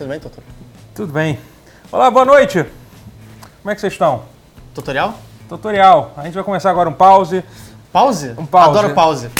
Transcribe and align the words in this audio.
Tudo 0.00 0.08
bem, 0.08 0.18
Totoro? 0.18 0.46
Tudo 0.94 1.12
bem. 1.12 1.38
Olá, 1.92 2.10
boa 2.10 2.24
noite. 2.24 2.64
Como 3.60 3.70
é 3.70 3.74
que 3.74 3.82
vocês 3.82 3.92
estão? 3.92 4.24
Tutorial? 4.74 5.14
Tutorial. 5.46 6.14
A 6.16 6.22
gente 6.22 6.32
vai 6.32 6.42
começar 6.42 6.70
agora 6.70 6.88
um 6.88 6.92
pause. 6.94 7.44
Pause? 7.92 8.34
Um 8.38 8.46
pause. 8.46 8.78
Adoro 8.78 8.94
pause. 8.94 9.30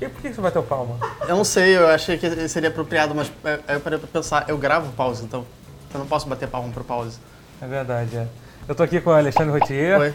E 0.00 0.08
por 0.08 0.22
que 0.22 0.32
você 0.32 0.40
bateu 0.40 0.62
palma? 0.62 0.96
Eu 1.22 1.34
não 1.34 1.42
sei, 1.42 1.76
eu 1.76 1.88
achei 1.88 2.18
que 2.18 2.46
seria 2.46 2.68
apropriado, 2.68 3.16
mas 3.16 3.32
é, 3.44 3.58
aí 3.66 3.74
eu 3.74 3.80
parei 3.80 3.98
pra 3.98 4.06
pensar, 4.06 4.48
eu 4.48 4.56
gravo 4.56 4.92
pause, 4.92 5.24
então 5.24 5.44
eu 5.92 5.98
não 5.98 6.06
posso 6.06 6.28
bater 6.28 6.46
palma 6.46 6.72
pro 6.72 6.84
pause. 6.84 7.18
É 7.60 7.66
verdade, 7.66 8.16
é. 8.16 8.28
Eu 8.68 8.76
tô 8.76 8.84
aqui 8.84 9.00
com 9.00 9.10
o 9.10 9.12
Alexandre 9.12 9.58
Rotier. 9.58 9.98
Oi. 9.98 10.14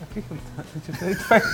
Aqui 0.00 0.24
que 0.80 1.14
faz. 1.14 1.44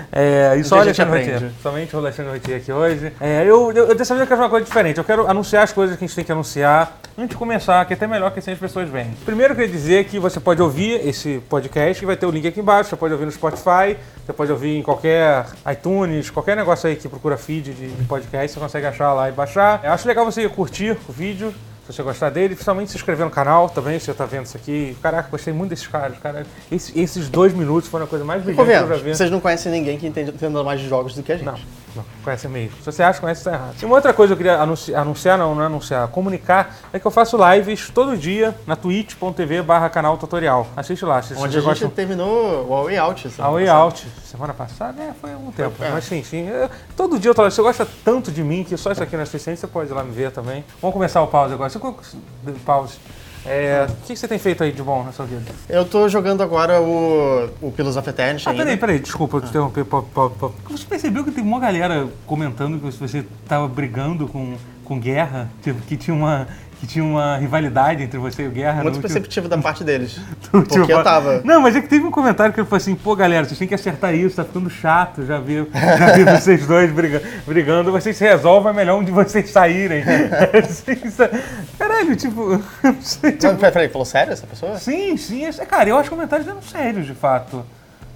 É, 0.11 0.55
e 0.57 0.63
só 0.63 0.77
o 0.77 0.79
Alexandre. 0.79 1.19
Rotier. 1.19 1.51
Somente 1.61 1.95
o 1.95 1.99
Alexandre 1.99 2.33
Rotier 2.33 2.57
aqui 2.57 2.71
hoje. 2.71 3.13
É, 3.19 3.43
eu, 3.43 3.71
eu, 3.71 3.95
dessa 3.95 4.13
vez 4.13 4.21
eu 4.21 4.27
quero 4.27 4.29
fazer 4.29 4.41
uma 4.41 4.49
coisa 4.49 4.65
diferente. 4.65 4.97
Eu 4.97 5.03
quero 5.03 5.27
anunciar 5.27 5.63
as 5.63 5.71
coisas 5.71 5.97
que 5.97 6.03
a 6.03 6.07
gente 6.07 6.15
tem 6.15 6.25
que 6.25 6.31
anunciar 6.31 6.99
antes 7.17 7.29
de 7.29 7.35
começar, 7.35 7.83
que 7.85 7.93
é 7.93 7.95
até 7.95 8.07
melhor 8.07 8.31
que 8.31 8.39
assim 8.39 8.51
as 8.51 8.59
pessoas 8.59 8.89
veem. 8.89 9.11
Primeiro 9.25 9.53
eu 9.53 9.55
queria 9.55 9.71
dizer 9.71 10.05
que 10.05 10.19
você 10.19 10.39
pode 10.39 10.61
ouvir 10.61 11.07
esse 11.07 11.41
podcast, 11.49 11.99
que 11.99 12.05
vai 12.05 12.17
ter 12.17 12.25
o 12.25 12.31
link 12.31 12.45
aqui 12.47 12.59
embaixo. 12.59 12.89
Você 12.89 12.95
pode 12.95 13.13
ouvir 13.13 13.25
no 13.25 13.31
Spotify, 13.31 13.97
você 14.25 14.33
pode 14.33 14.51
ouvir 14.51 14.77
em 14.77 14.83
qualquer 14.83 15.45
iTunes, 15.71 16.29
qualquer 16.29 16.57
negócio 16.57 16.89
aí 16.89 16.95
que 16.95 17.07
procura 17.07 17.37
feed 17.37 17.73
de, 17.73 17.87
de 17.87 18.03
podcast, 18.05 18.53
você 18.53 18.59
consegue 18.59 18.87
achar 18.87 19.13
lá 19.13 19.29
e 19.29 19.31
baixar. 19.31 19.79
Eu 19.83 19.91
acho 19.91 20.07
legal 20.07 20.25
você 20.25 20.47
curtir 20.49 20.97
o 21.07 21.11
vídeo. 21.11 21.53
Se 21.85 21.93
você 21.93 22.03
gostar 22.03 22.29
dele, 22.29 22.49
principalmente 22.53 22.91
se 22.91 22.97
inscrever 22.97 23.25
no 23.25 23.31
canal 23.31 23.67
também, 23.69 23.97
se 23.99 24.05
você 24.05 24.13
tá 24.13 24.25
vendo 24.25 24.45
isso 24.45 24.55
aqui. 24.55 24.95
Caraca, 25.01 25.27
gostei 25.29 25.51
muito 25.51 25.71
desses 25.71 25.87
caras, 25.87 26.17
cara. 26.19 26.45
Esse- 26.71 26.97
esses 26.97 27.27
dois 27.27 27.53
minutos 27.53 27.89
foram 27.89 28.05
a 28.05 28.07
coisa 28.07 28.23
mais 28.23 28.43
brilhante 28.43 28.63
que 28.65 28.71
eu 28.83 28.87
já 28.87 28.95
vi. 29.03 29.15
Vocês 29.15 29.31
não 29.31 29.39
conhecem 29.39 29.71
ninguém 29.71 29.97
que 29.97 30.05
entenda 30.07 30.63
mais 30.63 30.79
de 30.79 30.87
jogos 30.87 31.15
do 31.15 31.23
que 31.23 31.31
a 31.31 31.35
gente. 31.37 31.45
Não, 31.45 31.55
não, 31.95 32.05
conhece 32.23 32.47
mesmo. 32.47 32.77
Se 32.77 32.85
você 32.85 33.03
acha 33.03 33.15
que 33.15 33.21
conhece, 33.21 33.41
está 33.41 33.53
errado. 33.53 33.75
E 33.81 33.85
uma 33.85 33.95
outra 33.95 34.13
coisa 34.13 34.33
que 34.35 34.41
eu 34.41 34.45
queria 34.45 34.61
anunciar, 34.61 35.01
anunciar 35.01 35.37
não, 35.37 35.55
não 35.55 35.63
é 35.63 35.65
anunciar, 35.65 36.07
comunicar, 36.07 36.75
é 36.93 36.99
que 36.99 37.05
eu 37.05 37.11
faço 37.11 37.37
lives 37.51 37.89
todo 37.89 38.17
dia 38.17 38.55
na 38.65 38.75
twitch.tv 38.75 39.61
barra 39.61 39.89
canal 39.89 40.17
tutorial. 40.17 40.67
Assiste 40.75 41.03
lá, 41.05 41.21
se 41.21 41.33
Onde 41.35 41.57
a 41.57 41.61
gente 41.61 41.87
terminou 41.89 42.65
o 42.69 42.83
Way 42.85 42.97
Out. 42.97 43.31
A 43.39 43.49
Way 43.49 43.67
Out, 43.69 44.07
semana 44.23 44.53
passada, 44.53 45.01
é, 45.01 45.13
foi 45.19 45.33
há 45.33 45.37
um 45.37 45.51
tempo. 45.51 45.83
É. 45.83 45.89
Mas 45.89 46.05
sim, 46.05 46.23
sim. 46.23 46.47
eu- 46.47 46.69
todo 46.95 47.19
dia 47.19 47.31
eu 47.31 47.35
tô 47.35 47.41
lá. 47.41 47.49
Você 47.51 47.61
gosta 47.61 47.87
tanto 48.05 48.31
de 48.31 48.43
mim 48.43 48.63
que 48.63 48.77
só 48.77 48.91
isso 48.91 49.03
aqui 49.03 49.15
não 49.15 49.23
é 49.23 49.25
suficiente, 49.25 49.59
você 49.59 49.67
pode 49.67 49.89
ir 49.89 49.93
lá 49.93 50.03
me 50.03 50.11
ver 50.11 50.31
também. 50.31 50.63
Vamos 50.81 50.93
começar 50.93 51.21
o 51.21 51.27
pause 51.27 51.53
agora. 51.53 51.69
Você, 51.69 51.79
pause. 52.65 52.97
É, 53.45 53.87
o 53.89 54.05
que 54.05 54.15
você 54.15 54.27
tem 54.27 54.37
feito 54.37 54.63
aí 54.63 54.71
de 54.71 54.83
bom 54.83 55.03
na 55.03 55.11
sua 55.11 55.25
vida? 55.25 55.51
Eu 55.67 55.83
tô 55.83 56.07
jogando 56.07 56.43
agora 56.43 56.79
o, 56.79 57.49
o 57.61 57.71
Pillars 57.71 57.97
of 57.97 58.07
Eternity 58.07 58.47
Ah, 58.47 58.51
ainda. 58.51 58.63
peraí, 58.63 58.77
peraí, 58.77 58.99
desculpa 58.99 59.37
eu 59.37 59.41
te 59.41 59.49
interromper. 59.49 59.83
pop, 59.85 60.07
pop, 60.13 60.35
pop. 60.37 60.55
Você 60.69 60.85
percebeu 60.85 61.23
que 61.23 61.31
tem 61.31 61.43
uma 61.43 61.59
galera 61.59 62.07
comentando 62.27 62.77
que 62.79 62.97
você 62.99 63.25
tava 63.47 63.67
brigando 63.67 64.27
com, 64.27 64.55
com 64.85 64.99
Guerra? 64.99 65.49
Tipo, 65.63 65.81
que 65.81 65.97
tinha 65.97 66.15
uma, 66.15 66.47
que 66.81 66.87
tinha 66.87 67.05
uma 67.05 67.37
rivalidade 67.37 68.01
entre 68.01 68.17
você 68.17 68.41
e 68.41 68.47
o 68.47 68.51
Guerra? 68.51 68.81
Muito 68.81 68.85
no 68.85 68.89
último- 68.95 69.01
perceptivo 69.03 69.47
da 69.47 69.55
parte 69.59 69.83
deles. 69.83 70.17
último 70.51 70.65
Porque 70.79 70.91
eu 70.91 71.03
tava. 71.03 71.39
Não, 71.45 71.61
mas 71.61 71.75
é 71.75 71.81
que 71.81 71.87
teve 71.87 72.03
um 72.03 72.09
comentário 72.11 72.51
que 72.51 72.59
ele 72.59 72.67
falou 72.67 72.77
assim, 72.81 72.95
pô, 72.95 73.15
galera, 73.15 73.45
vocês 73.45 73.57
têm 73.57 73.67
que 73.67 73.75
acertar 73.75 74.15
isso, 74.15 74.35
tá 74.35 74.43
ficando 74.43 74.67
chato, 74.69 75.23
já 75.23 75.39
vi, 75.39 75.63
já 75.73 76.11
vi 76.13 76.23
vocês 76.39 76.65
dois 76.65 76.91
brigando, 76.91 77.23
brigando, 77.45 77.91
vocês 77.91 78.17
se 78.17 78.23
resolvem, 78.23 78.71
é 78.71 78.75
melhor 78.75 78.99
um 78.99 79.03
de 79.03 79.11
vocês 79.11 79.47
saírem. 79.51 80.03
Assim, 80.57 80.97
isso- 81.05 81.23
Caralho, 81.77 82.15
tipo, 82.15 82.59
não 82.83 83.01
sei, 83.01 83.33
tipo, 83.33 83.45
Não, 83.53 83.55
peraí, 83.57 83.87
falou 83.87 84.05
sério 84.05 84.33
essa 84.33 84.47
pessoa? 84.47 84.77
Sim, 84.79 85.15
sim. 85.17 85.45
esse- 85.45 85.63
Cara, 85.67 85.87
eu 85.87 85.95
acho 85.97 86.09
que 86.09 86.15
os 86.15 86.17
comentários 86.17 86.47
eram 86.47 86.61
sérios, 86.63 87.05
de 87.05 87.13
fato. 87.13 87.63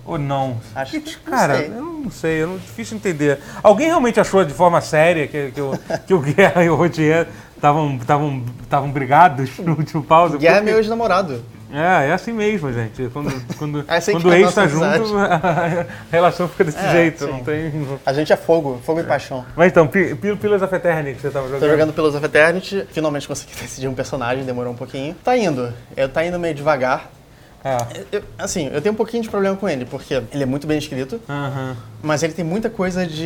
Ou 0.07 0.19
não? 0.19 0.57
Acho 0.75 0.99
que- 1.01 1.17
Cara, 1.17 1.61
eu 1.61 1.81
não 1.83 2.11
sei, 2.11 2.43
é 2.43 2.47
difícil 2.47 2.95
entender. 2.97 3.39
Alguém 3.63 3.87
realmente 3.87 4.19
achou 4.19 4.43
de 4.45 4.53
forma 4.53 4.79
séria 4.81 5.27
que, 5.27 5.51
que, 5.51 5.59
o, 5.61 5.71
que 6.05 6.13
o 6.13 6.19
Guerra 6.19 6.63
e 6.63 6.69
o 6.69 6.75
Rotier 6.75 7.27
estavam 7.65 7.95
estavam 7.97 8.43
estavam 8.63 8.91
brigados 8.91 9.57
no 9.59 9.73
último 9.73 10.03
pause? 10.03 10.37
Guerra 10.37 10.55
é 10.55 10.59
Porque- 10.59 10.71
meu 10.71 10.79
ex-namorado. 10.79 11.43
É, 11.73 12.07
é 12.09 12.13
assim 12.13 12.31
mesmo, 12.31 12.71
gente. 12.71 13.09
Quando, 13.11 13.33
quando, 13.57 13.83
É 13.87 13.97
assim 13.97 14.13
quando 14.13 14.25
o 14.29 14.33
é 14.33 14.39
ex 14.39 14.53
tá 14.53 14.61
nossa 14.65 14.73
junto, 14.97 15.17
a 15.17 15.85
relação 16.09 16.47
fica 16.47 16.63
desse 16.63 16.77
É, 16.77 16.91
jeito. 16.91 17.25
sim. 17.25 17.31
Não 17.31 17.43
tem... 17.43 17.87
A 18.05 18.13
gente 18.13 18.31
é 18.31 18.37
fogo, 18.37 18.79
fogo 18.85 19.01
e 19.01 19.03
paixão. 19.03 19.43
Mas 19.57 19.71
então, 19.71 19.85
Pi- 19.85 20.15
Pillars 20.15 20.61
of 20.61 20.73
Eternity 20.73 21.15
que 21.15 21.21
você 21.21 21.31
tava 21.31 21.47
jogando. 21.47 21.61
Tô 21.61 21.67
jogando 21.69 21.91
Pillars 21.93 22.15
of 22.15 22.23
Eternity, 22.25 22.87
finalmente 22.93 23.27
consegui 23.27 23.53
decidir 23.55 23.87
um 23.89 23.93
personagem, 23.95 24.45
demorou 24.45 24.71
um 24.71 24.75
pouquinho. 24.75 25.15
Tá 25.21 25.35
indo, 25.35 25.73
eu, 25.97 26.07
tá 26.07 26.23
indo 26.23 26.39
meio 26.39 26.53
devagar. 26.55 27.09
É. 27.65 27.77
Eu- 28.11 28.21
assim, 28.37 28.69
eu 28.71 28.79
tenho 28.79 28.93
um 28.93 28.95
pouquinho 28.95 29.23
de 29.23 29.29
problema 29.29 29.57
com 29.57 29.67
ele, 29.67 29.85
porque 29.85 30.21
ele 30.31 30.43
é 30.43 30.45
muito 30.45 30.67
bem 30.67 30.77
escrito, 30.77 31.19
mas 32.03 32.21
ele 32.21 32.33
tem 32.33 32.45
muita 32.45 32.69
coisa 32.69 33.05
de, 33.07 33.25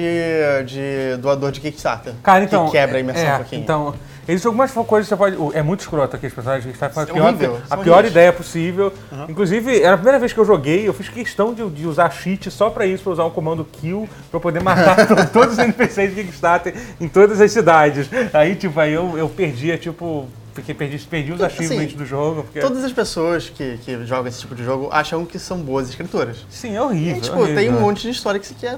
de 0.65 1.17
doador 1.19 1.51
de 1.51 1.59
Kickstarter. 1.59 2.13
Cara, 2.23 2.43
então. 2.45 2.65
Que 2.67 2.71
quebra 2.71 2.97
a 2.97 2.99
imersão 3.01 3.23
é, 3.27 3.33
um 3.33 3.37
pouquinho. 3.37 3.61
Então, 3.61 3.93
existem 4.25 4.47
algumas 4.47 4.71
coisas 4.71 5.09
que 5.09 5.09
você 5.09 5.17
pode. 5.17 5.57
É 5.57 5.61
muito 5.61 5.81
escroto 5.81 6.15
aqui 6.15 6.27
os 6.27 6.33
personagens 6.33 6.73
que 6.73 6.83
a 6.85 6.89
pior, 6.89 7.21
horrível, 7.27 7.59
a 7.69 7.75
são 7.75 7.83
pior 7.83 7.93
horríveis. 7.95 8.11
ideia 8.13 8.31
possível. 8.31 8.93
Inclusive, 9.27 9.81
era 9.81 9.95
a 9.95 9.97
primeira 9.97 10.17
vez 10.19 10.31
que 10.31 10.39
eu 10.39 10.45
joguei, 10.45 10.87
eu 10.87 10.93
fiz 10.93 11.09
questão 11.09 11.53
de, 11.53 11.67
de 11.71 11.85
usar 11.85 12.09
cheat 12.11 12.49
só 12.49 12.69
pra 12.69 12.85
isso, 12.85 13.03
pra 13.03 13.11
usar 13.11 13.25
um 13.25 13.29
comando 13.31 13.65
kill, 13.65 14.07
pra 14.31 14.39
poder 14.39 14.63
matar 14.63 15.05
to- 15.05 15.15
todos 15.33 15.53
os 15.53 15.59
NPCs 15.59 16.15
de 16.15 16.23
Kickstarter 16.23 16.73
em 17.01 17.09
todas 17.09 17.41
as 17.41 17.51
cidades. 17.51 18.07
Aí, 18.33 18.55
tipo, 18.55 18.79
aí 18.79 18.93
eu, 18.93 19.17
eu 19.17 19.27
perdia, 19.27 19.77
tipo. 19.77 20.27
Fiquei, 20.59 20.75
perdi, 20.75 20.97
perdi 20.99 21.31
os 21.31 21.41
Assim, 21.41 21.63
achievements 21.65 21.93
do 21.95 22.05
jogo. 22.05 22.43
Porque... 22.43 22.59
Todas 22.59 22.83
as 22.83 22.91
pessoas 22.91 23.49
que, 23.49 23.77
que 23.77 24.05
jogam 24.05 24.27
esse 24.27 24.39
tipo 24.39 24.55
de 24.55 24.63
jogo 24.63 24.89
acham 24.91 25.25
que 25.25 25.39
são 25.39 25.59
boas 25.59 25.89
escritoras. 25.89 26.45
Sim, 26.49 26.75
é 26.75 26.81
horrível. 26.81 27.17
E, 27.17 27.21
tipo, 27.21 27.35
é 27.35 27.39
horrível. 27.39 27.55
tem 27.55 27.69
um 27.69 27.79
monte 27.79 28.01
de 28.01 28.09
história 28.09 28.39
que 28.39 28.47
você 28.47 28.55
quer 28.55 28.77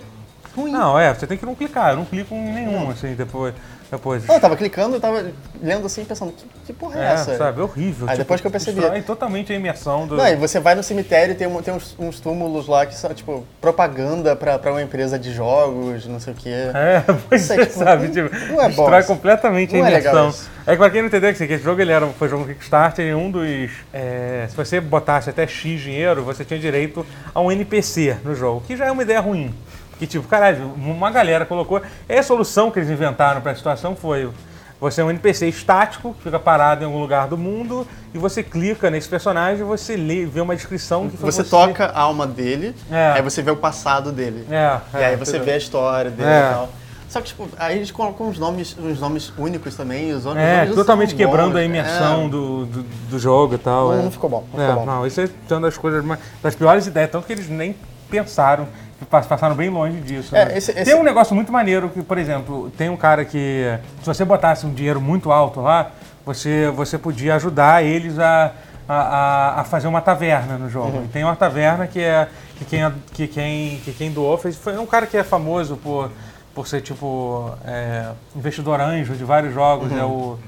ruim. 0.55 0.71
Não, 0.71 0.97
é, 0.99 1.13
você 1.13 1.25
tem 1.25 1.37
que 1.37 1.45
não 1.45 1.55
clicar. 1.55 1.91
Eu 1.91 1.97
não 1.97 2.05
clico 2.05 2.33
em 2.33 2.53
nenhum, 2.53 2.89
assim, 2.89 3.13
depois. 3.15 3.53
Depois. 3.91 4.25
Não, 4.25 4.35
eu 4.35 4.41
tava 4.41 4.55
clicando, 4.55 4.95
eu 4.95 4.99
tava 5.01 5.25
lendo 5.61 5.85
assim, 5.85 6.05
pensando, 6.05 6.31
que, 6.31 6.45
que 6.67 6.73
porra 6.73 6.99
é, 6.99 7.03
É, 7.03 7.13
essa? 7.13 7.37
sabe, 7.37 7.59
é 7.59 7.63
horrível. 7.63 8.07
Aí 8.09 8.17
depois 8.17 8.39
que 8.41 8.47
eu 8.47 8.51
percebi. 8.51 8.79
destrói 8.79 9.01
totalmente 9.01 9.51
a 9.51 9.55
imersão 9.55 10.07
do. 10.07 10.15
Não, 10.15 10.27
e 10.27 10.35
você 10.35 10.59
vai 10.59 10.73
no 10.75 10.81
cemitério 10.81 11.33
e 11.33 11.35
tem, 11.35 11.47
um- 11.47 11.61
tem 11.61 11.73
uns, 11.73 11.95
uns 11.99 12.19
túmulos 12.19 12.67
lá 12.67 12.85
que 12.85 12.95
são, 12.95 13.13
tipo, 13.13 13.45
propaganda 13.59 14.35
pra, 14.35 14.57
pra 14.57 14.71
uma 14.71 14.81
empresa 14.81 15.19
de 15.19 15.33
jogos, 15.33 16.05
não 16.07 16.19
sei 16.19 16.33
o 16.33 16.35
quê. 16.35 16.49
É, 16.49 17.03
pois 17.29 17.43
Isso 17.43 17.53
é, 17.53 17.55
é, 17.61 17.65
tipo, 17.65 17.79
sabe? 17.79 18.07
não- 18.07 18.13
Tipo, 18.13 18.35
não 18.53 18.61
é 18.61 18.63
bom 18.63 18.67
destrói 18.69 18.99
isso. 18.99 19.07
completamente 19.07 19.75
Não 19.75 19.83
a 19.83 19.89
é 19.89 19.93
legal 19.95 20.13
imersão. 20.13 20.29
isso. 20.29 20.49
É 20.65 20.71
que 20.71 20.77
pra 20.77 20.89
quem 20.89 21.01
não 21.01 21.07
entendeu, 21.07 21.33
que 21.33 21.43
esse 21.43 21.57
jogo 21.63 21.81
ele 21.81 21.91
era, 21.91 22.05
foi 22.07 22.27
um 22.27 22.31
jogo 22.31 22.45
Kickstarter 22.45 23.05
e 23.05 23.13
um 23.15 23.29
dos. 23.31 23.71
é, 23.91 24.45
se 24.49 24.55
você 24.55 24.79
botasse 24.79 25.29
até 25.29 25.45
X 25.47 25.81
dinheiro, 25.81 26.23
você 26.23 26.45
tinha 26.45 26.59
direito 26.59 27.05
a 27.33 27.41
um 27.41 27.51
NPC 27.51 28.17
no 28.23 28.35
jogo, 28.35 28.63
que 28.65 28.77
já 28.77 28.85
é 28.85 28.91
uma 28.91 29.01
ideia 29.03 29.19
ruim. 29.19 29.53
Que 30.01 30.07
tipo, 30.07 30.27
caralho, 30.27 30.73
uma 30.77 31.11
galera 31.11 31.45
colocou. 31.45 31.79
E 32.09 32.15
a 32.17 32.23
solução 32.23 32.71
que 32.71 32.79
eles 32.79 32.89
inventaram 32.89 33.39
pra 33.39 33.53
situação 33.53 33.95
foi. 33.95 34.27
Você 34.79 34.99
é 34.99 35.03
um 35.03 35.11
NPC 35.11 35.47
estático, 35.47 36.15
que 36.15 36.23
fica 36.23 36.39
parado 36.39 36.81
em 36.81 36.87
algum 36.87 36.99
lugar 36.99 37.27
do 37.27 37.37
mundo, 37.37 37.85
e 38.11 38.17
você 38.17 38.41
clica 38.41 38.89
nesse 38.89 39.07
personagem 39.07 39.61
e 39.61 39.63
você 39.63 39.95
lê, 39.95 40.25
vê 40.25 40.41
uma 40.41 40.55
descrição 40.55 41.07
que 41.07 41.17
foi 41.17 41.31
Você 41.31 41.43
toca 41.43 41.85
a 41.85 41.99
alma 41.99 42.25
dele, 42.25 42.75
É. 42.91 43.11
aí 43.11 43.21
você 43.21 43.43
vê 43.43 43.51
o 43.51 43.55
passado 43.55 44.11
dele. 44.11 44.43
É, 44.49 44.79
e 44.95 44.97
é, 45.03 45.05
aí 45.05 45.15
você 45.17 45.37
é. 45.37 45.39
vê 45.39 45.51
a 45.51 45.57
história 45.57 46.09
dele 46.09 46.27
É. 46.27 46.49
e 46.49 46.53
tal. 46.55 46.69
Só 47.07 47.21
que, 47.21 47.27
tipo, 47.27 47.47
aí 47.59 47.77
eles 47.77 47.91
colocam 47.91 48.27
uns 48.27 48.39
nomes, 48.39 48.75
uns 48.79 48.99
nomes 48.99 49.31
únicos 49.37 49.75
também, 49.75 50.09
e 50.09 50.13
os 50.13 50.25
outros 50.25 50.43
É, 50.43 50.53
nomes 50.55 50.69
não 50.69 50.75
totalmente 50.77 51.13
quebrando 51.13 51.51
bons. 51.51 51.59
a 51.59 51.63
imersão 51.63 52.25
É. 52.25 52.29
do, 52.29 52.65
do, 52.65 52.83
do 52.83 53.19
jogo 53.19 53.53
e 53.53 53.57
tal. 53.59 53.91
Não, 53.91 53.99
é. 53.99 54.01
não 54.01 54.09
ficou 54.11 54.31
bom, 54.31 54.45
não 54.51 54.63
É, 54.63 54.67
ficou 54.67 54.83
bom. 54.83 54.91
não, 54.91 55.05
isso 55.05 55.21
é 55.21 55.29
uma 55.51 55.61
das 55.61 55.77
coisas 55.77 56.03
mais, 56.03 56.19
das 56.41 56.55
piores 56.55 56.87
ideias, 56.87 57.11
tanto 57.11 57.27
que 57.27 57.33
eles 57.33 57.47
nem 57.47 57.75
pensaram, 58.09 58.67
passaram 59.05 59.55
bem 59.55 59.69
longe 59.69 59.99
disso. 60.01 60.35
É, 60.35 60.45
né? 60.45 60.57
esse- 60.57 60.71
esse- 60.71 60.85
Tem 60.85 60.95
um 60.95 61.03
negócio 61.03 61.35
muito 61.35 61.51
maneiro 61.51 61.89
que, 61.89 62.01
por 62.01 62.17
exemplo, 62.17 62.71
tem 62.77 62.89
um 62.89 62.97
cara 62.97 63.25
que, 63.25 63.65
se 63.99 64.05
você 64.05 64.23
botasse 64.25 64.65
um 64.65 64.73
dinheiro 64.73 65.01
muito 65.01 65.31
alto 65.31 65.61
lá, 65.61 65.91
você, 66.25 66.69
você 66.75 66.97
podia 66.97 67.35
ajudar 67.35 67.83
eles 67.83 68.19
a, 68.19 68.51
a, 68.87 69.61
a- 69.61 69.63
fazer 69.63 69.87
uma 69.87 70.01
taverna 70.01 70.57
no 70.57 70.69
jogo. 70.69 70.97
Uhum. 70.97 71.05
E 71.05 71.07
tem 71.07 71.23
uma 71.23 71.35
taverna 71.35 71.87
que 71.87 71.99
é 71.99 72.27
que 72.57 72.65
quem, 72.65 72.93
que 73.13 73.27
quem, 73.27 73.77
que 73.83 73.91
quem 73.93 74.11
doou 74.11 74.37
fez, 74.37 74.55
foi 74.55 74.77
um 74.77 74.85
cara 74.85 75.07
que 75.07 75.17
é 75.17 75.23
famoso 75.23 75.75
por, 75.77 76.11
por 76.53 76.67
ser 76.67 76.81
tipo 76.81 77.51
é, 77.65 78.11
investidor 78.35 78.79
anjo 78.79 79.15
de 79.15 79.23
vários 79.23 79.51
jogos, 79.53 79.91
Uhum. 79.91 79.99
é 79.99 80.03
o 80.05 80.39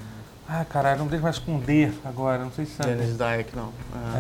ah, 0.48 0.64
caralho, 0.70 1.00
não 1.00 1.08
deixa 1.08 1.24
mais 1.24 1.40
D 1.66 1.90
agora, 2.06 2.38
não 2.40 2.52
sei 2.52 2.66
se 2.66 2.74
sabe. 2.76 2.92
Dennis 2.94 3.18
Dyack, 3.18 3.56
não. 3.56 3.70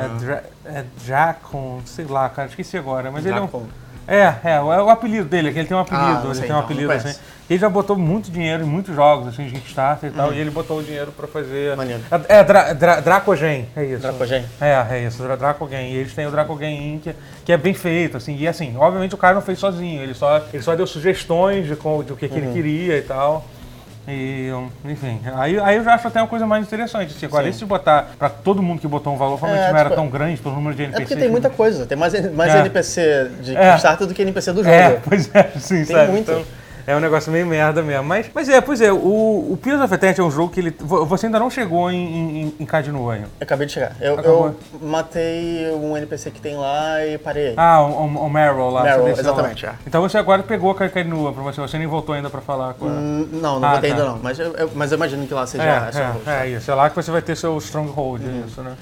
É, 0.01 0.07
Dra 0.19 0.43
é 0.65 0.83
Dracon, 1.05 1.81
sei 1.85 2.05
lá, 2.05 2.27
cara, 2.29 2.47
esqueci 2.47 2.75
agora. 2.77 3.11
Mas 3.11 3.23
ele 3.25 3.35
é 3.35 3.39
Dracon. 3.39 3.57
um. 3.59 3.82
É, 4.07 4.33
é, 4.43 4.59
o, 4.59 4.65
o 4.65 4.89
apelido 4.89 5.25
dele, 5.29 5.49
é 5.49 5.51
que 5.53 5.59
ele 5.59 5.67
tem 5.67 5.77
um 5.77 5.79
apelido, 5.79 6.05
Ah, 6.05 6.13
não 6.15 6.25
ele 6.25 6.35
sei, 6.35 6.43
tem 6.47 6.51
um 6.55 6.59
então, 6.59 6.65
apelido 6.65 6.87
não 6.87 6.95
assim. 6.95 7.19
Ele 7.49 7.59
já 7.59 7.69
botou 7.69 7.97
muito 7.97 8.31
dinheiro 8.31 8.63
em 8.63 8.65
muitos 8.65 8.95
jogos, 8.95 9.27
assim, 9.27 9.45
de 9.45 9.51
Kickstarter 9.51 10.09
e 10.09 10.13
tal, 10.13 10.33
e 10.33 10.39
ele 10.39 10.49
botou 10.49 10.79
o 10.79 10.83
dinheiro 10.83 11.11
pra 11.11 11.27
fazer. 11.27 11.75
Maneiro. 11.75 12.01
É, 12.29 12.37
é 12.39 12.43
Dra 12.43 12.73
Dra 12.73 12.99
Dracogen, 13.01 13.67
é 13.75 13.83
isso. 13.83 14.01
Dracogen? 14.01 14.45
É, 14.61 14.85
é 14.89 15.03
isso, 15.05 15.21
Dra 15.21 15.35
Dracogen. 15.35 15.91
E 15.91 15.95
eles 15.95 16.13
têm 16.13 16.25
o 16.25 16.31
Dracogen 16.31 16.95
Inc., 16.95 17.13
que 17.45 17.51
é 17.51 17.57
bem 17.57 17.73
feito, 17.73 18.15
assim, 18.17 18.35
e 18.37 18.47
assim, 18.47 18.75
obviamente 18.77 19.13
o 19.13 19.17
cara 19.17 19.35
não 19.35 19.41
fez 19.41 19.59
sozinho, 19.59 20.01
ele 20.01 20.13
só, 20.13 20.41
ele 20.53 20.63
só 20.63 20.73
deu 20.75 20.87
sugestões 20.87 21.65
de, 21.67 21.75
co- 21.75 22.01
de 22.03 22.13
o 22.13 22.15
que, 22.15 22.27
que 22.29 22.39
Uhum. 22.39 22.45
ele 22.45 22.53
queria 22.53 22.97
e 22.97 23.01
tal. 23.01 23.45
E, 24.07 24.49
enfim, 24.85 25.19
aí, 25.35 25.57
aí 25.59 25.77
eu 25.77 25.83
já 25.83 25.93
acho 25.93 26.07
até 26.07 26.21
uma 26.21 26.27
coisa 26.27 26.45
mais 26.45 26.65
interessante. 26.65 27.13
Assim, 27.15 27.25
agora, 27.25 27.49
de 27.49 27.65
botar 27.65 28.09
pra 28.19 28.27
todo 28.29 28.61
mundo 28.61 28.81
que 28.81 28.87
botou 28.87 29.13
um 29.13 29.17
valor, 29.17 29.37
provavelmente 29.37 29.69
É, 29.69 29.71
não 29.71 29.79
era 29.79 29.89
tipo, 29.89 30.01
tão 30.01 30.09
grande 30.09 30.41
pelo 30.41 30.55
número 30.55 30.75
de 30.75 30.81
É 30.81 30.85
NPCs. 30.87 31.07
porque 31.07 31.21
tem 31.21 31.31
muita 31.31 31.49
coisa. 31.49 31.85
Tem 31.85 31.97
mais, 31.97 32.33
mais 32.33 32.53
É. 32.53 32.59
NPC 32.59 33.31
de 33.41 33.55
É. 33.55 33.69
Kickstarter 33.71 34.05
do 34.07 34.13
que 34.13 34.21
NPC 34.21 34.51
do 34.51 34.63
jogo. 34.63 34.75
É, 34.75 34.99
pois 35.07 35.33
é, 35.33 35.51
sim, 35.57 35.85
Tem 35.85 35.85
sabe? 35.85 36.11
muito. 36.11 36.29
Então, 36.31 36.43
É 36.85 36.95
um 36.95 36.99
negócio 36.99 37.31
meio 37.31 37.45
merda 37.47 37.81
mesmo. 37.81 38.03
Mas, 38.03 38.29
mas 38.33 38.49
é, 38.49 38.59
pois 38.59 38.81
é, 38.81 38.91
o, 38.91 38.97
o 39.51 39.57
Pillars 39.61 39.81
of 39.83 39.93
Eternity 39.93 40.19
é 40.21 40.23
um 40.23 40.31
jogo 40.31 40.51
que 40.51 40.59
ele. 40.59 40.75
vo- 40.79 41.05
Você 41.05 41.27
ainda 41.27 41.39
não 41.39 41.49
chegou 41.49 41.89
em, 41.89 41.95
em, 41.97 42.55
em. 42.59 42.67
Eu 42.69 43.27
acabei 43.41 43.67
de 43.67 43.73
chegar. 43.73 43.95
Eu, 44.01 44.19
eu 44.19 44.55
matei 44.81 45.71
um 45.71 45.95
NPC 45.95 46.31
que 46.31 46.41
tem 46.41 46.55
lá 46.55 47.05
e 47.05 47.17
parei. 47.17 47.53
Ah, 47.57 47.81
o, 47.81 47.89
o, 47.91 48.25
o 48.25 48.29
Meryl 48.29 48.69
lá. 48.69 48.83
Meryl, 48.83 49.07
exatamente, 49.09 49.65
lá. 49.65 49.73
é. 49.73 49.75
Então 49.87 50.01
você 50.01 50.17
agora 50.17 50.43
pegou 50.43 50.71
a 50.71 50.75
Cadinoa 50.75 51.31
pra 51.33 51.43
você, 51.43 51.61
você 51.61 51.77
nem 51.77 51.87
voltou 51.87 52.15
ainda 52.15 52.29
pra 52.29 52.41
falar 52.41 52.73
com 52.73 52.87
ela. 52.87 52.95
Hum, 52.97 53.29
não, 53.33 53.59
não 53.59 53.67
Ah, 53.69 53.79
tá. 53.79 53.87
ainda 53.87 54.05
não. 54.05 54.19
Mas 54.21 54.39
eu, 54.39 54.53
eu- 54.53 54.71
mas 54.75 54.91
eu 54.91 54.97
imagino 54.97 55.25
que 55.25 55.33
lá 55.33 55.45
seja 55.47 55.63
É, 55.63 55.79
host. 55.79 56.01
é, 56.29 56.45
é 56.45 56.49
isso. 56.49 56.69
É 56.69 56.75
lá 56.75 56.89
que 56.89 56.95
você 56.95 57.11
vai 57.11 57.21
ter 57.21 57.35
seu 57.35 57.57
stronghold, 57.59 58.21
é 58.23 58.45
isso, 58.47 58.61
né? 58.61 58.73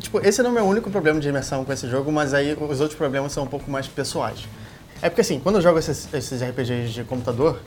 Tipo, 0.00 0.18
esse 0.26 0.42
não 0.42 0.48
é 0.48 0.52
o 0.52 0.54
meu 0.54 0.64
único 0.64 0.90
problema 0.90 1.20
de 1.20 1.28
imersão 1.28 1.64
com 1.64 1.72
esse 1.72 1.86
jogo, 1.88 2.10
mas 2.10 2.32
aí 2.32 2.56
os 2.58 2.80
outros 2.80 2.96
problemas 2.98 3.32
são 3.32 3.44
um 3.44 3.46
pouco 3.46 3.70
mais 3.70 3.86
pessoais. 3.86 4.48
É 5.04 5.10
porque 5.10 5.20
assim, 5.20 5.38
quando 5.38 5.56
eu 5.56 5.60
jogo 5.60 5.78
esses, 5.78 6.08
esses 6.14 6.42
RPGs 6.42 6.88
de 6.94 7.04
computador, 7.04 7.60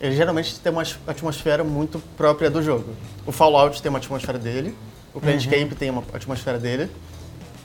eles 0.00 0.16
geralmente 0.16 0.58
têm 0.58 0.72
uma 0.72 0.82
atmosfera 1.06 1.62
muito 1.62 2.00
própria 2.16 2.50
do 2.50 2.60
jogo. 2.60 2.86
O 3.24 3.30
Fallout 3.30 3.80
tem 3.80 3.88
uma 3.88 3.98
atmosfera 4.00 4.40
dele, 4.40 4.74
o 5.14 5.20
Planescape 5.20 5.72
tem 5.76 5.88
uma 5.88 6.02
atmosfera 6.12 6.58
dele, 6.58 6.90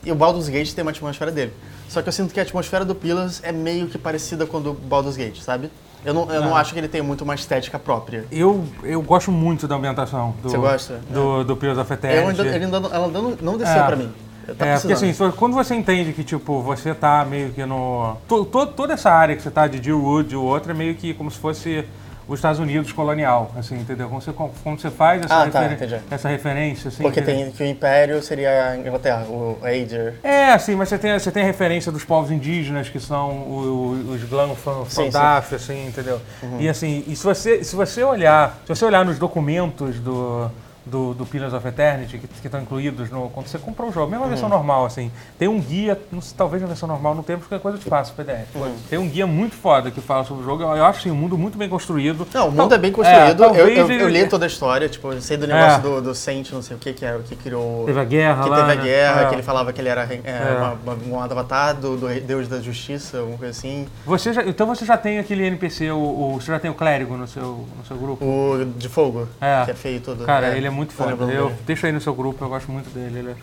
e 0.06 0.12
o 0.12 0.16
Baldur's 0.16 0.48
Gate 0.48 0.72
tem 0.74 0.84
uma 0.84 0.92
atmosfera 0.92 1.32
dele. 1.32 1.52
Só 1.90 2.04
que 2.04 2.08
eu 2.10 2.14
sinto 2.14 2.32
que 2.36 2.40
a 2.40 2.44
atmosfera 2.44 2.86
do 2.86 2.94
Pillars 2.94 3.42
é 3.44 3.52
meio 3.52 3.88
que 3.88 3.98
parecida 3.98 4.46
com 4.46 4.58
a 4.58 4.60
do 4.60 4.74
Baldur's 4.74 5.18
Gate, 5.18 5.40
sabe? 5.42 5.72
Eu 6.06 6.14
não, 6.14 6.32
eu 6.32 6.42
não 6.42 6.56
Ah. 6.56 6.60
acho 6.60 6.72
que 6.74 6.80
ele 6.80 6.88
tenha 6.88 7.04
muito 7.04 7.24
uma 7.24 7.34
estética 7.34 7.80
própria. 7.80 8.26
Eu, 8.32 8.64
eu 8.84 9.02
gosto 9.02 9.32
muito 9.32 9.68
da 9.68 9.76
ambientação 9.76 10.36
do, 10.44 10.50
Você 10.52 10.58
gosta? 10.58 11.00
do, 11.10 11.44
do 11.44 11.58
Pillars 11.58 11.80
of 11.80 11.92
Eternity. 11.92 12.22
Eu 12.22 12.28
ainda, 12.30 12.44
ele 12.56 12.66
ainda, 12.66 12.80
não- 12.80 12.94
ela 12.94 13.08
não, 13.08 13.32
não 13.42 13.58
desceu 13.58 13.82
É. 13.82 13.86
pra 13.88 13.96
mim. 13.96 14.12
Tá 14.58 14.66
é, 14.66 14.78
porque 14.78 14.94
assim, 14.94 15.14
quando 15.38 15.54
você 15.54 15.74
entende 15.74 16.12
que, 16.14 16.24
tipo, 16.24 16.62
você 16.62 16.94
tá 16.94 17.26
meio 17.30 17.52
que 17.52 17.66
no... 17.66 18.18
to- 18.28 18.46
to- 18.46 18.68
toda 18.68 18.94
essa 18.94 19.10
área 19.10 19.36
que 19.36 19.42
você 19.42 19.50
tá 19.52 19.68
de 19.68 19.80
Deerwood 19.80 20.34
e 20.34 20.38
o 20.38 20.44
outro 20.44 20.72
é 20.72 20.76
meio 20.76 20.96
que 20.96 21.14
como 21.14 21.32
se 21.32 21.38
fosse 21.40 21.86
os 22.28 22.40
Estados 22.40 22.58
Unidos 22.60 22.92
colonial, 22.94 23.52
assim, 23.58 23.76
entendeu? 23.76 24.08
Como 24.08 24.22
você, 24.22 24.32
você 24.32 24.90
faz 24.90 25.24
essa, 25.26 25.44
Ah, 25.44 25.50
tá, 25.50 25.60
referen- 25.62 25.74
entendi. 25.88 26.04
essa 26.10 26.30
referência, 26.30 26.88
assim... 26.88 27.04
Porque 27.04 27.20
entendeu? 27.20 27.44
tem 27.44 27.52
que 27.52 27.64
o 27.64 27.66
Império 27.68 28.22
seria 28.24 28.70
a 28.70 28.78
Inglaterra, 28.78 29.26
o 29.28 29.58
Ager. 29.62 30.16
É, 30.24 30.52
assim, 30.54 30.74
mas 30.74 30.88
você 30.88 30.98
tem, 30.98 31.20
você 31.20 31.32
tem 31.32 31.44
a 31.44 31.46
referência 31.46 31.92
dos 31.92 32.06
povos 32.06 32.32
indígenas, 32.32 32.88
que 32.88 32.98
são 33.00 33.30
o- 33.30 34.06
o- 34.10 34.12
os 34.14 34.24
Glanfan 34.24 34.86
Sim, 34.88 35.02
Uhum. 35.04 35.12
Fandaf, 35.12 35.54
assim, 35.56 35.88
entendeu? 35.88 36.20
E 36.60 36.70
assim, 36.70 37.04
e 37.08 37.16
se 37.16 37.24
você, 37.26 37.62
se 37.62 37.76
você 37.76 38.02
olhar, 38.04 38.58
se 38.66 38.70
você 38.74 38.86
olhar 38.86 39.04
nos 39.04 39.20
documentos 39.20 40.00
do, 40.00 40.50
do, 40.86 41.14
do 41.14 41.26
Pillars 41.26 41.54
of 41.54 41.66
Eternity, 41.68 42.18
que, 42.18 42.28
que 42.28 42.48
estão 42.48 42.62
incluídos 42.62 43.10
no, 43.10 43.30
quando 43.30 43.48
você 43.48 43.58
comprou 43.58 43.90
o 43.90 43.92
jogo, 43.94 44.10
mesmo 44.12 44.26
a 44.26 44.28
versão 44.28 44.50
Uhum. 44.50 44.56
normal, 44.56 44.86
assim, 44.86 45.12
tem 45.40 45.48
um 45.48 45.60
guia, 45.60 46.00
não 46.12 46.20
talvez 46.36 46.62
na 46.62 46.68
versão 46.68 46.88
normal 46.88 47.16
não 47.16 47.24
tem, 47.24 47.38
porque 47.38 47.56
é 47.56 47.60
coisa 47.60 47.78
de 47.78 47.86
fácil, 47.86 48.14
PDF. 48.16 48.54
Uhum. 48.56 48.76
Tem 48.90 49.00
um 49.00 49.08
guia 49.08 49.26
muito 49.26 49.56
foda 49.56 49.90
que 49.92 50.02
fala 50.02 50.24
sobre 50.26 50.44
o 50.44 50.46
jogo, 50.46 50.64
eu, 50.64 50.76
eu 50.76 50.86
acho 50.86 51.00
assim, 51.00 51.12
um 51.12 51.16
mundo 51.16 51.38
muito 51.38 51.58
bem 51.58 51.70
construído. 51.70 52.28
Não, 52.34 52.48
o 52.48 52.52
mundo 52.52 52.70
Tal- 52.70 52.78
é 52.78 52.82
bem 52.82 52.92
construído. 52.92 53.30
eu, 53.30 53.36
talvez 53.38 53.78
eu, 53.78 53.90
eu 53.90 54.10
ele- 54.10 54.24
li 54.24 54.28
toda 54.30 54.46
a 54.46 54.48
história, 54.48 54.90
tipo, 54.90 55.12
eu 55.12 55.22
sei 55.22 55.38
do 55.38 55.48
negócio 55.48 55.80
É. 55.80 55.82
do, 55.82 56.02
do 56.02 56.16
Saint, 56.16 56.52
não 56.52 56.62
sei 56.62 56.76
o 56.76 56.80
que, 56.80 56.92
que 56.94 57.06
é 57.06 57.16
o 57.16 57.20
que 57.24 57.36
criou. 57.36 57.86
Teve 57.86 58.00
a 58.00 58.04
guerra 58.04 58.44
que 58.44 58.50
lá, 58.50 58.56
teve 58.58 58.72
a 58.72 58.76
né? 58.76 58.84
guerra, 58.84 59.22
É. 59.22 59.26
que 59.30 59.36
ele 59.36 59.44
falava 59.44 59.72
que 59.74 59.80
ele 59.82 59.90
era 59.90 60.04
é, 60.04 60.22
É. 60.26 60.58
uma- 60.58 60.78
uma- 60.96 61.18
um 61.18 61.22
avatar 61.24 61.74
do, 61.76 61.96
do 61.98 62.08
Deus 62.22 62.48
da 62.48 62.60
Justiça, 62.60 63.20
alguma 63.20 63.38
coisa 63.38 63.52
assim. 63.52 63.88
Você 64.06 64.34
já, 64.34 64.44
então 64.44 64.68
você 64.68 64.86
já 64.86 64.98
tem 64.98 65.20
aquele 65.20 65.46
NPC, 65.46 65.92
o, 65.92 65.98
o- 65.98 66.40
você 66.42 66.52
já 66.52 66.60
tem 66.60 66.70
o 66.70 66.74
clérigo 66.74 67.16
no 67.16 67.28
seu, 67.28 67.66
no 67.78 67.86
seu 67.88 67.96
grupo? 67.98 68.24
O 68.26 68.66
de 68.78 68.90
fogo, 68.90 69.28
É. 69.40 69.64
que 69.66 69.72
é 69.72 69.74
feio 69.74 70.02
todo. 70.02 70.26
Cara, 70.26 70.48
é, 70.54 70.58
ele 70.58 70.68
é 70.68 70.70
muito 70.74 70.92
eu 70.92 70.96
foda. 71.18 71.32
Eu, 71.32 71.52
deixa 71.66 71.88
aí 71.88 71.94
no 71.94 72.02
seu 72.02 72.14
grupo, 72.14 72.44
eu 72.44 72.50
gosto 72.50 72.72
muito 72.72 72.90
dele. 72.90 73.20
Ele 73.20 73.30
é, 73.32 73.36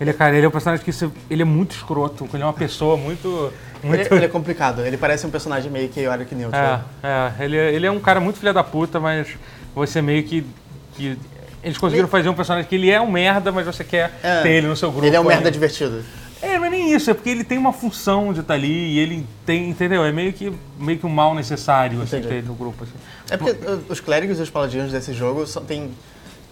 ele 0.00 0.10
é, 0.10 0.12
cara, 0.12 0.36
ele 0.36 0.44
é 0.46 0.48
um 0.48 0.52
personagem 0.52 0.84
que 0.84 0.92
você- 0.92 1.10
ele 1.28 1.42
é 1.42 1.44
muito 1.44 1.72
escroto, 1.74 2.28
ele 2.32 2.42
é 2.42 2.46
uma 2.46 2.52
pessoa 2.52 2.96
muito. 2.96 3.52
muito 3.82 4.00
Ele, 4.00 4.14
ele 4.14 4.24
é 4.24 4.28
complicado, 4.28 4.80
ele 4.84 4.96
parece 4.96 5.26
um 5.26 5.30
personagem 5.30 5.70
meio 5.70 5.92
chaotic 5.92 6.32
neutral. 6.32 6.84
é, 7.02 7.32
é, 7.40 7.44
ele, 7.44 7.56
é- 7.56 7.72
ele 7.74 7.86
é 7.86 7.90
um 7.90 8.00
cara 8.00 8.20
muito 8.20 8.38
filha 8.38 8.52
da 8.52 8.62
puta, 8.64 8.98
mas 9.00 9.28
você 9.74 10.00
meio 10.00 10.22
que. 10.24 10.46
que 10.94 11.18
eles 11.62 11.78
conseguiram 11.78 12.06
fazer 12.08 12.28
um 12.28 12.34
personagem 12.34 12.68
que 12.68 12.76
ele 12.76 12.90
é 12.90 13.00
um 13.00 13.10
merda, 13.10 13.50
mas 13.50 13.66
você 13.66 13.82
quer 13.82 14.12
É. 14.22 14.40
ter 14.42 14.50
ele 14.50 14.68
no 14.68 14.76
seu 14.76 14.90
grupo. 14.92 15.04
Ele 15.04 15.16
é 15.16 15.20
um 15.20 15.24
aí. 15.24 15.28
merda 15.30 15.50
divertido. 15.50 16.04
É, 16.40 16.58
não 16.58 16.66
é 16.66 16.70
nem 16.70 16.92
isso, 16.94 17.10
é 17.10 17.14
porque 17.14 17.30
ele 17.30 17.42
tem 17.42 17.56
uma 17.58 17.72
função 17.72 18.32
de 18.32 18.40
estar 18.40 18.54
ali 18.54 18.68
e 18.92 18.98
ele 19.00 19.26
tem, 19.44 19.70
entendeu? 19.70 20.04
É 20.04 20.12
meio 20.12 20.32
que, 20.32 20.52
meio 20.78 20.98
que 20.98 21.04
um 21.06 21.08
mal 21.08 21.34
necessário 21.34 22.00
assim, 22.02 22.18
Entendi. 22.18 22.28
ter 22.28 22.34
ele 22.36 22.46
no 22.46 22.54
grupo. 22.54 22.84
Assim. 22.84 22.92
É 23.30 23.36
porque 23.38 23.52
uh, 23.68 23.82
os 23.88 23.98
clérigos 24.00 24.38
e 24.38 24.42
os 24.42 24.50
paladinos 24.50 24.92
desse 24.92 25.12
jogo 25.14 25.44
são, 25.46 25.64
têm, 25.64 25.90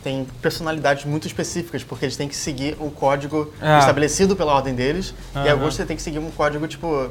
têm 0.04 0.26
personalidades 0.42 1.04
muito 1.06 1.26
específicas, 1.26 1.82
porque 1.82 2.04
eles 2.04 2.16
têm 2.16 2.28
que 2.28 2.36
seguir 2.36 2.76
um 2.78 2.90
código 2.90 3.52
É. 3.60 3.78
estabelecido 3.78 4.36
pela 4.36 4.52
ordem 4.54 4.74
deles, 4.74 5.14
e 5.34 5.38
Aham. 5.38 5.50
alguns 5.50 5.74
você 5.74 5.84
tem 5.86 5.96
que 5.96 6.02
seguir 6.02 6.18
um 6.18 6.30
código, 6.30 6.68
tipo, 6.68 7.08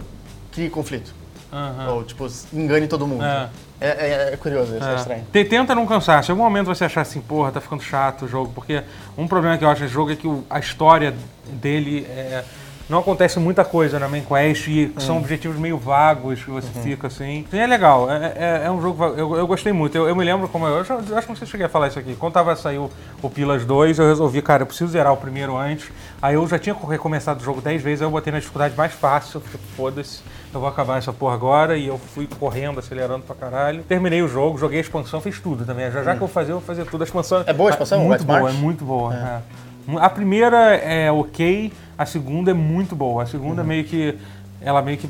crie 0.52 0.70
conflito. 0.70 1.12
Aham. 1.52 1.94
Ou, 1.96 2.04
tipo, 2.04 2.28
engane 2.54 2.88
todo 2.88 3.06
mundo. 3.08 3.24
É. 3.26 3.50
É, 3.82 3.88
é- 3.88 4.30
é 4.34 4.38
curioso, 4.38 4.76
isso 4.78 4.86
é, 4.88 4.94
É. 4.94 4.96
estranho. 4.96 5.28
Te- 5.32 5.44
Tenta 5.44 5.76
não 5.76 5.86
cansar. 5.86 6.24
Se 6.24 6.30
em 6.30 6.32
algum 6.32 6.44
momento 6.44 6.68
você 6.68 6.86
achar 6.86 7.02
assim, 7.02 7.20
porra, 7.20 7.52
tá 7.52 7.60
ficando 7.60 7.84
chato 7.84 8.24
o 8.26 8.28
jogo, 8.30 8.52
porque 8.56 8.82
um 9.18 9.28
problema 9.28 9.58
que 9.58 9.66
eu 9.66 9.70
acho 9.70 9.82
nesse 9.82 9.94
jogo 9.94 10.12
é 10.12 10.16
que 10.16 10.26
o- 10.28 10.46
a 10.50 10.60
história 10.60 11.14
dele 11.52 12.06
é, 12.10 12.44
não 12.90 13.00
acontece 13.00 13.40
muita 13.40 13.64
coisa 13.64 13.98
na 13.98 14.08
main 14.10 14.22
quest 14.24 14.68
e 14.68 14.94
são 15.00 15.18
objetivos 15.18 15.58
meio 15.58 15.78
vagos 15.78 16.44
que 16.44 16.52
você 16.52 16.68
fica 16.82 17.08
assim. 17.08 17.46
E 17.52 17.58
é 17.58 17.66
legal, 17.66 18.12
é, 18.12 18.34
é- 18.36 18.62
é 18.66 18.72
um 18.72 18.82
jogo. 18.82 19.04
Eu, 19.06 19.36
eu 19.36 19.48
gostei 19.48 19.72
muito. 19.72 19.96
Eu, 19.98 20.08
eu 20.10 20.16
me 20.16 20.24
lembro 20.24 20.48
como. 20.50 20.68
Eu, 20.68 20.84
eu 20.84 20.86
eu 21.10 21.18
acho 21.18 21.26
que 21.26 21.30
não 21.30 21.36
sei 21.36 21.46
se 21.46 21.52
cheguei 21.52 21.66
a 21.66 21.70
falar 21.70 21.88
isso 21.88 21.98
aqui. 22.00 22.16
Quando 22.16 22.34
tava 22.34 22.52
a 22.52 22.56
sair 22.56 22.78
o, 22.78 22.90
Pilas 23.30 23.64
2, 23.66 24.00
eu 24.00 24.08
resolvi, 24.08 24.42
cara, 24.42 24.64
eu 24.64 24.68
preciso 24.68 24.92
zerar 24.92 25.14
o 25.14 25.18
primeiro 25.18 25.58
antes. 25.58 25.90
Aí 26.22 26.36
eu 26.36 26.48
já 26.48 26.60
tinha 26.60 26.76
recomeçado 26.76 27.40
o 27.42 27.44
jogo 27.44 27.62
10 27.62 27.82
vezes, 27.82 28.02
aí 28.02 28.08
eu 28.08 28.12
botei 28.12 28.32
na 28.34 28.40
dificuldade 28.40 28.76
mais 28.76 28.92
fácil. 28.94 29.40
Falei, 29.40 29.60
foda-se, 29.78 30.20
eu 30.54 30.60
vou 30.60 30.68
acabar 30.70 30.98
essa 30.98 31.14
porra 31.14 31.34
agora. 31.36 31.78
E 31.78 31.88
eu 31.88 31.98
fui 32.14 32.28
correndo, 32.40 32.80
acelerando 32.80 33.24
pra 33.24 33.34
caralho. 33.36 33.82
Terminei 33.84 34.22
o 34.22 34.28
jogo, 34.28 34.58
joguei 34.58 34.80
a 34.80 34.82
expansão, 34.82 35.22
fiz 35.22 35.40
tudo 35.40 35.66
também. 35.66 35.90
Já 35.90 36.04
já 36.04 36.12
que 36.12 36.18
eu 36.18 36.20
vou 36.20 36.28
fazer, 36.28 36.52
eu 36.52 36.58
vou 36.60 36.66
fazer 36.68 36.86
tudo. 36.86 37.02
A 37.02 37.06
expansão 37.06 37.44
É 37.48 37.54
boa 37.54 37.70
a 37.70 37.72
expansão, 37.72 38.00
Muito 38.04 38.24
boa, 38.26 38.50
é 38.50 38.54
muito 38.54 38.86
boa. 38.86 39.14
é. 39.16 39.73
A 39.98 40.10
primeira 40.10 40.76
é 40.76 41.12
ok, 41.12 41.72
a 41.98 42.06
segunda 42.06 42.52
é 42.52 42.54
muito 42.54 42.96
boa. 42.96 43.24
A 43.24 43.26
segunda 43.26 43.62
Uhum. 43.62 43.68
meio 43.68 43.84
que. 43.84 44.18
Ela 44.62 44.82
meio 44.82 44.98
que 44.98 45.10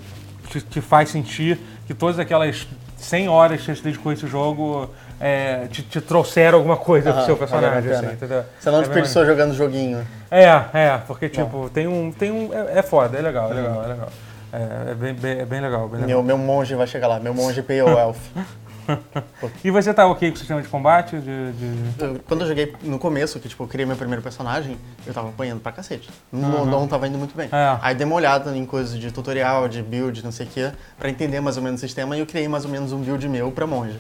te, 0.49 0.61
te 0.61 0.81
faz 0.81 1.09
sentir 1.09 1.59
que 1.85 1.93
todas 1.93 2.17
aquelas 2.17 2.67
100 2.97 3.29
horas 3.29 3.61
que 3.61 3.75
você 3.75 3.81
dedicou 3.83 4.09
a 4.09 4.13
esse 4.13 4.25
jogo 4.27 4.89
é, 5.19 5.67
te, 5.69 5.83
te 5.83 6.01
trouxeram 6.01 6.57
alguma 6.57 6.77
coisa 6.77 7.09
pro 7.11 7.19
Aham, 7.19 7.25
seu 7.25 7.37
personagem, 7.37 7.91
a 7.91 7.95
assim, 7.99 8.13
entendeu? 8.13 8.43
Você 8.59 8.71
não 8.71 8.79
É 8.79 8.81
desperdiçou 8.81 9.25
jogando 9.25 9.53
joguinho. 9.53 10.05
é, 10.31 10.45
é, 10.73 10.97
porque 11.05 11.29
tipo, 11.29 11.69
tem 11.69 11.87
um. 11.87 12.11
Tem 12.11 12.31
um 12.31 12.49
é, 12.53 12.79
é 12.79 12.81
foda, 12.81 13.17
é 13.17 13.21
legal, 13.21 13.51
é 13.51 13.53
legal, 13.53 13.83
é 13.83 13.87
legal. 13.87 14.09
É, 14.51 14.91
é 14.91 14.95
bem, 14.95 15.13
bem- 15.13 15.39
é 15.39 15.45
bem 15.45 15.61
legal, 15.61 15.87
bem 15.87 16.01
legal. 16.01 16.07
Meu, 16.07 16.23
meu 16.23 16.37
monge 16.37 16.73
vai 16.75 16.87
chegar 16.87 17.07
lá, 17.07 17.19
meu 17.19 17.33
monge 17.33 17.61
Pale 17.61 17.79
Elf. 17.79 18.17
E 19.63 19.71
você 19.71 19.94
tá 19.94 20.06
ok 20.07 20.30
com 20.30 20.35
o 20.35 20.37
sistema 20.40 20.61
de 20.61 20.68
combate? 20.68 21.18
De, 21.18 21.52
de- 21.54 22.19
Quando 22.25 22.42
eu 22.42 22.47
joguei 22.47 22.73
no 22.83 22.97
começo, 22.99 23.40
que 23.40 23.47
tipo, 23.49 23.63
eu 23.63 23.68
criei 23.68 23.85
meu 23.85 23.95
primeiro 23.95 24.21
personagem, 24.21 24.78
eu 25.06 25.13
tava 25.13 25.30
apanhando 25.30 25.59
pra 25.61 25.71
cacete. 25.71 26.09
Não, 26.31 26.66
não 26.66 26.87
tava 26.87 27.07
indo 27.07 27.18
muito 27.18 27.35
bem. 27.35 27.49
É. 27.52 27.78
Aí 27.81 27.95
dei 27.95 28.06
uma 28.06 28.16
olhada 28.16 28.56
em 28.56 28.66
coisas 28.66 28.97
de 28.99 29.11
tutorial, 29.11 29.68
de 29.68 29.81
build, 29.81 30.23
não 30.23 30.31
sei 30.31 30.45
o 30.45 30.49
quê, 30.49 30.71
pra 30.97 31.09
entender 31.09 31.40
mais 31.40 31.57
ou 31.57 31.63
menos 31.63 31.80
o 31.80 31.81
sistema 31.81 32.16
e 32.16 32.19
eu 32.19 32.25
criei 32.25 32.47
mais 32.47 32.66
ou 32.66 32.71
menos 32.71 32.92
um 32.92 32.99
build 33.02 33.28
meu 33.30 33.52
pra 33.52 33.66
monge. 33.68 33.97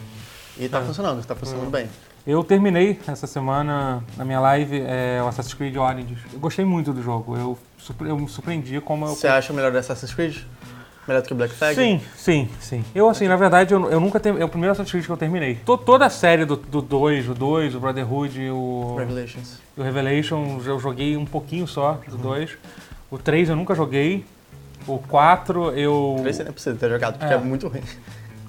E 0.57 0.69
tá 0.69 0.81
funcionando, 0.81 1.23
tá 1.25 1.35
funcionando 1.35 1.69
bem. 1.69 1.87
Eu 2.25 2.41
terminei 2.43 2.99
essa 3.05 3.27
semana, 3.27 4.01
na 4.15 4.23
minha 4.23 4.39
live, 4.39 4.81
é, 4.87 5.21
o 5.21 5.27
Assassin's 5.27 5.53
Creed 5.55 5.75
Origins. 5.75 6.19
Eu 6.31 6.39
gostei 6.39 6.63
muito 6.63 6.93
do 6.93 7.03
jogo. 7.03 7.35
Eu, 7.35 7.57
eu 8.07 8.17
me 8.17 8.29
surpreendi 8.29 8.79
como 8.79 9.05
eu 9.05 9.09
Você 9.15 9.27
acha 9.27 9.51
o 9.51 9.55
melhor 9.55 9.71
do 9.73 9.77
Assassin's 9.77 10.13
Creed? 10.13 10.37
Melhor 11.07 11.21
do 11.21 11.27
que 11.27 11.33
o 11.33 11.35
Black 11.35 11.53
Flag? 11.53 11.75
Sim, 11.75 11.99
sim, 12.15 12.49
sim. 12.61 12.85
Eu, 12.95 13.09
assim, 13.09 13.27
na 13.27 13.35
verdade, 13.35 13.73
eu, 13.73 13.91
eu 13.91 13.99
nunca 13.99 14.19
tenho. 14.19 14.37
É 14.41 14.45
o 14.45 14.49
primeiro 14.49 14.71
Assassin's 14.71 14.91
Creed 14.91 15.05
que 15.05 15.11
eu 15.11 15.17
terminei. 15.17 15.55
To- 15.65 15.77
toda 15.77 16.05
a 16.05 16.09
série 16.09 16.45
do 16.45 16.55
2, 16.55 17.29
o 17.29 17.33
2, 17.33 17.75
o 17.75 17.79
Brotherhood 17.79 18.41
e 18.41 18.49
o, 18.49 18.95
Revelations. 18.97 19.59
o 19.77 19.81
Revelation, 19.83 20.61
eu 20.65 20.79
joguei 20.79 21.17
um 21.17 21.25
pouquinho 21.25 21.67
só 21.67 21.99
do 22.07 22.17
2. 22.17 22.51
O 23.11 23.17
3 23.17 23.49
eu 23.49 23.55
nunca 23.55 23.75
joguei. 23.75 24.25
O 24.87 24.97
4 24.97 25.71
eu. 25.77 26.17
Três 26.21 26.35
você 26.37 26.43
nem 26.43 26.53
precisa 26.53 26.75
ter 26.75 26.89
jogado, 26.89 27.17
porque 27.17 27.33
é, 27.33 27.37
É. 27.37 27.39
muito 27.39 27.67
ruim. 27.67 27.81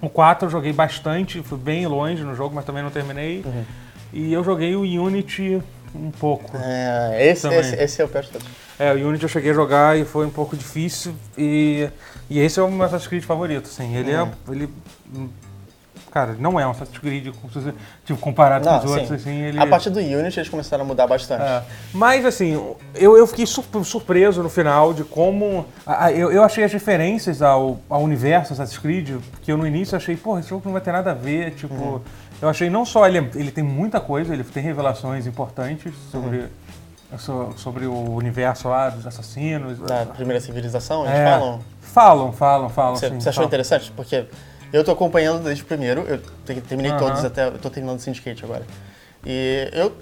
O 0.00 0.08
4 0.08 0.46
eu 0.46 0.50
joguei 0.50 0.72
bastante, 0.72 1.42
fui 1.42 1.58
bem 1.58 1.86
longe 1.86 2.22
no 2.22 2.34
jogo, 2.34 2.54
mas 2.54 2.64
também 2.64 2.82
não 2.82 2.90
terminei. 2.90 3.42
Uhum. 3.44 3.64
E 4.12 4.32
eu 4.32 4.44
joguei 4.44 4.76
o 4.76 4.82
Unity 4.82 5.60
um 5.94 6.10
pouco. 6.10 6.56
É, 6.56 7.30
esse, 7.30 7.48
esse, 7.48 7.74
esse 7.76 8.02
é 8.02 8.04
o 8.04 8.08
pior 8.08 8.22
de 8.22 8.30
todos. 8.30 8.46
É, 8.78 8.92
o 8.92 9.08
Unity 9.08 9.22
eu 9.22 9.28
cheguei 9.28 9.50
a 9.52 9.54
jogar 9.54 9.98
e 9.98 10.04
foi 10.04 10.26
um 10.26 10.30
pouco 10.30 10.56
difícil. 10.56 11.14
E, 11.38 11.88
e 12.36 12.40
esse 12.40 12.58
é 12.58 12.62
o 12.62 12.70
meu 12.70 12.84
Assassin's 12.86 13.08
Creed 13.08 13.22
favorito, 13.24 13.66
assim. 13.66 13.94
Ele 13.96 14.14
Uhum. 14.14 14.22
é. 14.48 14.52
Ele, 14.52 14.68
hum, 15.14 15.28
cara, 16.10 16.36
não 16.38 16.58
é 16.60 16.66
um 16.66 16.70
Assassin's 16.70 16.98
Creed 16.98 17.34
como 17.40 17.52
se 17.52 17.60
você- 17.60 17.74
tipo, 18.04 18.18
comparado 18.20 18.64
Não, 18.64 18.78
com 18.78 18.84
os 18.86 18.90
outros, 18.92 19.08
sim. 19.08 19.14
assim. 19.30 19.40
Ele, 19.42 19.58
A 19.58 19.66
partir 19.66 19.90
do 19.90 19.98
Unity 20.00 20.38
eles 20.38 20.48
começaram 20.48 20.84
a 20.84 20.86
mudar 20.86 21.06
bastante. 21.06 21.42
é. 21.42 21.62
Mas 21.92 22.24
assim, 22.24 22.52
eu, 22.94 23.16
eu 23.16 23.26
fiquei 23.26 23.46
sur- 23.46 23.64
surpreso 23.84 24.42
no 24.42 24.48
final 24.48 24.92
de 24.94 25.04
como. 25.04 25.66
a- 25.86 26.06
a- 26.06 26.12
eu, 26.12 26.30
eu 26.32 26.42
achei 26.44 26.64
as 26.64 26.70
diferenças 26.70 27.42
ao, 27.42 27.80
ao 27.88 28.02
universo 28.02 28.52
Assassin's 28.52 28.78
Creed, 28.78 29.16
que 29.42 29.50
eu 29.52 29.56
no 29.56 29.66
início 29.66 29.96
achei, 29.96 30.16
pô, 30.16 30.38
esse 30.38 30.48
jogo 30.50 30.62
não 30.64 30.72
vai 30.72 30.80
ter 30.80 30.92
nada 30.92 31.10
a 31.10 31.14
ver. 31.14 31.52
Tipo, 31.52 31.74
Uhum. 31.74 32.00
eu 32.42 32.48
achei 32.48 32.68
não 32.70 32.84
só 32.84 33.06
ele, 33.08 33.18
ele 33.34 33.50
tem 33.50 33.64
muita 33.64 34.00
coisa, 34.00 34.32
ele 34.34 34.44
tem 34.44 34.62
revelações 34.62 35.26
importantes 35.26 35.92
sobre, 36.10 36.38
Uhum. 36.38 36.46
So- 37.18 37.52
sobre 37.56 37.86
o 37.86 38.14
universo 38.14 38.68
lá 38.68 38.88
dos 38.90 39.06
assassinos. 39.06 39.78
Da 39.78 40.06
primeira 40.06 40.40
civilização, 40.40 41.04
eles 41.06 41.18
É. 41.18 41.24
falam. 41.24 41.60
Falam, 41.80 42.32
falam, 42.32 42.68
falam. 42.68 42.96
Você, 42.96 43.08
sim, 43.08 43.20
você 43.20 43.28
achou 43.28 43.34
falam. 43.42 43.48
interessante? 43.48 43.92
Porque 43.94 44.24
Eu 44.72 44.82
tô 44.82 44.90
acompanhando 44.90 45.44
desde 45.44 45.62
o 45.62 45.66
primeiro, 45.66 46.00
eu 46.00 46.18
te- 46.44 46.60
terminei 46.62 46.92
todos 46.96 47.24
até. 47.24 47.46
Eu 47.46 47.58
tô 47.58 47.70
terminando 47.70 47.98
o 47.98 48.02
Syndicate 48.02 48.44
agora. 48.44 48.62
E 49.24 49.70
eu, 49.72 49.92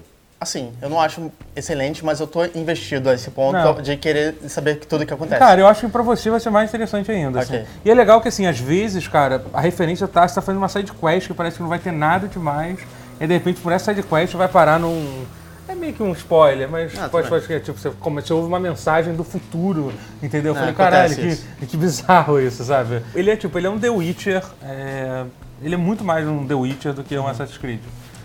assim, 0.41 0.73
eu 0.81 0.89
não 0.89 0.99
acho 0.99 1.31
excelente, 1.55 2.03
mas 2.03 2.19
eu 2.19 2.25
tô 2.25 2.43
investido 2.55 3.07
a 3.07 3.13
esse 3.13 3.29
ponto 3.29 3.53
Não. 3.53 3.79
de 3.83 3.95
querer 3.97 4.33
saber 4.49 4.77
tudo 4.77 5.03
o 5.03 5.05
que 5.05 5.13
acontece. 5.13 5.37
Cara, 5.37 5.61
eu 5.61 5.67
acho 5.67 5.81
que 5.81 5.91
pra 5.91 6.01
você 6.01 6.31
vai 6.31 6.39
ser 6.39 6.49
mais 6.49 6.69
interessante 6.69 7.11
ainda. 7.11 7.41
assim. 7.41 7.53
Ok. 7.57 7.65
E 7.85 7.91
é 7.91 7.93
legal 7.93 8.19
que, 8.19 8.27
assim, 8.29 8.47
às 8.47 8.59
vezes, 8.59 9.07
cara, 9.07 9.45
a 9.53 9.61
referência 9.61 10.07
tá, 10.07 10.27
você 10.27 10.33
tá 10.33 10.41
fazendo 10.41 10.57
uma 10.59 10.69
side 10.69 10.91
quest 10.91 11.27
que 11.27 11.33
parece 11.35 11.57
que 11.57 11.61
não 11.61 11.69
vai 11.69 11.77
ter 11.77 11.91
nada 11.91 12.27
demais. 12.27 12.79
E 13.21 13.27
de 13.27 13.33
repente, 13.35 13.61
por 13.61 13.71
essa 13.71 13.93
side 13.93 14.01
quest, 14.07 14.33
vai 14.33 14.47
parar 14.47 14.79
num. 14.79 15.23
É 15.67 15.75
meio 15.75 15.93
que 15.93 16.03
um 16.03 16.11
spoiler, 16.11 16.69
mas 16.69 16.91
Ah, 16.97 17.07
pode 17.07 17.47
que 17.47 17.59
tipo, 17.59 17.79
você, 17.79 17.89
como, 17.99 18.21
você 18.21 18.33
ouve 18.33 18.47
uma 18.47 18.59
mensagem 18.59 19.15
do 19.15 19.23
futuro, 19.23 19.93
entendeu? 20.21 20.51
Eu 20.51 20.55
falei, 20.55 20.73
caralho, 20.73 21.15
que, 21.15 21.65
que 21.67 21.77
bizarro 21.77 22.39
isso, 22.39 22.63
sabe? 22.65 23.01
Ele 23.15 23.31
é 23.31 23.35
tipo, 23.35 23.57
ele 23.57 23.67
é 23.67 23.69
um 23.69 23.79
The 23.79 23.89
Witcher. 23.89 24.43
é, 24.61 25.23
Ele 25.61 25.75
é 25.75 25.77
muito 25.77 26.03
mais 26.03 26.27
um 26.27 26.45
The 26.45 26.53
Witcher 26.53 26.93
do 26.93 27.03
que 27.03 27.17
um 27.17 27.27
Assassin's 27.27 27.57
Creed. 27.57 27.79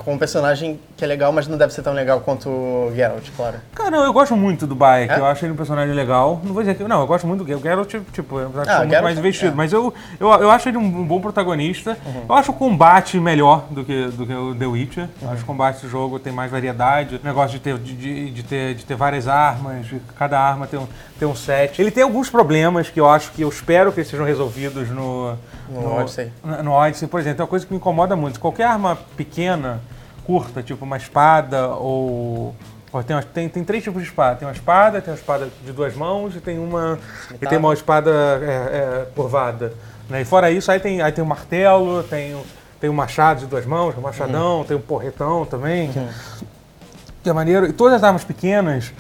Com 0.09 0.15
um 0.15 0.19
personagem 0.19 0.81
que 0.97 1.05
é 1.05 1.07
legal, 1.07 1.31
mas 1.33 1.47
não 1.47 1.59
deve 1.59 1.71
ser 1.75 1.83
tão 1.83 1.93
legal 1.93 2.21
quanto 2.21 2.49
o 2.49 2.91
Geralt, 2.97 3.29
claro. 3.37 3.59
Cara, 3.75 3.91
não, 3.91 4.05
eu 4.05 4.11
gosto 4.11 4.35
muito 4.35 4.67
do 4.67 4.75
Bayek, 4.75 5.13
É? 5.13 5.19
eu 5.19 5.27
acho 5.27 5.45
ele 5.45 5.53
um 5.53 5.57
personagem 5.57 5.95
legal. 5.95 6.41
Não 6.43 6.55
vou 6.55 6.63
dizer 6.63 6.77
que. 6.77 6.83
Não, 6.85 7.03
eu 7.03 7.07
gosto 7.07 7.27
muito 7.27 7.45
do 7.45 7.47
Geralt. 7.47 7.61
O 7.63 7.69
Geralt, 7.69 7.95
tipo, 8.11 8.39
eu 8.39 8.47
acho 8.47 8.55
que 8.55 8.59
Ah, 8.61 8.65
sou 8.65 8.77
muito 8.79 8.89
Geralt 8.91 9.05
mais 9.05 9.17
é- 9.19 9.21
investido. 9.21 9.53
é. 9.53 9.55
Mas 9.55 9.71
eu, 9.71 9.93
eu, 10.19 10.29
eu 10.31 10.51
acho 10.51 10.67
ele 10.67 10.79
um, 10.79 10.81
um 10.81 11.05
bom 11.05 11.21
protagonista. 11.21 11.99
Eu 12.27 12.35
acho 12.35 12.53
o 12.53 12.55
combate 12.55 13.21
melhor 13.21 13.67
do 13.69 13.85
que, 13.85 14.07
do 14.07 14.25
que 14.27 14.33
o 14.33 14.55
The 14.55 14.65
Witcher. 14.67 15.09
Eu 15.21 15.29
acho 15.29 15.37
que 15.37 15.43
o 15.43 15.47
combate 15.47 15.83
do 15.83 15.91
jogo 15.91 16.19
tem 16.19 16.33
mais 16.33 16.51
variedade. 16.51 17.17
O 17.17 17.21
negócio 17.23 17.59
de 17.59 17.61
ter, 17.63 17.77
de, 17.77 17.93
de- 17.95 18.31
de 18.31 18.43
ter, 18.43 18.75
de 18.77 18.87
ter 18.87 18.95
várias 18.95 19.29
armas, 19.29 19.85
de 19.89 20.01
cada 20.19 20.41
arma 20.41 20.67
ter 20.67 20.79
um, 20.79 20.87
ter 21.19 21.27
um 21.27 21.37
set. 21.37 21.83
Ele 21.83 21.91
tem 21.91 22.03
alguns 22.03 22.31
problemas 22.31 22.89
que 22.89 22.99
eu 22.99 23.07
acho 23.07 23.31
que 23.33 23.43
eu 23.43 23.49
espero 23.51 23.93
que 23.93 24.01
eles 24.01 24.09
sejam 24.09 24.25
resolvidos 24.25 24.89
no. 24.89 25.37
No 25.69 25.97
Odyssey. 25.99 26.33
No, 26.43 26.63
no 26.63 26.73
Odyssey, 26.73 27.07
por 27.07 27.21
exemplo, 27.21 27.43
é 27.43 27.45
uma 27.45 27.49
coisa 27.49 27.67
que 27.67 27.71
me 27.75 27.77
incomoda 27.77 28.17
muito. 28.17 28.41
Qualquer 28.41 28.65
arma 28.65 28.97
pequena, 29.19 29.83
curta, 30.29 30.63
tipo 30.63 30.85
uma 30.85 30.99
espada 30.99 31.69
ou. 31.69 32.55
tem, 33.07 33.17
tem, 33.33 33.49
tem 33.49 33.65
três 33.65 33.83
tipos 33.83 34.03
de 34.03 34.09
espada. 34.09 34.37
Tem 34.37 34.47
uma 34.47 34.53
espada, 34.53 35.01
tem 35.01 35.11
uma 35.11 35.19
espada 35.19 35.49
de 35.65 35.73
duas 35.73 35.97
mãos 35.97 36.37
e 36.37 36.41
tem 36.41 36.59
uma. 36.59 36.99
E 37.33 37.47
tem 37.47 37.57
uma 37.57 37.73
espada 37.73 38.11
é, 38.11 38.47
é, 38.47 39.07
curvada. 39.17 39.73
Né? 40.07 40.21
E 40.21 40.25
fora 40.27 40.51
isso, 40.51 40.71
aí 40.71 40.79
tem, 40.79 41.01
aí 41.01 41.11
tem 41.13 41.25
o 41.25 41.27
martelo, 41.27 42.03
tem, 42.03 42.35
o- 42.35 42.45
tem 42.79 42.91
o 42.91 42.93
machado 42.93 43.41
de 43.41 43.47
duas 43.47 43.65
mãos, 43.65 43.97
o 43.97 44.01
machadão, 44.03 44.65
tem 44.69 44.77
o 44.77 44.81
porretão 44.81 45.47
também. 45.47 45.91
que- 45.93 46.45
que 47.23 47.31
é 47.31 47.33
maneiro. 47.33 47.67
E 47.67 47.73
todas 47.73 47.95
as 47.95 48.05
armas 48.05 48.23
pequenas, 48.23 48.93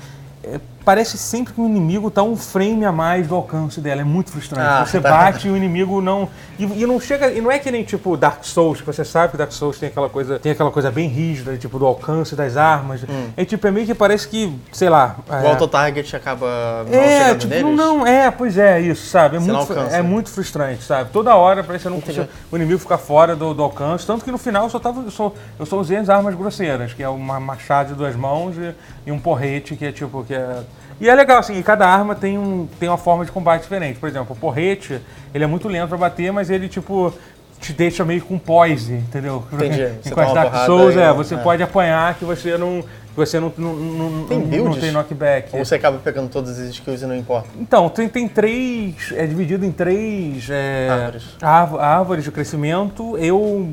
é, 0.42 0.58
parece 0.88 1.18
sempre 1.18 1.52
que 1.52 1.60
o 1.60 1.66
inimigo 1.66 2.10
tá 2.10 2.22
um 2.22 2.34
frame 2.34 2.82
a 2.86 2.90
mais 2.90 3.26
do 3.26 3.34
alcance 3.34 3.78
dela. 3.78 4.00
É 4.00 4.04
muito 4.04 4.30
frustrante. 4.30 4.66
Ah, 4.66 4.86
você 4.86 4.98
tá. 4.98 5.10
bate 5.10 5.46
e 5.46 5.50
o 5.50 5.54
inimigo 5.54 6.00
não. 6.00 6.30
E, 6.58 6.64
e 6.64 6.86
não 6.86 6.98
chega. 6.98 7.30
E 7.30 7.42
não 7.42 7.52
é 7.52 7.58
que 7.58 7.70
nem 7.70 7.84
tipo 7.84 8.16
Dark 8.16 8.42
Souls, 8.42 8.80
que 8.80 8.86
você 8.86 9.04
sabe 9.04 9.32
que 9.32 9.36
Dark 9.36 9.52
Souls 9.52 9.78
tem 9.78 9.90
aquela 9.90 10.08
coisa, 10.08 10.38
tem 10.38 10.50
aquela 10.50 10.70
coisa 10.70 10.90
bem 10.90 11.06
rígida, 11.06 11.58
tipo, 11.58 11.78
do 11.78 11.84
alcance 11.84 12.34
das 12.34 12.56
armas. 12.56 13.02
É 13.36 13.44
tipo, 13.44 13.66
é 13.66 13.70
meio 13.70 13.84
que 13.84 13.94
parece 13.94 14.26
que, 14.28 14.50
sei 14.72 14.88
lá. 14.88 15.16
O 15.28 15.34
é, 15.34 15.50
auto-target 15.50 16.16
acaba 16.16 16.86
não 16.90 16.98
é, 16.98 17.18
chegando 17.18 17.38
tipo, 17.40 17.52
neles. 17.52 17.76
não, 17.76 18.06
é, 18.06 18.30
pois 18.30 18.56
é, 18.56 18.80
isso, 18.80 19.08
sabe? 19.08 19.36
É, 19.36 19.40
Você 19.40 19.52
muito, 19.52 19.60
alcança. 19.60 19.94
é 19.94 20.00
muito 20.00 20.30
frustrante, 20.30 20.84
sabe? 20.84 21.10
Toda 21.10 21.34
hora 21.34 21.62
parece 21.62 21.84
que 21.84 21.90
não 21.90 22.00
consigo, 22.00 22.26
o 22.50 22.56
inimigo 22.56 22.78
ficar 22.78 22.96
fora 22.96 23.36
do, 23.36 23.52
do 23.52 23.62
alcance, 23.62 24.06
tanto 24.06 24.24
que 24.24 24.30
no 24.30 24.38
final 24.38 24.64
eu 24.64 24.70
só, 24.70 24.78
tava, 24.78 25.02
eu, 25.02 25.10
só, 25.10 25.34
eu 25.58 25.66
só 25.66 25.78
usei 25.78 25.98
as 25.98 26.08
armas 26.08 26.34
grosseiras, 26.34 26.94
que 26.94 27.02
é 27.02 27.08
uma 27.10 27.38
machado 27.38 27.90
de 27.90 27.94
duas 27.94 28.16
mãos 28.16 28.56
e, 28.56 28.74
e 29.06 29.12
um 29.12 29.18
porrete, 29.18 29.76
que 29.76 29.84
é 29.84 29.92
tipo, 29.92 30.24
que 30.24 30.32
é... 30.32 30.62
E 31.00 31.08
é 31.08 31.14
legal, 31.14 31.38
assim, 31.38 31.58
e 31.58 31.62
cada 31.62 31.86
arma 31.86 32.14
tem, 32.14 32.36
um, 32.36 32.68
tem 32.78 32.88
uma 32.88 32.98
forma 32.98 33.24
de 33.24 33.30
combate 33.30 33.62
diferente. 33.62 33.98
Por 33.98 34.08
exemplo, 34.08 34.34
o 34.34 34.38
porrete, 34.38 35.00
ele 35.32 35.44
é 35.44 35.46
muito 35.46 35.68
lento 35.68 35.88
pra 35.88 35.98
bater, 35.98 36.32
mas 36.32 36.50
ele, 36.50 36.68
tipo, 36.68 37.12
te 37.60 37.72
deixa 37.72 38.04
meio 38.04 38.22
com 38.22 38.38
poise, 38.38 38.94
entendeu? 38.94 39.44
Entendi. 39.52 39.88
Você 40.02 40.14
uma 40.14 40.34
Dark 40.34 40.66
Souls, 40.66 40.96
é, 40.96 41.12
você 41.12 41.34
é. 41.34 41.38
pode 41.38 41.62
apanhar 41.62 42.14
que 42.14 42.24
você 42.24 42.56
não... 42.56 42.84
Você 43.16 43.40
não, 43.40 43.52
não, 43.58 43.74
não, 43.74 44.26
Tem 44.28 44.38
não, 44.38 44.74
tem 44.74 44.92
knockback. 44.92 45.56
Ou 45.56 45.64
você 45.64 45.74
acaba 45.74 45.98
pegando 45.98 46.28
todas 46.28 46.56
as 46.56 46.68
skills 46.68 47.02
e 47.02 47.06
não 47.06 47.16
importa. 47.16 47.48
Então, 47.58 47.88
tem, 47.88 48.08
tem 48.08 48.28
três. 48.28 49.12
É 49.12 49.26
dividido 49.26 49.66
em 49.66 49.72
três 49.72 50.48
é, 50.48 50.88
Árvores. 50.88 51.24
árv- 51.42 51.80
árvores 51.80 52.22
de 52.22 52.30
crescimento. 52.30 53.18
Eu, 53.18 53.70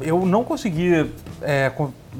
eu 0.00 0.24
não 0.24 0.44
consegui 0.44 1.10
é, 1.42 1.72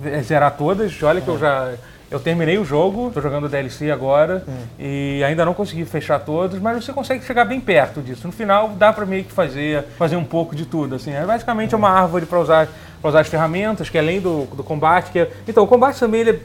é, 0.07 0.23
zerar 0.23 0.57
todas. 0.57 1.01
Olha 1.05 1.21
que 1.21 1.29
eu 1.29 1.39
já. 1.39 1.73
Eu 2.09 2.21
terminei 2.21 2.57
o 2.57 2.65
jogo, 2.65 3.11
tô 3.13 3.21
jogando 3.21 3.49
DLC 3.49 3.91
agora 3.91 4.45
e 4.79 5.23
ainda 5.27 5.45
não 5.45 5.53
consegui 5.53 5.85
fechar 5.85 6.21
todos, 6.21 6.61
mas 6.61 6.85
você 6.85 6.93
consegue 6.93 7.25
chegar 7.25 7.45
bem 7.45 7.59
perto 7.61 8.01
disso. 8.01 8.27
No 8.29 8.33
final 8.33 8.69
dá 8.71 8.93
pra 8.93 9.05
meio 9.05 9.25
que 9.25 9.33
fazer, 9.33 9.83
fazer 9.99 10.15
um 10.15 10.25
pouco 10.25 10.55
de 10.55 10.67
tudo. 10.67 10.95
Assim. 10.95 11.13
É 11.13 11.25
basicamente 11.27 11.75
uma 11.75 11.91
árvore 11.91 12.25
para 12.25 12.39
usar, 12.39 12.69
pra 13.01 13.09
usar 13.11 13.21
as 13.21 13.29
ferramentas, 13.29 13.89
que 13.91 13.99
além 13.99 14.21
do, 14.21 14.45
do 14.55 14.63
combate. 14.63 15.11
Que 15.11 15.19
é- 15.21 15.31
então, 15.49 15.65
o 15.65 15.67
combate 15.67 15.99
também 15.99 16.21
ele 16.21 16.31
é 16.31 16.41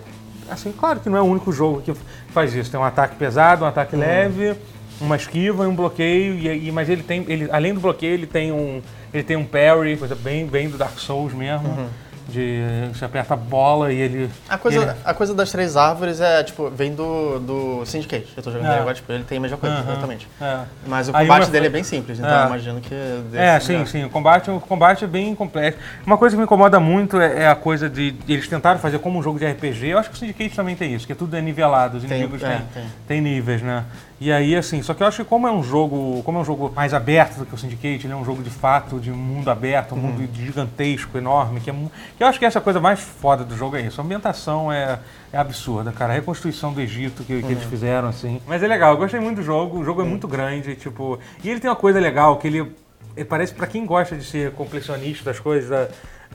Assim, 0.49 0.73
claro 0.73 0.99
que 0.99 1.07
não 1.09 1.17
é 1.17 1.21
o 1.21 1.25
único 1.25 1.49
jogo 1.53 1.81
que 1.81 1.93
faz 2.33 2.53
isso. 2.53 2.69
Tem 2.69 2.77
um 2.77 2.83
ataque 2.83 3.15
pesado, 3.15 3.63
um 3.63 3.67
ataque 3.67 3.95
leve, 3.95 4.53
uma 4.99 5.15
esquiva 5.15 5.63
e 5.63 5.67
um 5.67 5.73
bloqueio. 5.75 6.33
E, 6.33 6.67
e- 6.67 6.71
mas 6.73 6.89
ele 6.89 7.03
tem, 7.03 7.23
ele, 7.29 7.47
além 7.51 7.73
do 7.73 7.79
bloqueio, 7.79 8.15
ele 8.15 8.25
tem 8.27 8.51
um, 8.51 8.81
ele 9.13 9.23
tem 9.23 9.37
um 9.37 9.45
parry, 9.45 9.95
coisa 9.95 10.13
bem, 10.13 10.45
bem 10.45 10.67
do 10.69 10.77
Dark 10.77 10.97
Souls 10.99 11.33
mesmo. 11.33 11.87
De 12.29 12.61
você 12.93 13.03
aperta 13.05 13.33
a 13.33 13.37
bola 13.37 13.91
e 13.91 13.97
ele. 13.99 14.29
A 14.47 14.57
coisa, 14.57 14.81
ele- 14.81 14.91
a 15.03 15.13
coisa 15.13 15.33
das 15.33 15.51
três 15.51 15.75
árvores 15.75 16.21
é, 16.21 16.43
tipo, 16.43 16.69
vem 16.69 16.93
do, 16.93 17.39
do 17.39 17.85
Syndicate. 17.85 18.27
Eu 18.37 18.43
tô 18.43 18.51
jogando 18.51 18.67
É. 18.69 18.73
ele 18.73 18.79
agora, 18.81 18.95
tipo, 18.95 19.11
ele 19.11 19.23
tem 19.23 19.37
a 19.37 19.41
mesma 19.41 19.57
coisa, 19.57 19.79
exatamente. 19.79 20.27
É. 20.39 20.59
Mas 20.87 21.09
o 21.09 21.13
combate 21.13 21.43
uma- 21.43 21.49
dele 21.49 21.67
é 21.67 21.69
bem 21.69 21.83
simples, 21.83 22.19
então 22.19 22.31
É. 22.31 22.43
eu 22.43 22.47
imagino 22.47 22.79
que... 22.79 22.93
É, 23.33 23.59
sim, 23.59 23.85
sim. 23.85 24.05
O 24.05 24.09
combate, 24.09 24.49
o 24.49 24.59
combate 24.59 25.03
é 25.03 25.07
bem 25.07 25.33
complexo. 25.35 25.79
Uma 26.05 26.17
coisa 26.17 26.35
que 26.35 26.37
me 26.37 26.43
incomoda 26.45 26.79
muito 26.79 27.19
é, 27.19 27.43
é 27.43 27.47
a 27.49 27.55
coisa 27.55 27.89
de, 27.89 28.15
eles 28.27 28.47
tentaram 28.47 28.79
fazer 28.79 28.99
como 28.99 29.19
um 29.19 29.23
jogo 29.23 29.37
de 29.39 29.45
RPG. 29.45 29.87
Eu 29.89 29.97
acho 29.99 30.09
que 30.09 30.15
o 30.15 30.19
Syndicate 30.19 30.55
também 30.55 30.75
tem 30.75 30.93
isso, 30.93 31.05
que 31.07 31.15
tudo 31.15 31.35
é 31.35 31.41
nivelado. 31.41 31.97
Os 31.97 32.03
Tem, 32.03 32.17
inimigos 32.19 32.41
é, 32.43 32.47
têm, 32.47 32.61
tem. 32.73 32.83
têm 33.07 33.21
níveis, 33.21 33.61
né? 33.61 33.83
E 34.19 34.31
aí, 34.31 34.55
assim, 34.55 34.83
só 34.83 34.93
que 34.93 35.01
eu 35.01 35.07
acho 35.07 35.23
que 35.23 35.27
como 35.29 35.47
é 35.47 35.51
um 35.51 35.63
jogo, 35.63 36.21
como 36.23 36.37
é 36.37 36.41
um 36.41 36.45
jogo 36.45 36.71
mais 36.75 36.93
aberto 36.93 37.37
do 37.39 37.45
que 37.47 37.55
o 37.55 37.57
Syndicate, 37.57 38.05
ele 38.05 38.13
é 38.13 38.15
um 38.15 38.23
jogo 38.23 38.43
de 38.43 38.51
fato 38.51 38.99
de 38.99 39.09
mundo 39.09 39.49
aberto, 39.49 39.95
um 39.95 39.97
Uhum. 39.97 40.03
mundo 40.11 40.29
gigantesco, 40.35 41.17
enorme, 41.17 41.59
que 41.59 41.71
é 41.71 41.73
que 42.17 42.20
eu 42.23 42.27
acho 42.27 42.39
que 42.39 42.45
essa 42.45 42.61
coisa 42.61 42.79
mais 42.79 42.99
foda 42.99 43.43
do 43.43 43.55
jogo 43.55 43.75
é 43.75 43.81
isso. 43.81 43.99
A 43.99 44.03
ambientação 44.03 44.71
é, 44.71 44.99
é 45.31 45.37
absurda, 45.37 45.91
cara. 45.91 46.11
A 46.13 46.15
reconstrução 46.15 46.73
do 46.73 46.79
Egito 46.81 47.23
que, 47.23 47.37
que 47.39 47.43
Uhum. 47.45 47.51
eles 47.51 47.63
fizeram, 47.63 48.07
assim. 48.07 48.41
Mas 48.47 48.61
é 48.63 48.67
legal, 48.67 48.91
eu 48.93 48.97
gostei 48.97 49.19
muito 49.19 49.37
do 49.37 49.43
jogo. 49.43 49.79
O 49.79 49.83
jogo 49.83 50.01
é 50.01 50.05
muito 50.05 50.27
grande, 50.27 50.75
tipo. 50.75 51.19
E 51.43 51.49
ele 51.49 51.59
tem 51.59 51.69
uma 51.69 51.75
coisa 51.75 51.99
legal 51.99 52.37
que 52.37 52.47
ele, 52.47 52.71
ele 53.15 53.25
parece 53.25 53.53
pra 53.53 53.67
quem 53.67 53.85
gosta 53.85 54.15
de 54.15 54.23
ser 54.23 54.51
completionista 54.53 55.23
das 55.25 55.39
coisas. 55.39 55.69
da- 55.69 55.87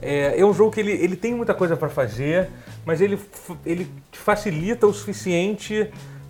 É, 0.02 0.38
é 0.38 0.45
um 0.45 0.52
jogo 0.52 0.71
que 0.73 0.81
ele, 0.81 0.93
ele 0.93 1.16
tem 1.16 1.35
muita 1.35 1.55
coisa 1.55 1.75
pra 1.75 1.88
fazer, 1.88 2.50
mas 2.85 3.00
ele, 3.00 3.19
ele 3.64 3.90
facilita 4.12 4.87
o 4.87 4.93
suficiente 4.93 5.88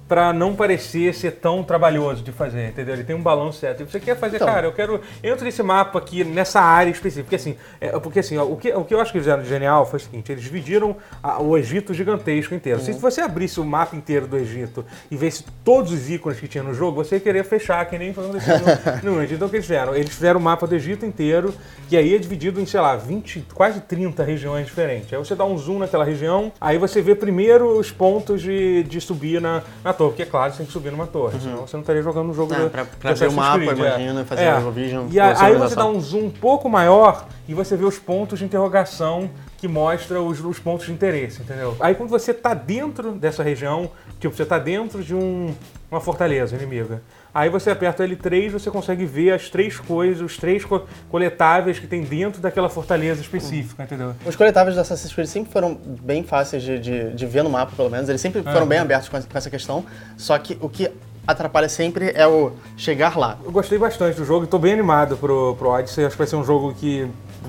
pra 0.09 0.33
não 0.33 0.55
parecer 0.55 1.13
ser 1.15 1.33
tão 1.33 1.63
trabalhoso 1.65 2.23
de 2.23 2.31
fazer, 2.31 2.69
entendeu? 2.69 2.95
Ele 2.95 3.05
tem 3.05 3.17
um 3.17 3.23
balanço 3.23 3.59
certo. 3.59 3.83
E 3.83 3.85
você 3.87 3.99
quer 3.99 4.17
fazer, 4.17 4.37
Então. 4.37 4.47
cara, 4.47 4.67
eu 4.67 4.73
quero. 4.73 5.01
Entro 5.23 5.45
nesse 5.45 5.63
mapa 5.63 5.99
aqui, 5.99 6.23
nessa 6.23 6.61
área 6.61 6.91
específica. 6.91 7.25
Porque 7.25 7.37
assim, 7.37 7.57
é, 7.81 7.89
porque, 7.99 8.19
assim 8.21 8.37
ó, 8.37 8.45
o, 8.45 8.57
que, 8.57 8.73
o 8.73 8.85
que 8.85 8.95
eu 8.95 9.01
acho 9.01 9.11
que 9.13 9.19
fizeram 9.19 9.43
de 9.43 9.49
genial 9.49 9.85
foi 9.85 9.99
o 9.99 10.03
seguinte: 10.03 10.31
eles 10.31 10.45
dividiram 10.45 10.97
a- 11.23 11.43
o 11.43 11.57
Egito 11.59 11.93
gigantesco 11.93 12.55
inteiro. 12.55 12.81
Se 12.81 12.93
você 12.93 13.21
abrisse 13.21 13.59
o 13.61 13.65
mapa 13.65 13.97
inteiro 13.97 14.27
do 14.27 14.37
Egito 14.37 14.85
e 15.11 15.17
visse 15.17 15.45
todos 15.65 15.93
os 15.93 16.09
ícones 16.09 16.39
que 16.39 16.47
tinha 16.47 16.63
no 16.63 16.73
jogo, 16.73 17.03
você 17.05 17.17
ia 17.17 17.21
querer 17.21 17.45
fechar, 17.45 17.85
que 17.87 17.99
nem 17.99 18.13
foi 18.15 18.25
aconteceu 18.25 18.55
no, 19.03 19.13
no 19.15 19.19
Egito. 19.23 19.35
Então 19.35 19.49
o 19.49 19.51
que 19.51 19.57
eles 19.57 19.67
fizeram? 19.67 19.95
Eles 19.95 20.11
fizeram 20.15 20.39
o 20.39 20.43
mapa 20.43 20.67
do 20.67 20.75
Egito 20.77 21.05
inteiro, 21.05 21.53
e 21.91 21.97
aí 21.97 22.15
é 22.15 22.19
dividido 22.19 22.61
em, 22.61 22.67
sei 22.67 22.81
lá, 22.81 22.95
20, 22.97 23.45
quase 23.55 23.81
30 23.81 24.23
regiões 24.23 24.67
diferentes. 24.67 25.13
Aí 25.13 25.19
você 25.19 25.35
dá 25.35 25.45
um 25.45 25.59
zoom 25.59 25.79
naquela 25.81 26.05
região, 26.05 26.53
aí 26.61 26.79
você 26.79 27.03
vê 27.03 27.15
primeiro 27.15 27.77
os 27.79 27.91
pontos 27.91 28.41
de, 28.41 28.83
de 28.85 29.01
subir 29.01 29.41
na, 29.41 29.63
na 29.83 29.93
torre, 29.97 30.11
porque 30.11 30.23
é 30.23 30.27
claro, 30.27 30.53
você 30.53 30.59
tem 30.59 30.67
que 30.67 30.73
subir 30.73 30.93
numa 30.93 31.07
torre, 31.07 31.39
senão 31.41 31.67
você 31.67 31.77
não 31.77 31.81
estaria 31.83 32.03
jogando 32.03 32.31
um 32.31 32.35
jogo 32.35 32.55
É, 32.55 32.65
de, 32.65 32.71
pra- 32.71 32.85
pra 32.85 33.13
ver 33.15 33.29
o 33.29 33.33
mapa, 33.33 33.59
Creed, 33.59 33.79
imagina, 33.79 34.25
fazer 34.25 34.43
é. 34.43 34.57
Eurovision 34.57 35.07
E 35.11 35.19
a- 35.19 35.41
aí 35.45 35.55
você 35.57 35.75
dá 35.75 35.87
um 35.87 36.01
zoom 36.01 36.27
um 36.27 36.31
pouco 36.31 36.69
maior 36.69 37.27
e 37.49 37.55
você 37.55 37.77
vê 37.77 37.85
os 37.85 37.99
pontos 37.99 38.39
de 38.39 38.45
interrogação 38.45 39.29
que 39.59 39.67
mostra 39.67 40.21
os, 40.21 40.39
os 40.45 40.59
pontos 40.59 40.87
de 40.87 40.93
interesse, 40.93 41.41
entendeu? 41.43 41.75
Aí 41.81 41.95
quando 41.95 42.11
você 42.11 42.33
tá 42.35 42.53
dentro 42.55 43.13
dessa 43.13 43.43
região, 43.43 43.91
tipo, 44.21 44.37
você 44.37 44.45
tá 44.45 44.59
dentro 44.59 45.03
de 45.03 45.15
um- 45.15 45.55
uma 45.91 46.01
fortaleza 46.01 46.55
inimiga. 46.55 47.01
Aí 47.39 47.51
você 47.51 47.69
aperta 47.71 48.03
o 48.03 48.09
L3 48.09 48.49
você 48.51 48.71
consegue 48.71 49.05
ver 49.05 49.33
as 49.33 49.51
três 49.51 49.79
coisas, 49.79 50.23
os 50.23 50.39
três 50.39 50.65
co- 50.65 50.87
coletáveis 51.11 51.79
que 51.79 51.87
tem 51.87 52.03
dentro 52.03 52.41
daquela 52.41 52.71
fortaleza 52.71 53.21
específica, 53.21 53.83
entendeu? 53.83 54.15
Os 54.25 54.35
coletáveis 54.35 54.75
do 54.75 54.81
Assassin's 54.81 55.13
Creed 55.13 55.29
sempre 55.29 55.53
foram 55.53 55.75
bem 56.03 56.23
fáceis 56.25 56.63
de, 56.63 56.79
de, 56.79 57.11
de 57.13 57.27
ver 57.27 57.45
no 57.45 57.51
mapa, 57.51 57.73
pelo 57.77 57.91
menos. 57.91 58.09
Eles 58.09 58.23
sempre 58.23 58.41
foram 58.43 58.57
Aham. 58.61 58.67
bem 58.67 58.79
abertos 58.79 59.11
com 59.11 59.19
essa, 59.19 59.29
com 59.29 59.37
essa 59.37 59.51
questão. 59.51 59.85
Só 60.17 60.39
que 60.39 60.57
o 60.63 60.69
que 60.71 60.91
atrapalha 61.27 61.69
sempre 61.69 62.11
é 62.15 62.27
o 62.27 62.53
chegar 62.75 63.19
lá. 63.19 63.37
Eu 63.45 63.53
gostei 63.53 63.77
bastante 63.77 64.17
do 64.17 64.25
jogo 64.25 64.45
e 64.47 64.49
tô 64.49 64.59
bem 64.59 64.73
animado 64.73 65.19
pro, 65.19 65.55
pro 65.57 65.69
Odyssey. 65.69 66.07
Acho 66.07 66.15
que 66.15 66.19
vai 66.19 66.27
ser 66.27 66.37
um 66.37 66.45
jogo 66.45 66.73
que, 66.73 67.07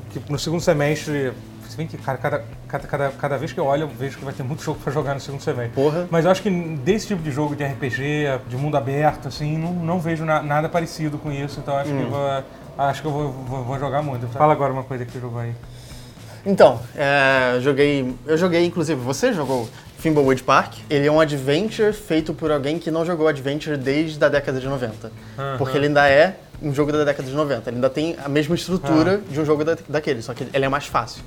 que 0.09 0.21
no 0.29 0.37
segundo 0.37 0.59
semestre. 0.61 1.31
Se 1.77 1.83
bem 1.83 1.85
que, 1.87 1.95
cara, 1.99 2.17
cada, 2.17 2.43
cada, 2.67 2.87
cada, 2.87 3.09
cada 3.11 3.37
vez 3.37 3.53
que 3.53 3.59
eu 3.59 3.65
olho, 3.65 3.83
eu 3.83 3.87
vejo 3.87 4.17
que 4.17 4.25
vai 4.25 4.33
ter 4.33 4.41
muito 4.41 4.63
jogo 4.65 4.79
pra 4.83 4.91
jogar 4.91 5.13
no 5.13 5.19
segundo 5.19 5.41
semestre. 5.43 5.75
Porra. 5.75 6.07
Mas 6.09 6.25
eu 6.25 6.31
acho 6.31 6.41
que 6.41 6.49
desse 6.49 7.05
tipo 7.05 7.21
de 7.21 7.29
jogo 7.29 7.55
de 7.55 7.63
RPG, 7.63 8.39
de 8.49 8.57
mundo 8.57 8.75
aberto, 8.75 9.27
assim, 9.27 9.59
não, 9.59 9.71
não 9.73 9.99
vejo 9.99 10.25
na- 10.25 10.41
nada 10.41 10.67
parecido 10.67 11.19
com 11.19 11.31
isso. 11.31 11.59
Então 11.59 11.77
acho 11.77 11.91
que 11.91 12.03
vai, 12.09 12.43
acho 12.89 13.01
que 13.03 13.07
eu 13.07 13.11
vou, 13.11 13.31
vou, 13.31 13.63
vou 13.63 13.77
jogar 13.79 14.01
muito. 14.01 14.27
Fala 14.29 14.53
agora 14.53 14.73
uma 14.73 14.81
coisa 14.83 15.05
que 15.05 15.11
você 15.11 15.19
jogou 15.19 15.39
aí. 15.39 15.53
Então, 16.43 16.79
é, 16.95 17.59
joguei. 17.61 18.11
Eu 18.25 18.37
joguei, 18.39 18.65
inclusive, 18.65 18.99
você 18.99 19.31
jogou 19.31 19.69
Thimbleweed 20.01 20.41
Park. 20.41 20.79
Ele 20.89 21.05
é 21.05 21.11
um 21.11 21.19
adventure 21.19 21.93
feito 21.93 22.33
por 22.33 22.49
alguém 22.51 22.79
que 22.79 22.89
não 22.89 23.05
jogou 23.05 23.27
adventure 23.27 23.77
desde 23.77 24.23
a 24.25 24.29
década 24.29 24.59
de 24.59 24.65
90. 24.67 25.11
Porque 25.59 25.77
ele 25.77 25.85
ainda 25.85 26.09
é 26.09 26.37
um 26.59 26.73
jogo 26.73 26.91
da 26.91 27.03
década 27.03 27.29
de 27.29 27.35
90. 27.35 27.69
Ele 27.69 27.77
ainda 27.77 27.89
tem 27.91 28.15
a 28.23 28.27
mesma 28.27 28.55
estrutura 28.55 29.21
de 29.29 29.39
um 29.39 29.45
jogo 29.45 29.63
da, 29.63 29.77
daquele, 29.87 30.23
só 30.23 30.33
que 30.33 30.47
ele 30.51 30.65
é 30.65 30.69
mais 30.69 30.87
fácil. 30.87 31.21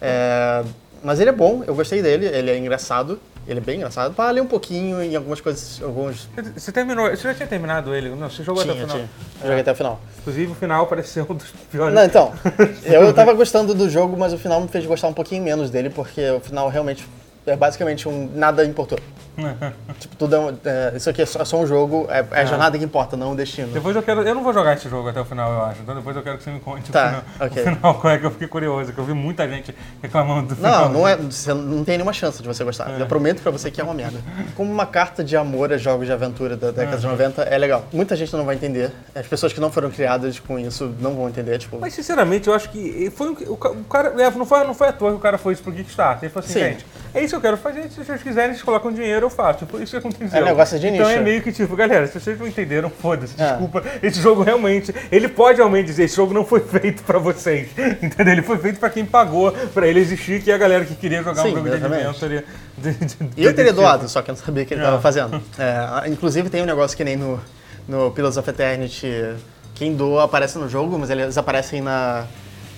É, 0.00 0.64
mas 1.02 1.20
ele 1.20 1.30
é 1.30 1.32
bom, 1.32 1.62
eu 1.66 1.74
gostei 1.74 2.02
dele, 2.02 2.26
ele 2.26 2.50
é 2.50 2.58
engraçado. 2.58 3.20
Ele 3.48 3.60
é 3.60 3.62
bem 3.62 3.76
engraçado. 3.76 4.12
Falei 4.12 4.42
um 4.42 4.46
pouquinho 4.46 5.00
em 5.00 5.14
algumas 5.14 5.40
coisas, 5.40 5.80
alguns. 5.80 6.28
Você 6.56 6.72
terminou, 6.72 7.08
você 7.08 7.22
já 7.28 7.34
tinha 7.34 7.46
terminado 7.46 7.94
ele? 7.94 8.08
Não, 8.08 8.28
você 8.28 8.42
jogou 8.42 8.60
Tinha, 8.60 8.74
até 8.74 8.82
o 8.82 8.88
final. 8.88 8.96
tinha. 8.96 9.10
Eu 9.40 9.46
Joguei 9.46 9.60
até 9.60 9.72
o 9.72 9.74
final. 9.76 10.00
Inclusive 10.18 10.50
o 10.50 10.54
final 10.56 10.86
pareceu 10.88 11.26
um 11.30 11.34
dos 11.34 11.50
piores. 11.70 11.94
Não, 11.94 12.04
então, 12.04 12.32
eu 12.82 13.14
tava 13.14 13.32
gostando 13.34 13.72
do 13.72 13.88
jogo, 13.88 14.16
mas 14.16 14.32
o 14.32 14.38
final 14.38 14.60
me 14.60 14.66
fez 14.66 14.84
gostar 14.84 15.06
um 15.06 15.12
pouquinho 15.12 15.44
menos 15.44 15.70
dele, 15.70 15.90
porque 15.90 16.28
o 16.30 16.40
final 16.40 16.68
realmente 16.68 17.06
é 17.46 17.54
basicamente 17.54 18.08
um 18.08 18.28
nada 18.34 18.64
importou. 18.64 18.98
tipo, 19.98 20.16
tudo 20.16 20.34
é, 20.34 20.38
um- 20.38 20.58
é, 20.64 20.92
isso 20.96 21.08
aqui 21.10 21.22
é 21.22 21.26
só, 21.26 21.40
é 21.40 21.44
só 21.44 21.58
um 21.58 21.66
jogo, 21.66 22.06
é, 22.10 22.24
é 22.32 22.40
a 22.40 22.44
jornada 22.44 22.78
que 22.78 22.84
importa, 22.84 23.16
não 23.16 23.32
o 23.32 23.36
destino. 23.36 23.68
Depois 23.72 23.94
eu 23.94 24.02
quero. 24.02 24.22
Eu 24.22 24.34
não 24.34 24.42
vou 24.42 24.52
jogar 24.52 24.74
esse 24.74 24.88
jogo 24.88 25.08
até 25.08 25.20
o 25.20 25.24
final, 25.24 25.52
eu 25.52 25.62
acho. 25.64 25.82
Então 25.82 25.94
depois 25.94 26.16
eu 26.16 26.22
quero 26.22 26.38
que 26.38 26.44
você 26.44 26.50
me 26.50 26.60
conte 26.60 26.90
Tá, 26.90 27.06
o, 27.06 27.08
final, 27.08 27.48
ok. 27.48 27.62
o 27.62 27.64
final, 27.76 27.94
qual 28.00 28.12
é 28.12 28.18
que 28.18 28.26
eu 28.26 28.30
fiquei 28.30 28.48
curioso, 28.48 28.92
que 28.92 28.98
eu 28.98 29.04
vi 29.04 29.12
muita 29.12 29.48
gente 29.48 29.74
reclamando 30.02 30.54
do 30.54 30.60
Não, 30.62 30.70
final. 30.72 30.88
não, 30.90 31.08
é, 31.08 31.16
você 31.16 31.52
não 31.54 31.84
tem 31.84 31.96
nenhuma 31.98 32.12
chance 32.12 32.40
de 32.42 32.48
você 32.48 32.64
gostar. 32.64 32.88
Eu 32.98 33.06
prometo 33.06 33.42
pra 33.42 33.50
você 33.52 33.70
que 33.70 33.80
é 33.80 33.84
uma 33.84 33.94
merda. 33.94 34.18
Como 34.56 34.70
uma 34.72 34.86
carta 34.86 35.22
de 35.22 35.36
amor 35.36 35.72
a 35.72 35.76
jogos 35.78 36.06
de 36.06 36.12
aventura 36.12 36.56
da 36.56 36.70
década 36.70 36.96
de 36.98 37.06
90, 37.06 37.42
é 37.42 37.58
legal. 37.58 37.84
Muita 37.92 38.16
gente 38.16 38.32
não 38.34 38.44
vai 38.44 38.54
entender. 38.54 38.90
As 39.14 39.26
pessoas 39.26 39.52
que 39.52 39.60
não 39.60 39.70
foram 39.70 39.90
criadas 39.90 40.38
com 40.38 40.58
isso 40.58 40.94
não 41.00 41.14
vão 41.14 41.28
entender, 41.28 41.58
tipo... 41.58 41.78
Mas 41.78 41.94
sinceramente, 41.94 42.48
eu 42.48 42.54
acho 42.54 42.68
que 42.70 43.10
foi 43.14 43.28
um- 43.30 43.36
o 43.52 43.56
cara. 43.84 44.14
é, 44.22 44.30
Não 44.30 44.44
foi, 44.46 44.64
não 44.64 44.74
foi 44.74 44.88
à 44.88 44.92
toa 44.92 45.10
que 45.10 45.16
o 45.16 45.20
cara 45.20 45.38
foi 45.38 45.52
isso 45.54 45.62
pro 45.62 45.72
Kickstarter. 45.72 46.24
Ele 46.24 46.32
falou 46.32 46.44
assim, 46.48 46.54
Sim. 46.58 46.64
gente, 46.66 46.86
é 47.14 47.20
isso 47.20 47.30
que 47.30 47.36
eu 47.36 47.40
quero 47.40 47.56
fazer. 47.56 47.88
Se 47.90 48.04
vocês 48.04 48.22
quiserem, 48.22 48.50
vocês 48.52 48.62
colocam 48.62 48.92
dinheiro, 48.92 49.25
eu 49.26 49.30
faço. 49.30 49.60
Tipo, 49.60 49.80
isso 49.82 49.92
que 49.92 49.96
aconteceu. 49.98 50.38
É 50.40 50.44
negócio 50.44 50.78
de 50.78 50.86
Então 50.88 51.06
nicho. 51.06 51.18
é 51.18 51.22
meio 51.22 51.42
que 51.42 51.52
tipo, 51.52 51.76
galera, 51.76 52.06
se 52.06 52.18
vocês 52.18 52.38
não 52.38 52.46
entenderam, 52.46 52.88
foda-se, 52.90 53.34
É. 53.40 53.48
desculpa. 53.50 53.82
Esse 54.02 54.20
jogo 54.20 54.42
realmente. 54.42 54.94
Ele 55.12 55.28
pode 55.28 55.58
realmente 55.58 55.86
dizer, 55.86 56.04
esse 56.04 56.16
jogo 56.16 56.32
não 56.34 56.44
foi 56.44 56.60
feito 56.66 57.02
pra 57.02 57.18
vocês. 57.18 57.68
Entendeu? 58.02 58.32
Ele 58.32 58.42
foi 58.42 58.58
feito 58.58 58.78
pra 58.80 58.88
quem 58.90 59.04
pagou 59.04 59.52
pra 59.74 59.86
ele 59.86 60.00
existir, 60.00 60.42
que 60.42 60.50
é 60.50 60.54
a 60.54 60.58
galera 60.58 60.84
que 60.84 60.94
queria 60.94 61.22
jogar 61.22 61.42
Sim, 61.42 61.48
um 61.52 61.54
jogo 61.56 61.68
de 61.68 61.76
exatamente. 61.76 62.06
adventure. 62.06 62.44
de- 62.78 62.92
de- 62.92 63.16
E 63.36 63.44
eu 63.44 63.54
teria 63.54 63.72
desse 63.72 63.74
doado, 63.82 64.08
só 64.08 64.20
que 64.22 64.30
eu 64.30 64.34
não 64.34 64.42
sabia 64.42 64.62
o 64.62 64.66
que 64.66 64.74
ele 64.74 64.80
estava 64.80 65.00
fazendo. 65.00 65.40
É, 65.58 66.08
inclusive 66.08 66.48
tem 66.50 66.62
um 66.62 66.66
negócio 66.66 66.96
que 66.96 67.02
nem 67.04 67.16
no, 67.16 67.40
no 67.88 68.10
Pillars 68.10 68.36
of 68.36 68.48
Eternity, 68.48 69.34
quem 69.74 69.94
doa 69.94 70.24
aparece 70.24 70.58
no 70.58 70.68
jogo, 70.68 70.98
mas 70.98 71.08
eles 71.10 71.36
aparecem 71.38 71.80
na, 71.80 72.24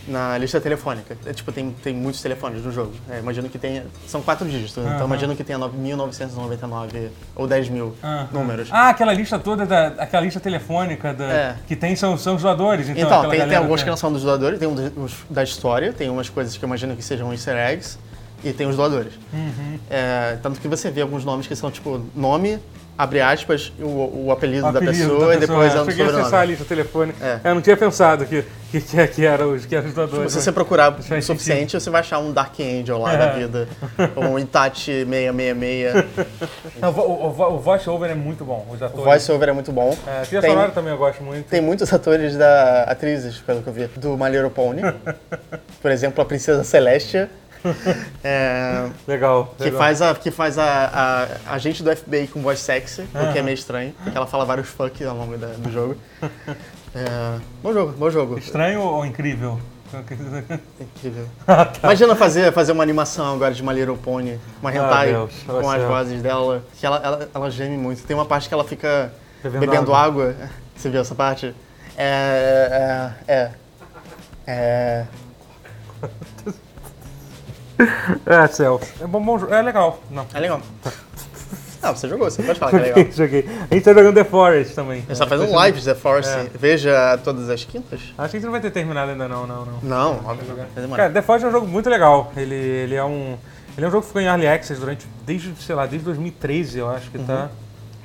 na 0.09 0.37
lista 0.39 0.61
telefônica. 0.61 1.17
É, 1.27 1.33
tipo, 1.33 1.53
tem, 1.53 1.71
tem 1.83 1.95
muitos 1.95 2.21
telefones 2.23 2.65
no 2.65 2.73
jogo. 2.73 2.93
É, 3.11 3.19
imagino 3.19 3.49
que 3.49 3.59
tenha. 3.59 3.85
São 4.07 4.23
quatro 4.23 4.49
dígitos, 4.49 4.79
Aham. 4.79 4.95
então 4.95 5.07
imagino 5.07 5.37
que 5.37 5.45
tenha 5.45 5.59
9.999 5.59 7.11
ou 7.37 7.47
10 7.47 7.69
mil 7.69 7.95
Aham. 8.03 8.29
números. 8.33 8.69
Ah, 8.73 8.89
aquela 8.89 9.13
lista 9.13 9.39
toda, 9.39 9.67
da, 9.67 9.89
aquela 9.99 10.25
lista 10.25 10.41
telefônica 10.41 11.13
da, 11.15 11.25
É. 11.25 11.57
que 11.67 11.77
tem 11.77 11.95
são, 11.95 12.17
são 12.17 12.37
os 12.37 12.43
doadores. 12.43 12.89
Então, 12.89 13.03
Então, 13.03 13.31
tem, 13.31 13.47
tem 13.47 13.57
alguns 13.57 13.83
que 13.83 13.91
não 13.91 13.97
são 13.97 14.13
dos 14.13 14.23
doadores, 14.23 14.59
tem 14.59 14.69
um 14.69 14.75
dos, 14.75 14.93
os 14.97 15.13
da 15.29 15.43
história, 15.43 15.93
tem 15.93 16.09
umas 16.09 16.29
coisas 16.29 16.57
que 16.57 16.65
eu 16.65 16.67
imagino 16.67 16.97
que 16.97 17.03
sejam 17.05 17.33
easter 17.33 17.57
eggs, 17.57 17.99
e 18.43 18.53
tem 18.53 18.67
os 18.67 18.77
doadores. 18.77 19.13
Uhum. 19.33 19.79
É, 19.91 20.39
tanto 20.43 20.61
que 20.61 20.69
você 20.69 20.91
vê 20.91 21.01
alguns 21.03 21.25
nomes 21.25 21.47
que 21.47 21.57
são 21.57 21.71
tipo 21.71 22.01
nome, 22.15 22.59
abre 22.99 23.21
aspas, 23.21 23.73
o, 23.79 24.27
o 24.27 24.33
apelido, 24.33 24.67
o 24.67 24.73
da 24.73 24.81
apelido 24.81 25.09
pessoa 25.11 25.35
e 25.35 25.39
depois 25.39 25.73
é 25.73 25.79
é. 25.79 25.85
Cheguei 25.85 26.05
a 26.05 26.09
acessar 26.09 26.41
a 26.41 26.45
lista 26.45 26.65
telefônica. 26.65 27.25
É. 27.25 27.49
Eu 27.49 27.55
não 27.55 27.63
tinha 27.63 27.77
pensado 27.77 28.27
que, 28.27 28.45
que, 28.73 28.81
que, 28.81 29.07
que 29.07 29.25
era 29.25 29.47
os, 29.47 29.65
que 29.65 29.77
eram 29.77 29.87
os 29.89 29.95
doadores. 29.95 30.33
Se 30.33 30.43
você 30.43 30.51
procurar 30.51 30.99
o 30.99 31.23
suficiente, 31.23 31.79
você 31.79 31.89
vai 31.91 32.01
achar 32.01 32.19
um 32.19 32.33
Dark 32.33 32.59
Angel 32.59 32.99
lá 32.99 33.15
É. 33.15 33.17
da 33.17 33.27
vida, 33.33 33.69
ou 34.17 34.25
um 34.25 34.39
Itachi 34.39 35.07
666. 35.07 36.05
Não, 36.83 36.91
o, 36.91 37.27
o, 37.29 37.55
o 37.55 37.59
voice 37.59 37.89
over 37.89 38.11
é 38.11 38.15
muito 38.17 38.45
bom, 38.45 38.67
os 38.71 38.81
O 38.81 38.85
atores. 38.85 39.05
voice-over 39.05 39.49
é 39.49 39.53
muito 39.53 39.71
bom. 39.73 39.97
É, 40.07 40.23
a 40.23 40.27
trilha 40.27 40.41
Tem- 40.43 40.51
sonora 40.51 40.71
também 40.73 40.93
eu 40.93 40.99
gosto 40.99 41.23
muito. 41.23 41.47
Tem 41.49 41.61
muitos 41.61 41.93
atores 41.93 42.37
da 42.37 42.83
atrizes, 42.83 43.39
pelo 43.39 43.63
que 43.63 43.69
eu 43.69 43.73
vi, 43.73 43.87
do 43.97 44.17
My 44.17 44.29
Little 44.29 44.51
Pony. 44.51 44.83
Por 45.81 45.91
exemplo, 45.93 46.21
a 46.21 46.25
Princesa 46.25 46.65
Celestia. 46.65 47.31
É, 48.25 48.89
Legal. 49.07 49.55
Que 49.57 49.65
legal. 49.65 49.79
faz, 49.79 50.03
a, 50.03 50.15
que 50.15 50.31
faz 50.31 50.59
a, 50.59 51.29
a, 51.47 51.55
a 51.55 51.59
gente 51.59 51.83
do 51.83 51.95
FBI 51.95 52.27
com 52.29 52.41
voz 52.43 52.59
sexy, 52.61 53.03
o 53.03 53.33
que 53.33 53.39
é 53.39 53.43
meio 53.43 53.55
estranho, 53.55 53.95
porque 54.03 54.17
ela 54.17 54.27
fala 54.27 54.45
vários 54.45 54.69
fuck 54.69 55.03
ao 55.05 55.17
longo 55.17 55.37
da- 55.37 55.49
do 55.49 55.71
jogo. 55.71 55.97
É, 56.95 57.39
bom 57.63 57.73
jogo, 57.73 57.93
bom 57.93 58.11
jogo. 58.11 58.39
Estranho 58.39 58.81
ou 58.81 59.05
incrível? 59.05 59.59
Incrível. 60.81 61.27
Ah, 61.47 61.65
tá. 61.65 61.81
Imagina 61.85 62.15
fazer, 62.15 62.53
fazer 62.53 62.73
uma 62.73 62.83
animação 62.83 63.35
agora 63.35 63.55
de 63.55 63.63
uma 63.63 63.73
Little 63.73 63.97
Pony, 63.97 64.39
uma 64.61 64.71
hentai, 64.75 65.13
Deus, 65.13 65.33
vai 65.47 65.63
com 65.63 65.71
as 65.71 65.83
vozes 65.83 66.23
dela, 66.23 66.63
que 66.79 66.85
ela, 66.85 67.01
ela, 67.03 67.29
ela 67.35 67.51
geme 67.51 67.77
muito. 67.79 68.03
Tem 68.05 68.15
uma 68.15 68.27
parte 68.27 68.49
que 68.49 68.55
ela 68.55 68.65
fica 68.65 69.13
Bebendo 69.43 69.61
bebendo, 69.67 69.95
água. 69.95 70.35
Você 70.77 70.91
viu 70.91 71.01
essa 71.01 71.15
parte? 71.15 71.55
É. 71.97 73.11
É. 73.27 73.35
É. 73.35 73.51
é 74.47 75.05
É, 78.27 78.47
céu. 78.49 78.81
É 79.01 79.07
bom, 79.07 79.23
bom 79.23 79.39
jogo. 79.39 79.53
É 79.55 79.63
legal. 79.63 80.01
Não. 80.11 80.27
é 80.35 80.41
legal. 80.41 80.61
Não, 81.81 81.95
você 81.95 82.09
jogou, 82.09 82.29
você 82.29 82.43
pode 82.43 82.59
falar 82.59 82.73
que 82.73 82.77
é 82.77 82.81
legal. 82.95 83.13
Joguei. 83.13 83.49
A 83.71 83.75
gente 83.75 83.85
tá 83.85 83.95
jogando 83.95 84.15
The 84.15 84.25
Forest 84.25 84.75
também. 84.75 85.05
A 85.09 85.13
gente 85.15 85.19
tá 85.19 85.27
fazendo 85.27 85.65
lives 85.65 85.85
da 85.85 85.95
Force. 85.95 86.29
É. 86.29 86.51
Veja 86.59 87.19
todas 87.23 87.49
as 87.49 87.65
quintas? 87.65 88.01
Acho 88.19 88.31
que 88.31 88.37
a 88.37 88.41
gente 88.41 88.45
não 88.45 88.51
vai 88.51 88.61
ter 88.61 88.71
terminado 88.73 89.13
ainda 89.13 89.29
não, 89.29 89.47
não, 89.47 89.65
não. 89.65 89.79
Não, 89.83 90.21
óbvio. 90.27 90.57
Cara, 90.97 91.13
The 91.13 91.23
Forest 91.23 91.47
é 91.47 91.49
um 91.49 91.53
jogo 91.53 91.69
muito 91.69 91.89
legal. 91.89 92.33
Ele, 92.37 92.55
ele 92.55 92.95
é 92.97 93.05
um. 93.05 93.37
Ele 93.77 93.85
é 93.87 93.89
um 93.89 93.93
jogo 93.93 94.03
que 94.03 94.09
ficou 94.09 94.21
em 94.21 94.25
Early 94.27 94.49
Access 94.49 94.81
durante, 94.81 95.07
desde, 95.25 95.55
sei 95.63 95.77
lá, 95.77 95.87
desde 95.87 96.05
2013, 96.05 96.79
eu 96.81 96.91
acho 96.91 97.09
que 97.13 97.19
tá. 97.21 97.49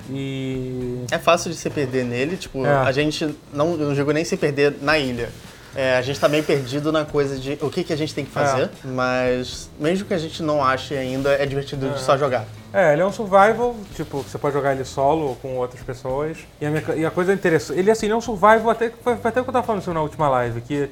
E. 0.08 1.06
É 1.10 1.18
fácil 1.18 1.50
de 1.50 1.58
se 1.58 1.68
perder 1.70 2.06
nele, 2.06 2.38
tipo, 2.38 2.64
É. 2.64 2.70
a 2.72 2.92
gente 2.92 3.36
não, 3.52 3.76
não 3.76 3.94
digo 3.96 4.12
nem 4.12 4.24
se 4.24 4.38
perder 4.38 4.76
na 4.82 5.00
ilha. 5.00 5.30
É, 5.76 5.98
a 5.98 6.02
gente 6.04 6.20
tá 6.20 6.30
meio 6.30 6.44
perdido 6.44 6.92
na 6.92 7.04
coisa 7.04 7.36
de 7.38 7.58
o 7.62 7.70
que, 7.70 7.84
que 7.84 7.92
a 7.92 7.96
gente 7.96 8.14
tem 8.14 8.24
que 8.24 8.30
fazer, 8.32 8.70
mas 8.84 9.70
mesmo 9.80 10.06
que 10.06 10.14
a 10.14 10.18
gente 10.20 10.44
não 10.44 10.64
ache 10.64 10.96
ainda, 10.96 11.32
é 11.32 11.46
divertido 11.48 11.90
de 11.90 12.00
só 12.00 12.16
jogar. 12.16 12.46
É, 12.72 12.94
ele 12.94 13.02
é 13.02 13.06
um 13.06 13.12
survival, 13.12 13.76
tipo, 13.96 14.22
você 14.22 14.38
pode 14.38 14.54
jogar 14.54 14.74
ele 14.74 14.86
solo 14.86 15.30
ou 15.30 15.36
com 15.36 15.56
outras 15.58 15.82
pessoas. 15.82 16.38
E 16.62 16.66
a, 16.66 16.70
meca- 16.72 16.96
e 16.96 17.04
a 17.06 17.10
coisa 17.12 17.34
interessante. 17.34 17.80
Ele, 17.80 17.90
assim, 17.90 18.06
ele 18.06 18.14
é 18.14 18.16
um 18.16 18.22
survival, 18.22 18.70
até, 18.70 18.92
foi 19.04 19.14
até 19.14 19.42
o 19.42 19.44
que 19.44 19.50
eu 19.50 19.54
tava 19.54 19.66
falando 19.66 19.82
isso 19.82 19.94
na 19.94 20.02
última 20.02 20.30
live, 20.30 20.62
que 20.62 20.90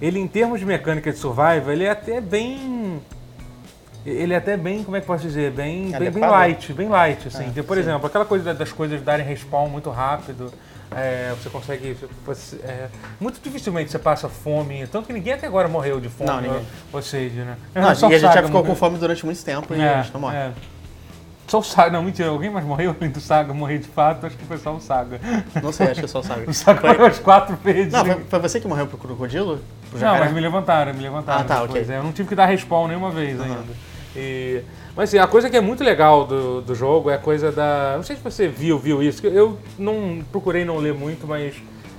ele, 0.00 0.18
em 0.20 0.26
termos 0.28 0.60
de 0.60 0.66
mecânica 0.66 1.10
de 1.12 1.18
survival, 1.18 1.70
ele 1.72 1.84
é 1.84 1.90
até 1.90 2.20
bem. 2.20 3.00
Ele 4.06 4.32
é 4.32 4.36
até 4.36 4.56
bem, 4.56 4.82
como 4.82 4.96
é 4.96 5.00
que 5.00 5.04
eu 5.04 5.14
posso 5.14 5.26
dizer? 5.26 5.50
Bem, 5.50 5.90
bem, 5.90 6.10
bem 6.10 6.24
light, 6.26 6.72
bem 6.72 6.88
light, 6.88 7.28
assim. 7.28 7.42
Ah, 7.42 7.44
Porque, 7.46 7.62
por 7.62 7.76
sim. 7.76 7.82
exemplo, 7.82 8.06
aquela 8.06 8.24
coisa 8.24 8.44
da- 8.46 8.52
das 8.54 8.72
coisas 8.72 9.02
darem 9.02 9.26
respawn 9.26 9.68
muito 9.68 9.90
rápido. 9.90 10.52
É, 10.94 11.32
você 11.40 11.48
consegue. 11.50 11.96
Você, 12.26 12.56
é, 12.56 12.88
muito 13.20 13.40
dificilmente 13.42 13.90
você 13.90 13.98
passa 13.98 14.28
fome. 14.28 14.86
Tanto 14.88 15.06
que 15.06 15.12
ninguém 15.12 15.34
até 15.34 15.46
agora 15.46 15.68
morreu 15.68 16.00
de 16.00 16.08
fome. 16.08 16.30
Não, 16.30 16.40
ninguém. 16.40 16.66
Ou 16.92 17.02
seja, 17.02 17.44
né? 17.44 17.56
Não, 17.74 17.94
Só 17.94 18.10
e 18.10 18.14
a 18.14 18.18
gente 18.18 18.32
já 18.32 18.42
ficou 18.42 18.60
morreu. 18.60 18.64
com 18.66 18.74
fome 18.74 18.98
durante 18.98 19.24
muito 19.24 19.42
tempo 19.44 19.74
e 19.74 19.82
a 19.82 20.02
gente 20.02 20.12
não 20.14 20.20
morre. 20.20 20.36
É. 20.36 20.52
Só 21.46 21.58
o 21.58 21.64
Saga, 21.64 21.90
não, 21.90 22.02
mentira, 22.04 22.28
alguém 22.28 22.48
mais 22.48 22.64
morreu 22.64 22.94
além 22.96 23.10
do 23.10 23.20
Saga 23.20 23.52
morrer 23.52 23.78
de 23.78 23.88
fato? 23.88 24.24
Acho 24.24 24.36
que 24.36 24.44
foi 24.44 24.56
só 24.56 24.72
o 24.72 24.80
Saga. 24.80 25.20
Não 25.60 25.72
sei, 25.72 25.88
acho 25.88 25.98
que 25.98 26.04
é 26.04 26.08
só 26.08 26.20
o 26.20 26.22
Saga. 26.22 26.44
O 26.50 26.54
Saga 26.54 26.80
Foi- 26.80 26.90
morreu 26.90 27.06
umas 27.06 27.18
quatro 27.18 27.56
vezes. 27.56 27.92
Não, 27.92 28.04
foi, 28.04 28.24
foi 28.28 28.38
você 28.38 28.60
que 28.60 28.68
morreu 28.68 28.86
pro 28.86 28.96
crocodilo? 28.96 29.60
Pro 29.90 29.98
Não, 29.98 30.16
mas 30.18 30.32
me 30.32 30.40
levantaram, 30.40 30.94
me 30.94 31.02
levantaram 31.02 31.40
Ah, 31.40 31.44
tá, 31.44 31.60
depois. 31.62 31.82
ok. 31.82 31.94
é, 31.94 31.98
Eu 31.98 32.04
não 32.04 32.12
tive 32.12 32.28
que 32.28 32.34
dar 32.36 32.46
respawn 32.46 32.86
nenhuma 32.86 33.10
vez 33.10 33.40
ainda. 33.40 33.64
E- 34.14 34.62
mas 34.96 35.08
assim, 35.10 35.18
a 35.18 35.26
coisa 35.26 35.48
que 35.48 35.56
é 35.56 35.60
muito 35.60 35.82
legal 35.84 36.26
do, 36.26 36.60
do 36.62 36.74
jogo 36.74 37.10
é 37.10 37.14
a 37.14 37.18
coisa 37.18 37.50
da. 37.52 37.94
Não 37.96 38.02
sei 38.02 38.16
se 38.16 38.22
você 38.22 38.48
viu, 38.48 38.78
viu 38.78 39.02
isso, 39.02 39.26
eu 39.26 39.58
não 39.78 40.22
procurei 40.30 40.64
não 40.64 40.76
ler 40.78 40.94
muito, 40.94 41.26
mas 41.26 41.54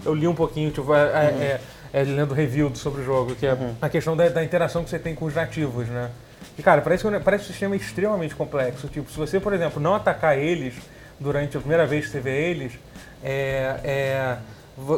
eu 0.06 0.13
li 0.13 0.27
um 0.27 0.36
pouquinho, 0.36 0.71
tipo, 0.71 0.93
é, 0.93 0.99
é- 0.99 1.60
é- 1.93 2.01
é 2.01 2.04
lendo 2.04 2.34
review 2.34 2.71
sobre 2.75 3.01
o 3.01 3.06
jogo, 3.06 3.36
que 3.36 3.45
é 3.45 3.56
a 3.82 3.89
questão 3.89 4.15
da, 4.15 4.27
da 4.30 4.43
interação 4.43 4.84
que 4.84 4.89
você 4.89 4.97
tem 4.99 5.13
com 5.13 5.25
os 5.25 5.36
nativos, 5.36 5.88
né? 5.88 6.10
E 6.58 6.63
cara, 6.63 6.82
parece, 6.82 7.04
que- 7.08 7.19
parece 7.19 7.43
um 7.45 7.47
sistema 7.47 7.75
extremamente 7.75 8.34
complexo. 8.36 8.88
Tipo, 8.88 9.10
se 9.12 9.17
você, 9.17 9.39
por 9.39 9.54
exemplo, 9.54 9.82
não 9.82 9.95
atacar 9.95 10.38
eles 10.38 10.73
durante 11.19 11.56
a 11.58 11.60
primeira 11.60 11.86
vez 11.86 12.06
que 12.06 12.12
você 12.12 12.19
vê 12.19 12.49
eles, 12.49 12.73
é, 13.23 13.75
é, 13.84 14.38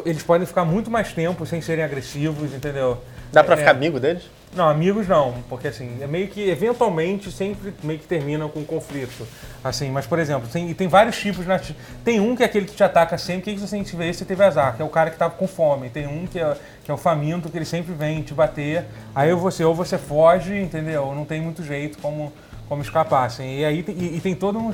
eles 0.06 0.22
podem 0.22 0.46
ficar 0.46 0.64
muito 0.64 0.90
mais 0.90 1.12
tempo 1.12 1.44
sem 1.46 1.60
serem 1.60 1.84
agressivos, 1.84 2.52
entendeu? 2.54 2.98
Dá 3.32 3.42
pra 3.44 3.54
É, 3.54 3.58
ficar 3.58 3.70
amigo 3.72 3.98
deles? 4.00 4.22
Não, 4.54 4.68
amigos 4.68 5.08
não, 5.08 5.34
porque 5.48 5.68
assim, 5.68 5.98
é 6.00 6.06
meio 6.06 6.28
que, 6.28 6.48
eventualmente, 6.48 7.30
sempre 7.30 7.74
meio 7.82 7.98
que 7.98 8.06
terminam 8.06 8.48
com 8.48 8.64
conflito. 8.64 9.26
Assim, 9.62 9.90
mas, 9.90 10.06
por 10.06 10.18
exemplo, 10.18 10.48
tem, 10.48 10.72
tem 10.74 10.88
vários 10.88 11.18
tipos 11.18 11.46
na 11.46 11.58
Tem 12.04 12.20
um 12.20 12.36
que 12.36 12.42
é 12.42 12.46
aquele 12.46 12.66
que 12.66 12.74
te 12.74 12.84
ataca 12.84 13.16
sempre, 13.16 13.54
que 13.54 13.60
você 13.60 13.78
que 13.82 13.96
ver 13.96 14.14
você 14.14 14.24
teve 14.24 14.44
azar, 14.44 14.76
que 14.76 14.82
é 14.82 14.84
o 14.84 14.88
cara 14.88 15.10
que 15.10 15.16
tava 15.16 15.34
com 15.34 15.48
fome. 15.48 15.88
Tem 15.88 16.06
um 16.06 16.26
que 16.26 16.38
é, 16.38 16.56
que 16.84 16.90
é 16.90 16.94
o 16.94 16.96
faminto, 16.96 17.48
que 17.48 17.56
ele 17.58 17.64
sempre 17.64 17.94
vem 17.94 18.22
te 18.22 18.34
bater. 18.34 18.84
Aí 19.14 19.32
você, 19.34 19.64
ou 19.64 19.74
você 19.74 19.96
foge, 19.98 20.58
entendeu? 20.58 21.14
Não 21.14 21.24
tem 21.24 21.40
muito 21.40 21.64
jeito 21.64 21.98
como, 21.98 22.32
como 22.68 22.82
escapar, 22.82 23.24
assim. 23.26 23.58
E 23.58 23.64
aí 23.64 23.82
tem- 23.82 23.96
e, 23.96 24.16
e 24.16 24.20
tem 24.20 24.34
todo 24.34 24.58
um. 24.58 24.70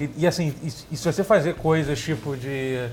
E, 0.00 0.10
e, 0.18 0.26
assim, 0.26 0.54
e, 0.62 0.66
e 0.92 0.96
se 0.96 1.04
você 1.04 1.22
fazer 1.22 1.54
coisas 1.54 2.00
tipo 2.00 2.36
de. 2.36 2.88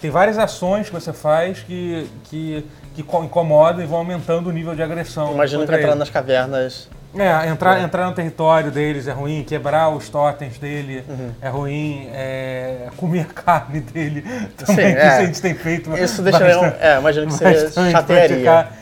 Tem 0.00 0.10
várias 0.10 0.38
ações 0.38 0.88
que 0.88 0.92
você 0.92 1.12
faz 1.12 1.60
que, 1.60 2.06
que, 2.24 2.64
que 2.94 3.02
co- 3.02 3.24
incomodam 3.24 3.82
e 3.82 3.86
vão 3.86 3.98
aumentando 3.98 4.48
o 4.48 4.52
nível 4.52 4.74
de 4.74 4.82
agressão. 4.82 5.32
Imagino 5.34 5.66
que 5.66 5.72
entrar 5.74 5.88
ele. 5.88 5.94
nas 5.98 6.10
cavernas. 6.10 6.88
É, 7.16 7.48
entrar, 7.48 7.80
entrar 7.80 8.06
no 8.06 8.12
território 8.12 8.72
deles 8.72 9.06
é 9.06 9.12
ruim, 9.12 9.44
quebrar 9.46 9.88
os 9.88 10.08
totens 10.08 10.58
dele 10.58 11.04
Uhum. 11.08 11.30
é 11.40 11.48
ruim, 11.48 12.08
é, 12.12 12.88
comer 12.96 13.20
a 13.20 13.24
carne 13.26 13.78
dele 13.80 14.22
também, 14.56 14.86
Sim, 14.88 14.92
que 14.94 14.98
é. 15.00 15.08
a 15.08 15.24
gente 15.24 15.40
tem 15.40 15.54
feito. 15.54 15.96
Isso 15.96 16.22
deixaria. 16.22 16.58
um- 16.60 16.64
É, 16.80 16.98
imagino 16.98 17.26
que 17.28 17.34
seria 17.38 17.62
bastante 17.62 17.92
chatearia. 17.92 18.28
praticar 18.28 18.64
ca- 18.64 18.72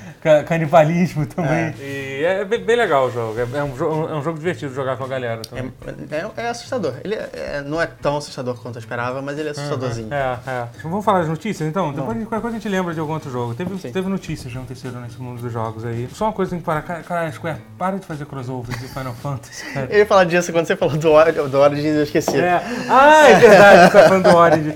canibalismo 0.47 1.27
também. 1.27 1.75
E 1.81 2.23
é 2.25 2.45
bem, 2.45 2.61
bem 2.63 2.77
legal 2.77 3.07
o 3.07 3.11
jogo. 3.11 3.35
É, 3.39 3.59
é 3.59 3.65
um 3.65 3.77
jogo. 3.77 4.09
é 4.09 4.15
um 4.15 4.23
jogo 4.23 4.39
divertido 4.39 4.69
de 4.71 4.77
jogar 4.77 4.97
com 4.97 5.05
a 5.05 5.09
galera 5.09 5.43
também. 5.43 5.73
É, 6.11 6.17
é- 6.17 6.45
é 6.45 6.49
assustador. 6.49 6.95
Ele 7.05 7.15
é- 7.15 7.31
é- 7.33 7.63
não 7.67 7.81
é 7.81 7.87
tão 7.87 8.17
assustador 8.17 8.55
quanto 8.63 8.77
eu 8.77 8.81
esperava, 8.81 9.21
mas 9.21 9.39
ele 9.39 9.49
é 9.49 9.51
assustadorzinho. 9.53 10.09
É, 10.13 10.39
é. 10.47 10.67
Vamos 10.83 11.05
falar 11.05 11.21
das 11.21 11.29
notícias 11.29 11.69
então? 11.69 11.93
Depois 11.93 12.19
de 12.19 12.25
qualquer 12.25 12.41
coisa 12.43 12.57
a 12.57 12.61
gente 12.61 12.69
lembra 12.71 12.95
de 12.95 13.01
algum 13.01 13.13
outro 13.15 13.31
jogo. 13.31 13.55
Teve, 13.55 13.77
Sim. 13.79 13.91
teve 13.93 14.09
notícias 14.09 14.53
que 14.53 14.57
aconteceram 14.59 15.01
nesse 15.01 15.21
mundo 15.21 15.41
dos 15.43 15.53
jogos 15.53 15.85
aí. 15.85 16.09
Só 16.13 16.27
uma 16.27 16.33
coisa 16.33 16.51
que 16.51 16.57
tem 16.57 16.61
que 16.61 16.67
parar. 16.67 17.03
Cara, 17.03 17.31
Square, 17.33 17.59
para 17.79 17.99
de 17.99 18.07
fazer 18.07 18.25
crossover 18.27 18.79
de 18.79 18.89
Final 18.89 19.15
Fantasy, 19.15 19.65
cara. 19.73 19.89
Eu 19.91 19.99
ia 19.99 20.07
falar 20.07 20.25
disso 20.25 20.53
quando 20.53 20.67
você 20.67 20.77
falou 20.77 20.97
do, 20.97 21.49
do 21.49 21.59
Origins, 21.59 21.97
eu 21.97 22.03
esqueci. 22.03 22.39
É. 22.39 22.63
Ah, 22.89 23.29
é 23.29 23.35
verdade, 23.35 23.93
você 23.93 23.99
tá 23.99 24.09
falando 24.09 24.31
do 24.31 24.37
Origin 24.37 24.75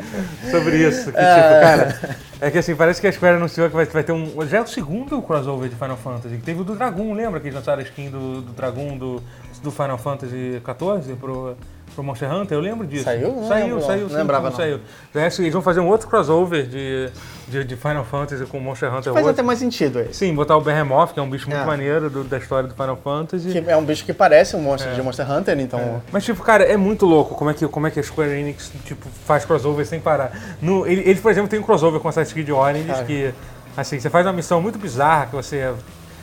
sobre 0.51 0.77
isso. 0.89 1.05
Que, 1.13 1.19
tipo, 1.19 1.61
cara, 1.61 2.17
é 2.41 2.51
que 2.51 2.59
assim, 2.59 2.77
parece 2.77 3.01
que 3.01 3.07
a 3.07 3.13
Square 3.13 3.37
anunciou 3.37 3.69
que 3.69 3.75
vai, 3.75 3.87
vai 3.87 4.05
ter 4.05 4.13
um. 4.13 4.47
Já 4.47 4.59
é 4.59 4.61
o 4.61 4.67
segundo 4.67 5.21
crossover 5.23 5.69
de 5.69 5.75
Final 5.75 5.97
Fantasy. 5.97 6.37
Teve 6.39 6.61
o 6.61 6.65
do 6.65 6.75
Dragon, 6.75 7.15
lembra 7.15 7.41
que 7.41 7.47
eles 7.47 7.57
lançaram 7.57 7.81
a 7.81 7.83
skin 7.83 8.11
do, 8.11 8.43
do 8.43 8.53
Dragon 8.53 8.97
do, 8.97 9.23
do 9.63 9.71
Final 9.71 9.97
Fantasy 9.97 10.61
XIV 10.61 11.17
pro, 11.17 11.57
pro 11.95 12.03
Monster 12.05 12.31
Hunter? 12.33 12.57
Eu 12.59 12.61
lembro 12.63 12.87
disso. 12.87 13.05
Saiu? 13.05 13.33
Não 13.33 13.49
Saiu, 13.49 13.67
lembro, 13.77 13.83
saiu. 13.87 14.03
Não 14.03 14.09
sim, 14.11 14.17
lembrava, 14.17 14.51
não. 14.51 14.57
Saiu. 14.57 14.81
É, 15.15 15.27
eles 15.27 15.53
vão 15.53 15.63
fazer 15.63 15.81
um 15.81 15.89
outro 15.89 16.09
crossover 16.09 16.67
de, 16.67 17.09
de, 17.49 17.65
de 17.65 17.77
Final 17.77 18.05
Fantasy 18.05 18.45
com 18.47 18.61
Monster 18.61 18.93
Hunter 18.95 19.13
Faz 19.13 19.27
até 19.27 19.43
mais 19.43 19.59
sentido 19.59 20.01
esse. 20.01 20.15
Sim, 20.15 20.35
botar 20.35 20.57
o 20.57 20.61
Behemoth, 20.61 21.13
que 21.15 21.21
é 21.21 21.23
um 21.23 21.31
bicho 21.31 21.49
muito 21.49 21.63
É. 21.63 21.65
maneiro 21.67 22.11
do- 22.11 22.25
da 22.25 22.39
história 22.39 22.69
do 22.69 22.75
Final 22.75 22.97
Fantasy. 23.03 23.51
Que 23.51 23.59
é 23.71 23.77
um 23.77 23.85
bicho 23.85 24.05
que 24.05 24.13
parece 24.13 24.57
um 24.57 24.61
monstro 24.61 24.93
de 24.95 25.03
Monster 25.03 25.31
Hunter, 25.31 25.59
então. 25.61 26.03
Mas, 26.13 26.25
tipo, 26.25 26.43
cara, 26.43 26.65
é 26.65 26.77
muito 26.77 27.07
louco 27.07 27.35
como 27.35 27.51
é 27.51 27.55
que, 27.55 27.67
como 27.69 27.87
é 27.87 27.91
que 27.91 27.99
a 28.01 28.03
Square 28.03 28.31
Enix, 28.31 28.71
tipo, 28.85 29.09
faz 29.25 29.45
crossover 29.45 29.87
sem 29.87 30.01
parar. 30.01 30.33
No, 30.61 30.87
ele- 30.87 31.03
eles, 31.03 31.21
por 31.21 31.31
exemplo, 31.31 31.49
tem 31.49 31.59
um 31.59 31.63
crossover 31.63 32.01
com 32.01 32.09
Assassin's 32.09 32.33
Creed 32.35 32.51
Origins, 32.51 32.87
Cara. 32.87 33.05
que, 33.05 33.33
assim, 33.77 33.99
você 33.99 34.11
faz 34.11 34.27
uma 34.27 34.33
missão 34.33 34.61
muito 34.61 34.79
bizarra, 34.79 35.27
que 35.27 35.37
você 35.37 35.73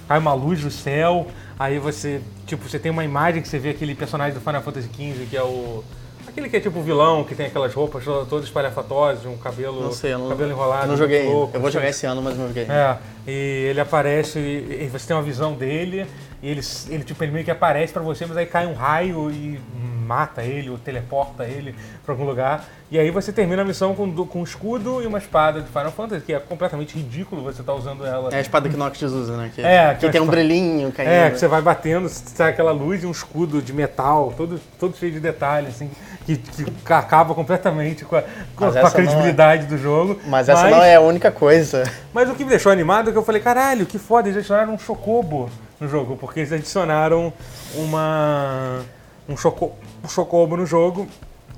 cai 0.08 0.20
uma 0.20 0.34
luz 0.34 0.62
do 0.62 0.70
céu, 0.70 1.26
aí 1.58 1.80
você, 1.80 2.22
tipo, 2.46 2.68
você 2.68 2.80
tem 2.80 2.92
uma 2.92 3.04
imagem 3.04 3.42
que 3.42 3.48
você 3.48 3.60
vê 3.60 3.70
aquele 3.70 3.96
personagem 3.96 4.34
do 4.34 4.40
Final 4.42 4.62
Fantasy 4.62 4.88
XV, 4.88 5.28
que 5.30 5.38
é 5.38 5.44
o... 5.44 5.84
Aquele 6.28 6.50
que 6.50 6.58
é 6.58 6.60
tipo 6.60 6.80
o 6.80 6.82
vilão, 6.82 7.24
que 7.24 7.36
tem 7.36 7.46
aquelas 7.46 7.74
roupas 7.74 8.04
todas 8.06 8.46
espalhafatosas, 8.46 9.26
um 9.26 9.38
cabelo, 9.38 9.84
Não 9.84 9.92
sei, 9.92 10.14
não, 10.14 10.30
cabelo 10.30 10.50
enrolado. 10.52 10.84
eu 10.86 10.88
não 10.88 10.98
joguei 10.98 11.28
louco, 11.28 11.56
Eu 11.56 11.62
vou 11.62 11.70
jogar 11.70 11.90
esse 11.90 12.06
ano, 12.08 12.22
mas 12.24 12.36
não 12.38 12.48
joguei. 12.48 12.64
É, 12.64 12.98
e 13.28 13.68
ele 13.70 13.80
aparece, 13.80 14.40
e 14.40 14.90
você 14.92 15.08
tem 15.08 15.16
uma 15.16 15.22
visão 15.22 15.54
dele, 15.54 16.08
e 16.44 16.50
ele, 16.50 16.60
ele, 16.90 17.04
tipo, 17.06 17.24
ele 17.24 17.32
meio 17.32 17.46
que 17.46 17.52
aparece 17.52 17.94
pra 17.94 18.02
você, 18.02 18.26
mas 18.26 18.36
aí 18.36 18.46
cai 18.46 18.66
um 18.68 18.74
raio 18.74 19.32
e 19.32 19.58
mata 20.06 20.44
ele, 20.44 20.70
ou 20.70 20.78
teleporta 20.78 21.46
ele 21.46 21.74
pra 22.06 22.14
algum 22.14 22.26
lugar. 22.26 22.66
E 22.92 23.00
aí 23.00 23.10
você 23.12 23.32
termina 23.32 23.62
a 23.62 23.66
missão 23.66 23.96
com, 23.96 24.14
com 24.26 24.42
um 24.42 24.44
escudo 24.44 25.02
e 25.02 25.08
uma 25.08 25.20
espada 25.20 25.62
de 25.62 25.68
Final 25.70 25.94
Fantasy, 25.94 26.26
que 26.26 26.34
é 26.34 26.40
completamente 26.40 26.98
ridículo 26.98 27.42
você 27.42 27.62
estar 27.62 27.74
usando 27.74 28.06
ela. 28.06 28.30
É 28.34 28.40
a 28.40 28.42
espada 28.42 28.68
que 28.68 28.76
Noctis 28.76 29.10
usa, 29.10 29.38
né? 29.38 29.52
Que, 29.56 29.62
É, 29.62 29.94
que 29.94 30.06
que 30.06 30.12
tem 30.12 30.20
um 30.20 30.28
brilhinho 30.28 30.92
caindo. 30.92 31.10
É, 31.10 31.32
que 31.32 31.40
você 31.40 31.48
vai 31.48 31.62
batendo, 31.62 32.10
sai 32.10 32.50
aquela 32.52 32.74
luz 32.74 33.04
e 33.04 33.06
um 33.06 33.12
escudo 33.12 33.62
de 33.62 33.72
metal, 33.72 34.34
todo, 34.36 34.60
todo 34.78 34.98
cheio 34.98 35.14
de 35.14 35.22
detalhes, 35.22 35.76
assim, 35.76 35.90
que, 36.26 36.36
que 36.36 36.94
acaba 36.94 37.34
completamente 37.34 38.04
com 38.04 38.18
a, 38.18 38.22
com 38.22 38.66
Mas 38.66 38.76
a 38.76 38.82
é- 38.82 38.92
credibilidade 38.92 39.66
do 39.68 39.78
jogo. 39.78 40.20
Mas 40.28 40.50
essa 40.50 40.70
não 40.70 40.84
é 40.84 40.96
a 40.96 41.00
única 41.02 41.32
coisa. 41.32 41.90
Mas 42.14 42.30
o 42.30 42.36
que 42.36 42.44
me 42.44 42.50
deixou 42.50 42.70
animado 42.70 43.10
é 43.10 43.14
que 43.14 43.18
eu 43.18 43.24
falei, 43.24 43.42
caralho, 43.42 43.86
que 43.86 43.98
foda, 43.98 44.28
eles 44.28 44.38
adicionaram 44.38 44.74
um 44.74 44.78
chocobo 44.78 45.50
no 45.84 45.90
jogo, 45.90 46.18
porque 46.18 46.40
eles 46.40 46.52
adicionaram 46.52 47.32
uma. 47.76 48.82
um, 49.28 49.36
choco, 49.38 49.74
um 50.04 50.08
chocobo 50.08 50.58
no 50.58 50.66
jogo. 50.66 51.08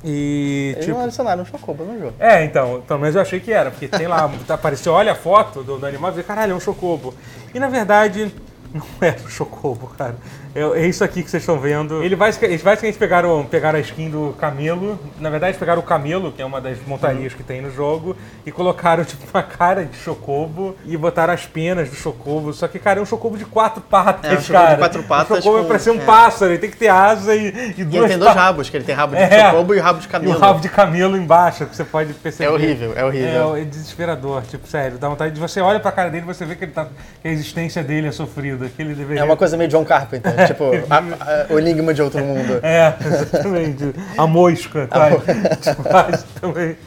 E 0.04 0.74
Eles 0.74 0.86
tipo. 0.86 0.98
não 0.98 1.06
adicionaram 1.06 1.44
um 1.44 1.46
chocobo 1.46 1.84
no 1.84 2.00
jogo. 2.00 2.14
É, 2.20 2.44
então, 2.44 2.82
pelo 2.88 3.00
menos 3.00 3.16
eu 3.16 3.22
achei 3.22 3.40
que 3.40 3.52
era, 3.52 3.72
porque 3.72 3.88
tem 3.88 4.08
lá, 4.08 4.30
apareceu, 4.50 4.94
olha 4.94 5.14
a 5.14 5.16
foto 5.16 5.64
do, 5.64 5.78
do 5.78 5.86
animal 5.86 6.14
e 6.18 6.24
caralho, 6.24 6.52
é 6.52 6.56
um 6.56 6.60
chocobo. 6.60 7.14
E 7.54 7.60
na 7.60 7.68
verdade, 7.68 8.32
não 8.74 8.86
é 9.02 9.16
um 9.26 9.30
chocobo, 9.30 9.88
cara. 9.88 10.16
É, 10.56 10.62
é 10.62 10.88
isso 10.88 11.04
aqui 11.04 11.22
que 11.22 11.30
vocês 11.30 11.44
estão 11.44 11.60
vendo. 11.60 12.02
Ele 12.02 12.16
basic- 12.16 12.46
eles 12.46 12.62
basicamente 12.62 12.98
pegaram, 12.98 13.44
pegaram 13.46 13.78
a 13.78 13.82
skin 13.82 14.10
do 14.10 14.34
camelo. 14.40 14.98
Na 15.20 15.30
verdade, 15.30 15.52
eles 15.52 15.60
pegaram 15.60 15.82
o 15.82 15.84
camelo, 15.84 16.32
que 16.32 16.42
é 16.42 16.46
uma 16.46 16.62
das 16.62 16.78
montarias 16.88 17.34
que 17.34 17.44
tem 17.44 17.62
no 17.62 17.70
jogo, 17.70 18.16
e 18.46 18.52
colocaram 18.52 19.04
tipo 19.06 19.24
uma 19.34 19.44
cara 19.44 19.84
de 19.84 19.98
chocobo 19.98 20.74
e 20.86 20.96
botaram 20.96 21.34
as 21.34 21.46
penas 21.46 21.90
do 21.90 21.96
chocobo. 21.96 22.54
Só 22.54 22.70
que, 22.70 22.80
cara, 22.80 23.00
é 23.00 23.04
um 23.04 23.06
chocobo 23.06 23.38
de 23.38 23.44
quatro 23.44 23.82
patas, 23.82 24.32
É, 24.32 24.38
um 24.38 24.42
chocobo 24.42 24.54
cara. 24.64 24.72
de 24.76 24.80
quatro 24.80 25.04
patas 25.04 25.38
O 25.40 25.42
chocobo 25.42 25.58
é 25.58 25.62
com- 25.64 25.68
pra 25.68 25.80
ser 25.80 25.92
um 25.92 26.02
é. 26.02 26.06
pássaro, 26.06 26.52
ele 26.54 26.60
tem 26.60 26.70
que 26.72 26.78
ter 26.78 26.88
asa 26.88 27.36
e, 27.36 27.48
e 27.78 27.82
E 27.82 27.84
duas 27.84 28.04
ele 28.04 28.08
tem 28.12 28.18
dois 28.20 28.34
rabos, 28.34 28.70
que 28.70 28.78
ele 28.78 28.86
tem 28.86 28.96
rabo 28.96 29.14
de 29.16 29.22
É. 29.36 29.50
chocobo 29.52 29.76
e 29.76 29.80
rabo 29.80 30.00
de 30.00 30.06
E 30.06 30.10
camelo. 30.10 30.36
o 30.36 30.40
rabo 30.40 30.60
de 30.62 30.70
camelo 30.70 31.18
embaixo, 31.18 31.66
que 31.66 31.76
você 31.76 31.84
pode 31.84 32.14
perceber. 32.14 32.50
É 32.50 32.54
horrível, 32.54 32.94
é 32.96 33.04
horrível. 33.04 33.56
É, 33.58 33.62
é 33.62 33.66
desesperador, 33.66 34.42
tipo, 34.44 34.66
sério. 34.68 34.98
Dá 34.98 35.10
vontade 35.10 35.34
de 35.34 35.40
você 35.42 35.60
olha 35.60 35.82
pra 35.82 35.92
cara 35.92 36.10
dele 36.10 36.24
e 36.24 36.28
você 36.34 36.46
vê 36.46 36.56
que, 36.56 36.64
ele 36.64 36.72
tá, 36.72 36.88
que 37.22 37.28
a 37.28 37.32
existência 37.32 37.84
dele 37.84 38.08
é 38.08 38.12
sofrida, 38.14 38.70
que 38.70 38.82
ele 38.82 38.94
deveria... 38.96 39.22
É 39.22 39.26
uma 39.26 39.36
coisa 39.36 39.58
meio 39.58 39.70
John 39.70 39.84
Carpenter, 39.84 40.32
tipo, 40.48 40.64
a- 40.90 40.98
a- 40.98 41.54
o 41.54 41.60
enigma 41.60 41.94
de 41.94 42.02
outro 42.02 42.24
mundo. 42.24 42.60
É, 42.64 42.94
exatamente. 43.06 43.94
A 44.18 44.26
mosca, 44.28 44.88
quase. 44.88 45.16
Tipo, 45.62 45.84
quase 45.84 46.26
também. 46.40 46.78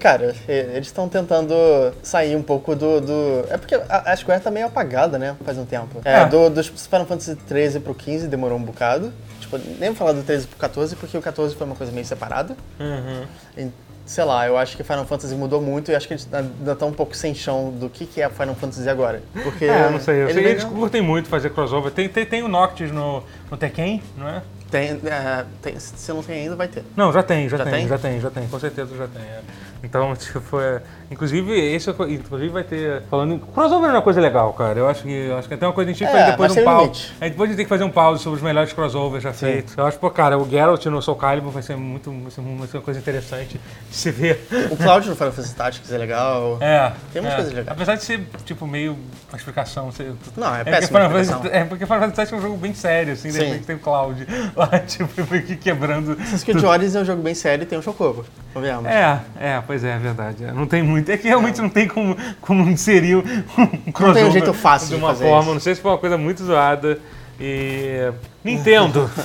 Cara, 0.00 0.34
eles 0.48 0.86
estão 0.86 1.08
tentando 1.08 1.54
sair 2.02 2.36
um 2.36 2.42
pouco 2.42 2.74
do. 2.74 3.00
do- 3.00 3.44
É 3.50 3.56
porque 3.56 3.74
a, 3.74 4.12
a 4.12 4.16
Square 4.16 4.40
tá 4.40 4.50
meio 4.50 4.66
apagada, 4.66 5.18
né? 5.18 5.36
Faz 5.44 5.58
um 5.58 5.64
tempo. 5.64 6.00
É, 6.04 6.20
É. 6.20 6.24
do, 6.26 6.48
dos 6.50 6.68
Final 6.68 7.06
Fantasy 7.06 7.34
13 7.36 7.80
pro 7.80 7.94
15 7.94 8.26
demorou 8.28 8.58
um 8.58 8.62
bocado. 8.62 9.12
Tipo, 9.40 9.58
nem 9.78 9.90
vou 9.90 9.96
falar 9.96 10.12
do 10.12 10.22
13 10.22 10.46
pro 10.46 10.56
14, 10.58 10.96
porque 10.96 11.16
o 11.16 11.22
14 11.22 11.54
foi 11.54 11.66
uma 11.66 11.76
coisa 11.76 11.92
meio 11.92 12.06
separada. 12.06 12.56
Uhum. 12.80 13.22
E, 13.56 13.68
sei 14.04 14.24
lá, 14.24 14.46
eu 14.46 14.56
acho 14.56 14.76
que 14.76 14.82
Final 14.82 15.04
Fantasy 15.04 15.34
mudou 15.34 15.60
muito 15.60 15.90
e 15.90 15.94
acho 15.94 16.06
que 16.06 16.14
eles 16.14 16.28
ainda 16.32 16.72
estão 16.72 16.88
um 16.88 16.92
pouco 16.92 17.16
sem 17.16 17.34
chão 17.34 17.70
do 17.70 17.88
que, 17.88 18.04
que 18.06 18.20
é 18.20 18.28
Final 18.28 18.54
Fantasy 18.54 18.88
agora. 18.88 19.22
Porque. 19.42 19.64
É, 19.64 19.90
não 19.90 20.00
sei. 20.00 20.22
Eu 20.22 20.28
ele 20.28 20.42
sei 20.42 20.50
eles 20.52 20.64
curtem 20.64 21.00
muito 21.02 21.28
fazer 21.28 21.50
crossover. 21.50 21.90
Tem, 21.92 22.08
tem, 22.08 22.26
tem 22.26 22.42
o 22.42 22.48
Noctis 22.48 22.90
no, 22.90 23.22
no 23.50 23.56
Tekken, 23.56 24.02
não 24.16 24.28
é? 24.28 24.42
Tem, 24.70 24.98
é, 25.04 25.44
tem- 25.60 25.78
se 25.78 26.10
não 26.12 26.22
tem 26.22 26.42
ainda, 26.44 26.56
vai 26.56 26.66
ter. 26.66 26.82
Não, 26.96 27.12
já 27.12 27.22
tem, 27.22 27.46
já, 27.48 27.58
Já 27.58 27.64
tem, 27.64 27.72
tem? 27.74 27.88
já 27.88 27.98
tem, 27.98 28.20
já 28.20 28.30
tem, 28.30 28.48
com 28.48 28.58
certeza 28.58 28.96
já 28.96 29.06
tem. 29.06 29.22
é. 29.22 29.40
Então, 29.84 30.14
tipo, 30.16 30.58
é, 30.58 30.80
inclusive, 31.12 31.52
esse 31.52 31.90
é 31.90 31.92
inclusive 32.08 32.48
vai 32.48 32.64
ter. 32.64 33.02
Falando. 33.10 33.38
Crossover 33.38 33.90
é 33.90 33.92
uma 33.92 34.02
coisa 34.02 34.20
legal, 34.20 34.52
cara. 34.52 34.78
Eu 34.78 34.88
acho 34.88 35.02
que, 35.02 35.12
eu 35.12 35.36
acho 35.36 35.48
que 35.48 35.54
até 35.54 35.66
uma 35.66 35.72
coisa 35.72 35.92
que 35.92 36.02
a 36.04 36.06
gente 36.06 36.06
tem 36.06 36.08
que 36.08 36.16
É, 36.16 36.20
fazer 36.20 36.30
depois 36.32 36.48
mas 36.48 36.52
um 36.52 36.54
tem 36.54 36.64
pau. 36.64 36.80
limite. 36.82 37.14
Aí 37.20 37.30
depois 37.30 37.48
a 37.48 37.50
gente 37.50 37.56
tem 37.56 37.64
que 37.66 37.68
fazer 37.68 37.84
um 37.84 37.90
pause 37.90 38.22
sobre 38.22 38.36
os 38.38 38.42
melhores 38.42 38.72
crossovers 38.72 39.22
já 39.22 39.32
feitos. 39.32 39.76
Eu 39.76 39.86
acho, 39.86 39.98
pô, 39.98 40.10
cara, 40.10 40.38
o 40.38 40.48
Geralt 40.48 40.84
no 40.86 41.02
Soul 41.02 41.16
Calibur 41.16 41.52
vai 41.52 41.62
ser 41.62 41.76
muito. 41.76 42.10
Vai 42.10 42.30
ser, 42.30 42.40
uma 42.76 42.82
coisa 42.82 42.98
interessante 42.98 43.60
de 43.90 43.96
se 43.96 44.10
ver. 44.10 44.46
O 44.70 44.76
Cloud 44.76 45.08
no 45.08 45.14
Final 45.16 45.32
Fantasy 45.32 45.54
Tactics 45.54 45.92
é 45.92 45.98
legal. 45.98 46.58
É. 46.72 46.92
Tem 47.12 47.20
umas 47.20 47.32
é. 47.32 47.36
coisas 47.36 47.52
legais. 47.52 47.68
Apesar 47.76 47.96
de 47.96 48.04
ser, 48.04 48.20
tipo, 48.44 48.66
meio 48.66 48.96
uma 49.28 49.36
explicação. 49.36 49.90
Ser, 49.92 50.12
Não, 50.36 50.54
é 50.54 50.58
porque 50.58 50.70
péssima 50.70 51.00
Final 51.00 51.20
explicação. 51.20 51.52
É 51.52 51.64
porque 51.64 51.84
Final 51.84 52.00
Fantasy 52.00 52.16
Tactics 52.16 52.32
é 52.32 52.36
um 52.36 52.42
jogo 52.42 52.56
bem 52.56 52.74
sério, 52.74 53.12
assim, 53.12 53.28
de 53.28 53.34
Sim. 53.34 53.44
repente 53.44 53.64
tem 53.66 53.76
o 53.76 53.78
Cloud 53.78 54.26
lá, 54.56 54.78
tipo, 54.80 55.08
que 55.42 55.56
quebrando. 55.56 56.12
Assassin's 56.12 56.44
Creed 56.44 56.64
Origins 56.64 56.94
é 56.94 57.00
um 57.00 57.04
jogo 57.04 57.22
bem 57.22 57.34
sério 57.34 57.64
e 57.64 57.66
tem 57.66 57.78
um 57.78 57.82
Chocobo. 57.82 58.24
Convenhamos. 58.52 58.90
É, 58.90 59.20
é, 59.40 59.62
pois 59.66 59.82
é, 59.82 59.96
é 59.96 59.98
verdade. 59.98 60.44
É, 60.44 60.52
Não 60.52 60.66
tem 60.66 60.82
muito. 60.82 61.01
É 61.08 61.16
que 61.16 61.26
realmente 61.28 61.60
não 61.60 61.68
tem 61.68 61.88
como, 61.88 62.16
como 62.40 62.68
inserir 62.70 63.16
um 63.16 63.92
crossover 63.92 64.26
um 64.26 64.32
jeito 64.32 64.52
fácil 64.52 64.88
de 64.88 64.94
de 64.94 65.00
uma 65.00 65.08
fazer 65.08 65.24
forma. 65.24 65.42
isso. 65.42 65.54
Não 65.54 65.60
sei 65.60 65.74
se 65.74 65.80
foi 65.80 65.90
uma 65.90 65.98
coisa 65.98 66.18
muito 66.18 66.44
zoada. 66.44 66.98
E. 67.40 68.12
Nintendo. 68.44 69.10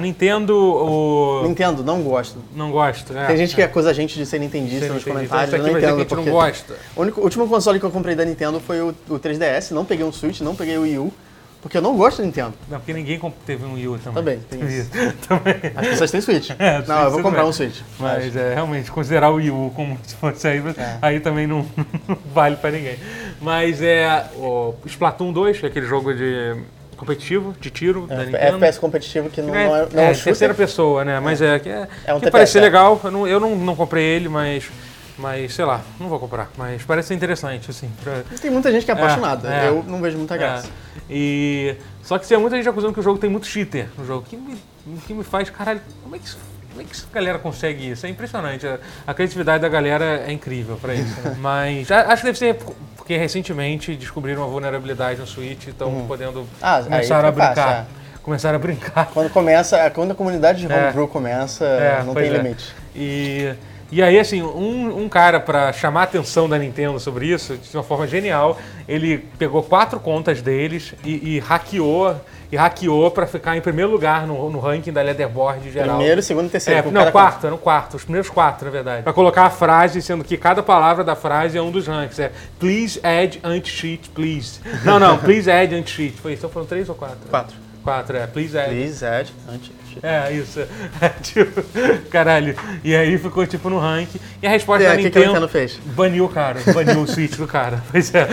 Nintendo, 0.00 0.54
o. 0.54 1.42
Nintendo, 1.44 1.82
não 1.82 2.02
gosto. 2.02 2.38
Não 2.54 2.70
gosto. 2.70 3.16
É, 3.16 3.26
Tem 3.26 3.36
gente 3.36 3.54
que 3.54 3.62
é. 3.62 3.64
acusa 3.64 3.90
a 3.90 3.92
gente 3.92 4.14
de 4.14 4.26
ser 4.26 4.38
nintendista 4.38 4.86
Você 4.86 4.92
nos 4.92 5.06
não 5.06 5.12
comentários, 5.14 5.54
Então, 5.54 5.66
eu 5.66 5.72
não 5.72 5.78
entendo 5.78 6.06
porque... 6.06 6.24
não 6.24 6.32
gosta. 6.32 6.74
O, 6.94 7.00
único, 7.02 7.20
o 7.20 7.24
último 7.24 7.48
console 7.48 7.78
que 7.80 7.84
eu 7.86 7.90
comprei 7.90 8.14
da 8.14 8.24
Nintendo 8.24 8.60
foi 8.60 8.80
o, 8.80 8.94
o 9.08 9.18
3DS, 9.18 9.70
não 9.70 9.84
peguei 9.84 10.04
um 10.04 10.12
Switch, 10.12 10.40
não 10.40 10.54
peguei 10.54 10.76
o 10.76 10.82
Wii 10.82 10.98
U, 10.98 11.12
porque 11.66 11.76
eu 11.78 11.82
não 11.82 11.96
gosto 11.96 12.18
da 12.18 12.24
Nintendo. 12.24 12.54
Não, 12.70 12.78
porque 12.78 12.92
ninguém 12.92 13.20
teve 13.44 13.64
um 13.64 13.74
Wii 13.74 13.88
U 13.88 13.98
também. 13.98 14.14
Também, 14.14 14.38
tem 14.48 14.60
isso. 14.78 14.90
também. 15.28 15.54
As 15.74 15.86
pessoas 15.88 16.10
têm 16.12 16.20
Switch. 16.20 16.50
É, 16.58 16.82
não, 16.86 17.02
eu 17.02 17.10
vou 17.10 17.22
comprar 17.22 17.40
bem. 17.42 17.50
um 17.50 17.52
Switch. 17.52 17.80
Mas 17.98 18.36
é, 18.36 18.54
realmente, 18.54 18.90
considerar 18.90 19.30
o 19.30 19.34
Wii 19.34 19.50
U 19.50 19.72
como 19.74 19.98
se 20.04 20.14
fosse 20.14 20.46
aí, 20.46 20.58
É. 20.78 20.98
aí 21.02 21.18
também 21.20 21.46
não, 21.46 21.66
não 22.08 22.16
vale 22.32 22.56
pra 22.56 22.70
ninguém. 22.70 22.96
Mas 23.40 23.82
é 23.82 24.26
o 24.36 24.74
Splatoon 24.86 25.32
2, 25.32 25.58
que 25.58 25.66
é 25.66 25.68
aquele 25.68 25.86
jogo 25.86 26.14
de 26.14 26.56
competitivo, 26.96 27.54
de 27.60 27.68
tiro 27.70 28.06
da 28.06 28.14
É, 28.14 28.18
Nintendo. 28.26 28.36
FPS 28.56 28.78
competitivo 28.80 29.28
que 29.28 29.42
não 29.42 29.54
É, 29.54 29.66
não 29.66 29.76
é, 29.76 29.88
não 29.92 30.02
é, 30.02 30.10
é 30.12 30.14
terceira 30.14 30.54
pessoa, 30.54 31.04
né? 31.04 31.20
Mas 31.20 31.42
é, 31.42 31.58
que, 31.58 31.68
é, 31.68 31.86
É 32.06 32.14
um 32.14 32.20
que 32.20 32.30
parece 32.30 32.56
é. 32.56 32.60
legal. 32.60 32.98
Eu, 33.04 33.10
não, 33.10 33.26
eu 33.28 33.40
não, 33.40 33.54
não 33.56 33.76
comprei 33.76 34.04
ele, 34.04 34.28
mas, 34.28 34.70
mas 35.18 35.54
sei 35.54 35.64
lá, 35.64 35.80
não 35.98 36.08
vou 36.08 36.18
comprar. 36.18 36.50
Mas 36.56 36.82
parece 36.82 37.08
ser 37.08 37.14
interessante, 37.14 37.70
assim. 37.70 37.90
pra- 38.02 38.22
Tem 38.40 38.50
muita 38.50 38.70
gente 38.72 38.84
que 38.84 38.90
é 38.90 38.94
apaixonada, 38.94 39.52
é. 39.52 39.68
eu 39.68 39.82
não 39.86 40.00
vejo 40.00 40.16
muita 40.18 40.36
graça. 40.36 40.66
É. 40.68 40.70
E 41.10 41.76
só 42.02 42.18
que 42.18 42.26
tem 42.26 42.38
muita 42.38 42.56
gente 42.56 42.68
acusando 42.68 42.92
que 42.92 43.00
o 43.00 43.02
jogo 43.02 43.18
tem 43.18 43.30
muito 43.30 43.46
cheater 43.46 43.88
no 43.96 44.04
jogo. 44.06 44.24
Que 44.28 44.36
me, 44.36 44.56
que 45.06 45.14
me 45.14 45.24
faz, 45.24 45.48
caralho, 45.50 45.80
como 46.02 46.16
é 46.16 46.18
que 46.18 46.26
isso- 46.26 46.38
como 46.70 46.82
é 46.82 46.84
que 46.84 46.92
essa 46.92 47.06
galera 47.12 47.38
consegue 47.38 47.90
isso? 47.90 48.04
É 48.04 48.08
impressionante. 48.10 48.66
A, 48.66 48.78
a 49.06 49.14
criatividade 49.14 49.62
da 49.62 49.68
galera 49.68 50.24
é 50.26 50.32
incrível 50.32 50.76
pra 50.76 50.94
isso. 50.94 51.18
né? 51.22 51.34
Mas 51.40 51.90
acho 51.90 52.16
que 52.22 52.26
deve 52.26 52.38
ser 52.38 52.54
por- 52.54 52.74
porque 52.96 53.16
recentemente 53.16 53.94
descobriram 53.94 54.42
uma 54.42 54.48
vulnerabilidade 54.48 55.20
no 55.20 55.26
Switch 55.28 55.66
e 55.68 55.70
estão 55.70 56.04
podendo 56.08 56.44
Ah, 56.60 56.78
aí 56.78 56.84
começaram 56.84 57.28
a 57.28 57.32
fica 57.32 57.44
fácil, 57.46 57.62
brincar. 57.64 57.86
Começaram 58.26 58.56
a 58.56 58.58
brincar. 58.58 59.08
Quando 59.14 59.30
começa, 59.30 59.88
quando 59.90 60.10
a 60.10 60.14
comunidade 60.16 60.58
de 60.66 60.72
É. 60.72 60.76
homebrew 60.76 61.06
começa, 61.06 61.64
É, 61.64 62.02
não 62.04 62.12
tem 62.12 62.24
é. 62.24 62.30
limite. 62.30 62.74
E, 62.92 63.54
e 63.92 64.02
aí, 64.02 64.18
assim, 64.18 64.42
um, 64.42 65.04
um 65.04 65.08
cara, 65.08 65.38
pra 65.38 65.72
chamar 65.72 66.00
a 66.00 66.04
atenção 66.04 66.48
da 66.48 66.58
Nintendo 66.58 66.98
sobre 66.98 67.26
isso, 67.28 67.56
de 67.56 67.76
uma 67.76 67.84
forma 67.84 68.04
genial, 68.04 68.58
ele 68.88 69.18
pegou 69.38 69.62
quatro 69.62 70.00
contas 70.00 70.42
deles 70.42 70.92
e, 71.04 71.36
e 71.36 71.38
hackeou, 71.38 72.16
e 72.50 72.56
hackeou 72.56 73.12
pra 73.12 73.28
ficar 73.28 73.56
em 73.56 73.60
primeiro 73.60 73.92
lugar 73.92 74.26
no, 74.26 74.50
no 74.50 74.58
ranking 74.58 74.92
da 74.92 75.02
leaderboard 75.02 75.70
geral. 75.70 75.96
Primeiro, 75.96 76.20
segundo 76.20 76.46
e 76.46 76.50
terceiro. 76.50 76.88
É, 76.88 76.90
não, 76.90 77.12
quarto, 77.12 77.46
era 77.46 77.52
no 77.52 77.58
quarto, 77.58 77.94
os 77.96 78.02
primeiros 78.02 78.28
quatro, 78.28 78.64
na 78.64 78.72
verdade. 78.72 79.02
Pra 79.04 79.12
colocar 79.12 79.44
a 79.44 79.50
frase, 79.50 80.02
sendo 80.02 80.24
que 80.24 80.36
cada 80.36 80.64
palavra 80.64 81.04
da 81.04 81.14
frase 81.14 81.56
é 81.56 81.62
um 81.62 81.70
dos 81.70 81.86
ranks. 81.86 82.18
É 82.18 82.32
please 82.58 82.98
add 83.04 83.38
anti-cheat, 83.44 84.10
please. 84.10 84.58
Não, 84.84 84.98
não, 84.98 85.16
please 85.22 85.48
add 85.48 85.72
anti-cheat. 85.76 86.20
Foi 86.20 86.32
isso, 86.32 86.40
então 86.40 86.50
foram 86.50 86.66
três 86.66 86.88
ou 86.88 86.96
quatro? 86.96 87.18
Quatro. 87.30 87.65
Quatro, 87.86 88.16
é, 88.16 88.26
please 88.26 88.58
add. 88.58 88.70
Please 88.70 89.04
add 89.04 89.30
É, 90.02 90.32
isso. 90.32 90.60
É, 91.00 91.08
tipo, 91.22 91.62
caralho. 92.10 92.54
E 92.84 92.94
aí 92.94 93.16
ficou 93.18 93.46
tipo 93.46 93.68
no 93.70 93.78
ranking. 93.78 94.18
E 94.42 94.46
a 94.46 94.50
resposta 94.50 94.84
É, 94.84 94.88
da 94.88 94.94
o 94.94 94.96
que, 94.96 95.02
que 95.10 95.18
a 95.18 95.20
Nintendo, 95.20 95.26
Nintendo 95.26 95.48
fez? 95.48 95.78
baniu 95.84 96.24
o 96.24 96.28
cara, 96.28 96.60
baniu 96.74 97.00
o 97.00 97.06
Switch 97.06 97.36
do 97.36 97.46
cara. 97.46 97.82
Pois 97.90 98.12
é. 98.14 98.26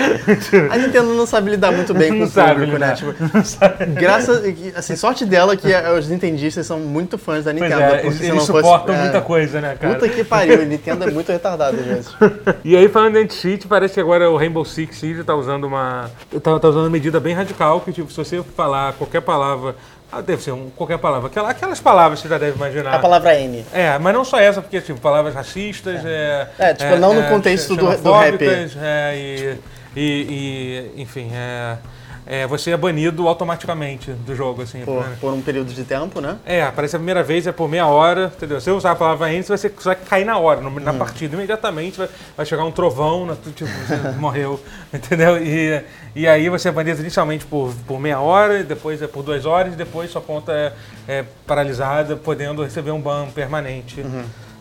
A 0.70 0.78
Nintendo 0.78 1.14
não 1.14 1.26
sabe 1.26 1.52
lidar 1.52 1.72
muito 1.72 1.94
bem 1.94 2.10
com 2.12 2.20
Não 2.20 2.26
o 2.26 2.30
sabe 2.30 2.52
público, 2.62 2.78
né? 2.78 2.94
Tipo, 2.96 3.14
Não 3.34 3.44
sabe. 3.46 3.86
graças, 3.86 4.42
assim, 4.76 4.96
sorte 4.96 5.26
dela 5.26 5.56
que 5.56 5.68
os 5.98 6.10
nintendistas 6.10 6.66
são 6.66 6.80
muito 6.80 7.18
fãs 7.18 7.46
da 7.46 7.54
Nintendo. 7.54 7.82
é, 7.82 8.02
eles, 8.06 8.20
eles 8.20 8.30
não 8.30 8.36
fosse, 8.40 8.48
suportam 8.48 8.96
é, 8.96 9.02
muita 9.04 9.22
coisa, 9.22 9.62
né, 9.62 9.78
cara? 9.80 9.94
Puta 9.94 10.10
que 10.10 10.24
pariu, 10.24 10.62
a 10.62 10.66
Nintendo 10.66 11.06
é 11.06 11.12
muito 11.12 11.32
retardada 11.32 11.78
às 11.78 11.86
vezes. 11.86 12.16
E 12.64 12.76
aí, 12.78 12.88
falando 12.88 13.14
de 13.14 13.20
anti-cheat, 13.20 13.68
parece 13.68 13.94
que 13.96 14.00
agora 14.00 14.30
o 14.30 14.38
Rainbow 14.38 14.64
Six 14.64 14.98
Siege 14.98 15.24
tá 15.24 15.36
usando 15.36 15.66
uma. 15.66 16.10
Tá, 16.42 16.60
tá 16.60 16.70
usando 16.70 16.84
uma 16.84 16.90
medida 16.90 17.20
bem 17.20 17.34
radical, 17.34 17.82
que 17.82 17.92
tipo, 17.92 18.10
se 18.12 18.18
você 18.18 18.42
falar 18.56 18.94
qualquer 18.94 19.22
palavra. 19.22 19.76
Ah, 20.16 20.22
deve 20.22 20.44
ser 20.44 20.52
um, 20.52 20.70
qualquer 20.76 20.98
palavra. 21.00 21.28
Aquela- 21.28 21.50
aquelas 21.50 21.80
palavras 21.80 22.20
que 22.22 22.28
você 22.28 22.34
já 22.34 22.38
deve 22.38 22.56
imaginar. 22.56 22.94
A 22.96 23.00
palavra 23.00 23.34
N. 23.40 23.66
É, 23.74 23.98
mas 23.98 24.14
não 24.14 24.24
só 24.24 24.40
essa, 24.40 24.62
porque, 24.62 24.80
tipo, 24.82 25.00
palavras 25.00 25.34
racistas, 25.34 26.02
é... 26.06 26.48
É, 26.60 26.74
tipo, 26.74 26.96
não 26.98 27.14
no 27.14 27.24
contexto 27.30 27.76
do- 27.76 27.98
do 27.98 28.12
rap. 28.14 28.44
É, 28.82 29.14
e, 29.16 29.58
e, 29.96 30.92
e, 30.96 31.02
enfim, 31.02 31.32
é, 31.34 31.78
é, 32.26 32.48
você 32.48 32.72
é 32.72 32.78
banido 32.78 33.28
automaticamente 33.28 34.12
do 34.12 34.36
jogo, 34.36 34.62
assim. 34.62 34.84
Por, 34.86 35.04
né? 35.04 35.18
por 35.20 35.34
um 35.34 35.42
período 35.42 35.74
de 35.74 35.84
tempo, 35.84 36.22
né? 36.22 36.38
É, 36.46 36.64
aparece 36.64 36.96
a 36.96 37.00
primeira 37.00 37.24
vez, 37.24 37.46
é 37.46 37.52
por 37.52 37.68
meia 37.68 37.88
hora, 37.88 38.32
entendeu? 38.36 38.62
Se 38.62 38.70
eu 38.70 38.78
usar 38.78 38.92
a 38.92 38.96
palavra 38.96 39.34
N, 39.34 39.44
você 39.44 39.70
vai, 39.70 39.96
cair 39.96 40.26
na 40.26 40.38
hora, 40.38 40.62
na 40.62 40.94
partida, 40.94 41.36
imediatamente 41.36 41.98
vai, 41.98 42.10
vai 42.38 42.46
chegar 42.46 42.64
um 42.64 42.72
trovão, 42.72 43.26
na, 43.26 43.36
tu, 43.36 43.52
tipo, 43.52 43.70
você 43.70 43.96
morreu, 44.18 44.60
entendeu? 44.94 45.38
E, 45.38 45.84
e 46.16 46.28
aí 46.28 46.50
você 46.50 46.70
é 46.70 46.72
banido 46.72 47.02
inicialmente 47.02 47.46
por, 47.46 47.74
por 47.88 48.00
meia 48.00 48.20
hora, 48.20 48.64
depois 48.64 49.02
é 49.02 49.08
por 49.08 49.24
duas 49.24 49.46
horas, 49.46 49.74
e 49.74 49.76
depois 49.76 50.10
sua 50.10 50.22
conta 50.22 50.52
é, 50.54 50.74
é 51.08 51.26
paralisada, 51.46 52.16
podendo 52.16 52.64
receber 52.64 52.92
um 52.92 53.02
ban 53.02 53.28
permanente. 53.28 54.04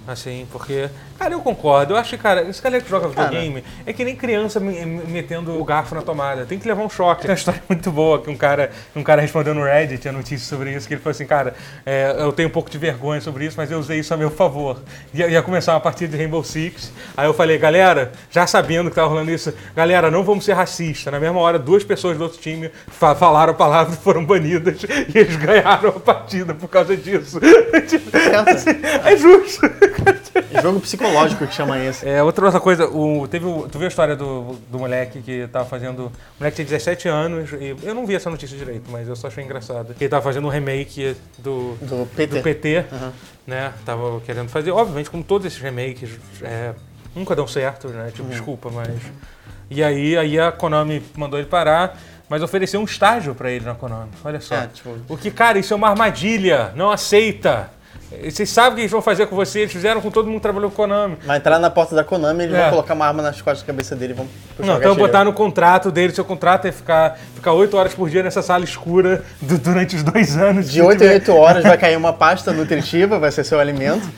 Assim, 0.07 0.46
porque. 0.51 0.88
Cara, 1.23 1.35
eu 1.35 1.41
concordo. 1.41 1.93
Eu 1.95 1.99
acho 1.99 2.11
que, 2.11 2.19
cara, 2.21 2.43
esse 2.49 2.61
cara 2.61 2.81
que 2.81 2.91
joga 2.91 3.07
videogame 3.07 3.63
é 3.87 3.93
que 3.93 4.05
nem 4.05 4.17
criança 4.17 4.59
me- 4.59 4.85
me- 4.85 5.05
metendo 5.05 5.57
o 5.57 5.65
garfo 5.65 5.95
na 5.95 6.03
tomada. 6.03 6.45
Tem 6.45 6.59
que 6.59 6.67
levar 6.67 6.83
um 6.83 6.91
choque. 6.91 7.23
Tem 7.23 7.31
uma 7.31 7.37
história 7.37 7.63
muito 7.69 7.93
boa 7.93 8.21
que 8.21 8.29
um 8.29 8.37
cara, 8.37 8.73
um 8.97 9.05
cara 9.05 9.23
respondeu 9.23 9.55
no 9.55 9.63
Reddit 9.63 10.09
a 10.09 10.11
notícia 10.13 10.45
sobre 10.49 10.75
isso, 10.75 10.89
que 10.89 10.95
ele 10.95 11.01
falou 11.01 11.13
assim, 11.13 11.25
cara, 11.25 11.55
é, 11.87 12.17
eu 12.19 12.33
tenho 12.33 12.49
um 12.49 12.53
pouco 12.53 12.69
de 12.69 12.77
vergonha 12.77 13.21
sobre 13.21 13.45
isso, 13.47 13.55
mas 13.57 13.71
eu 13.71 13.79
usei 13.79 14.01
isso 14.01 14.13
a 14.13 14.17
meu 14.17 14.33
favor. 14.33 14.81
Ia, 15.15 15.29
ia 15.29 15.41
começar 15.43 15.75
uma 15.75 15.81
partida 15.81 16.11
de 16.11 16.17
Rainbow 16.21 16.43
Six. 16.43 16.93
Aí 17.17 17.29
eu 17.29 17.33
falei, 17.35 17.57
galera, 17.57 18.11
já 18.29 18.45
sabendo 18.45 18.91
que 18.91 18.97
tava 18.97 19.07
rolando 19.07 19.31
isso, 19.31 19.55
galera, 19.77 20.11
não 20.11 20.25
vamos 20.25 20.45
ser 20.45 20.55
racistas. 20.55 21.13
Na 21.13 21.21
mesma 21.21 21.39
hora, 21.39 21.57
duas 21.57 21.85
pessoas 21.85 22.19
do 22.19 22.25
outro 22.25 22.41
time 22.41 22.69
fa- 22.89 23.15
falaram 23.15 23.53
a 23.53 23.55
palavra 23.57 23.95
e 23.95 23.97
foram 24.03 24.25
banidas. 24.25 24.83
E 24.83 25.17
eles 25.17 25.37
ganharam 25.37 25.91
a 25.91 26.01
partida 26.01 26.53
por 26.53 26.67
causa 26.67 26.97
disso. 26.97 27.39
Certo. 27.41 28.49
assim, 28.51 28.71
é 29.07 29.17
justo. 29.17 29.71
Jogo 30.61 30.81
psicológico 30.81 31.12
que 31.46 31.55
chama 31.55 31.79
isso. 31.79 32.07
É, 32.07 32.22
outra, 32.22 32.44
outra 32.46 32.61
coisa, 32.61 32.87
o, 32.88 33.27
teve 33.29 33.44
o, 33.46 33.68
tu 33.70 33.79
viu 33.79 33.87
a 33.87 33.88
história 33.88 34.16
do, 34.16 34.57
do 34.70 34.79
moleque 34.79 35.20
que 35.22 35.46
tava 35.48 35.64
fazendo. 35.64 36.07
O 36.07 36.12
moleque 36.38 36.57
tinha 36.57 36.64
17 36.66 37.09
anos, 37.09 37.51
e 37.53 37.77
eu 37.83 37.94
não 37.94 38.07
vi 38.07 38.14
essa 38.14 38.29
notícia 38.31 38.57
direito, 38.57 38.90
mas 38.90 39.07
eu 39.09 39.16
só 39.16 39.29
achei 39.29 39.44
engraçado. 39.44 39.94
Ele 40.01 40.09
tava 40.09 40.22
fazendo 40.22 40.46
um 40.46 40.51
remake 40.51 41.16
do, 41.38 41.77
Do 41.81 42.07
PT. 42.14 42.37
do 42.38 42.42
PT, 42.42 42.85
Aham. 42.92 43.12
né? 43.46 43.72
Tava 43.85 44.20
querendo 44.20 44.48
fazer. 44.48 44.70
Obviamente, 44.70 45.11
como 45.11 45.22
todos 45.22 45.46
esses 45.46 45.59
remakes, 45.61 46.11
é, 46.42 46.72
nunca 47.14 47.35
dão 47.37 47.46
certo, 47.46 47.88
né? 47.88 48.11
Tipo, 48.14 48.29
desculpa, 48.29 48.70
mas. 48.70 48.88
E 49.70 49.83
aí, 49.83 50.16
aí 50.18 50.38
a 50.38 50.53
Konami 50.53 51.03
mandou 51.16 51.38
ele 51.38 51.48
parar, 51.48 51.98
mas 52.29 52.42
ofereceu 52.42 52.79
um 52.81 52.85
estágio 52.85 53.35
pra 53.35 53.51
ele 53.51 53.64
na 53.64 53.75
Konami. 53.75 54.11
Olha 54.25 54.40
só. 54.40 54.55
É, 54.57 54.66
tipo- 54.66 54.96
O 55.09 55.16
que, 55.16 55.31
cara, 55.31 55.59
isso 55.59 55.72
é 55.72 55.77
uma 55.77 55.88
armadilha, 55.88 56.72
não 56.77 56.90
aceita. 56.90 57.70
Vocês 58.25 58.48
sabem 58.51 58.72
o 58.72 58.75
que 58.77 58.81
eles 58.83 58.90
vão 58.90 59.03
fazer 59.03 59.27
com 59.27 59.35
você, 59.37 59.61
eles 59.61 59.72
fizeram 59.72 60.01
com 60.01 60.11
todo 60.11 60.27
mundo 60.27 60.37
que 60.37 60.42
trabalhou 60.42 60.70
com 60.70 60.77
Konami. 60.77 61.16
Vai 61.25 61.38
entrar 61.38 61.59
na 61.59 61.70
porta 61.70 61.94
da 61.94 62.05
Konami, 62.05 62.44
eles 62.44 62.55
É. 62.55 62.61
vão 62.62 62.70
colocar 62.70 62.94
uma 62.94 63.07
arma 63.07 63.22
nas 63.22 63.40
costas 63.40 63.61
da 63.62 63.66
cabeça 63.66 63.96
dele 63.96 64.12
e 64.12 64.16
vão 64.16 64.29
puxar 64.57 64.72
Não, 64.72 64.79
então 64.79 64.94
botar 64.96 65.25
no 65.25 65.33
contrato 65.33 65.90
dele, 65.90 66.12
seu 66.14 66.25
contrato 66.25 66.66
é 66.66 66.72
ficar, 66.72 67.18
ficar 67.35 67.53
8 67.53 67.77
horas 67.77 67.94
por 67.94 68.09
dia 68.09 68.22
nessa 68.22 68.42
sala 68.42 68.64
escura 68.64 69.25
du- 69.40 69.59
durante 69.59 69.96
os 69.96 70.03
dois 70.03 70.37
anos. 70.37 70.66
De 70.66 70.75
Se 70.75 70.83
8 70.83 70.94
em 70.96 70.98
tiver- 70.98 71.14
8 71.14 71.33
horas 71.35 71.62
vai 71.64 71.77
cair 71.79 71.96
uma 71.96 72.12
pasta 72.12 72.53
nutritiva, 72.53 73.18
vai 73.18 73.31
ser 73.33 73.44
seu 73.44 73.59
alimento. 73.59 74.09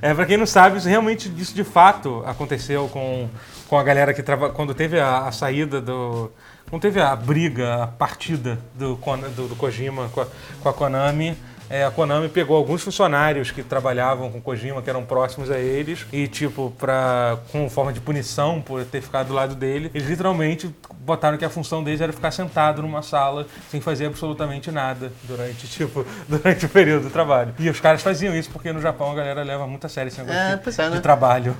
É, 0.00 0.12
pra 0.14 0.26
quem 0.26 0.36
não 0.36 0.46
sabe, 0.46 0.78
isso 0.78 0.88
realmente 0.88 1.32
isso 1.38 1.54
de 1.54 1.64
fato 1.64 2.22
aconteceu 2.26 2.88
com, 2.92 3.28
com 3.68 3.78
a 3.78 3.82
galera 3.82 4.12
que 4.12 4.22
trabalha. 4.22 4.52
Quando 4.52 4.74
teve 4.74 4.98
a, 4.98 5.18
a 5.28 5.32
saída 5.32 5.80
do. 5.80 6.30
Quando 6.68 6.82
teve 6.82 7.00
a 7.00 7.14
briga, 7.14 7.82
a 7.82 7.86
partida 7.86 8.58
do, 8.74 8.94
do, 9.36 9.48
do 9.48 9.56
Kojima 9.56 10.08
com 10.12 10.22
a, 10.22 10.26
com 10.62 10.68
a 10.68 10.72
Konami. 10.72 11.36
É, 11.72 11.84
a 11.84 11.90
Konami 11.90 12.28
pegou 12.28 12.56
alguns 12.56 12.82
funcionários 12.82 13.50
que 13.50 13.62
trabalhavam 13.62 14.30
com 14.30 14.40
Kojima, 14.40 14.82
que 14.82 14.90
eram 14.90 15.04
próximos 15.04 15.50
a 15.50 15.58
eles, 15.58 16.06
e 16.12 16.28
tipo, 16.28 16.72
pra, 16.78 17.38
com 17.50 17.68
forma 17.70 17.92
de 17.92 18.00
punição 18.00 18.60
por 18.60 18.84
ter 18.84 19.00
ficado 19.00 19.28
do 19.28 19.32
lado 19.34 19.54
dele, 19.54 19.90
eles 19.94 20.06
literalmente 20.08 20.70
botaram 21.00 21.36
que 21.38 21.44
a 21.44 21.50
função 21.50 21.82
deles 21.82 22.00
era 22.00 22.12
ficar 22.12 22.30
sentado 22.30 22.82
numa 22.82 23.02
sala 23.02 23.46
sem 23.70 23.80
fazer 23.80 24.06
absolutamente 24.06 24.70
nada 24.70 25.10
durante, 25.24 25.66
tipo, 25.66 26.06
durante 26.28 26.66
o 26.66 26.68
período 26.68 27.04
do 27.04 27.10
trabalho. 27.10 27.54
E 27.58 27.68
os 27.70 27.80
caras 27.80 28.02
faziam 28.02 28.36
isso 28.36 28.50
porque 28.50 28.72
no 28.72 28.80
Japão 28.80 29.10
a 29.10 29.14
galera 29.14 29.42
leva 29.42 29.66
muito 29.66 29.86
a 29.86 29.88
sério 29.88 30.08
esse 30.08 30.18
negócio 30.18 30.38
É, 30.38 30.56
de, 30.56 30.68
é, 30.82 30.88
de 30.90 30.94
né? 30.96 31.00
trabalho. 31.00 31.56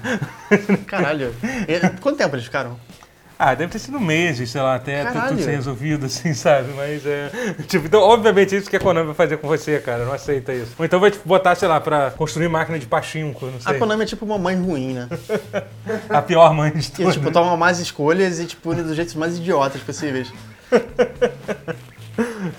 Caralho. 0.86 1.34
E- 1.66 2.00
Quanto 2.00 2.18
tempo 2.18 2.34
eles 2.36 2.44
ficaram? 2.44 2.78
Ah, 3.44 3.56
deve 3.56 3.72
ter 3.72 3.80
sido 3.80 3.98
meses, 3.98 4.50
sei 4.50 4.60
lá, 4.60 4.76
até 4.76 5.02
Caralho. 5.02 5.30
tudo 5.30 5.42
ser 5.42 5.50
resolvido, 5.50 6.06
assim, 6.06 6.32
sabe? 6.32 6.68
Mas 6.76 7.04
é. 7.04 7.28
Tipo, 7.66 7.86
então, 7.86 8.00
obviamente, 8.00 8.54
isso 8.54 8.70
que 8.70 8.76
a 8.76 8.78
Konami 8.80 9.06
vai 9.06 9.16
fazer 9.16 9.36
com 9.38 9.48
você, 9.48 9.80
cara. 9.80 10.04
Não 10.04 10.12
aceita 10.12 10.52
isso. 10.54 10.70
Ou 10.78 10.84
então 10.84 11.00
vai 11.00 11.10
te 11.10 11.18
botar, 11.24 11.56
sei 11.56 11.66
lá, 11.66 11.80
pra 11.80 12.12
construir 12.12 12.46
máquina 12.48 12.78
de 12.78 12.86
pachinko, 12.86 13.46
não 13.46 13.56
A 13.64 13.70
sei. 13.70 13.78
Konami 13.80 14.04
é 14.04 14.06
tipo 14.06 14.24
uma 14.24 14.38
mãe 14.38 14.54
ruim, 14.56 14.92
né? 14.94 15.08
A 16.08 16.22
pior 16.22 16.54
mãe 16.54 16.70
de 16.70 16.88
todas. 16.92 17.14
tipo, 17.14 17.32
toma 17.32 17.56
más 17.56 17.80
escolhas 17.80 18.38
e, 18.38 18.46
tipo, 18.46 18.70
une 18.70 18.82
dos 18.84 18.94
jeitos 18.94 19.14
mais 19.16 19.36
idiotas 19.36 19.80
possíveis. 19.82 20.32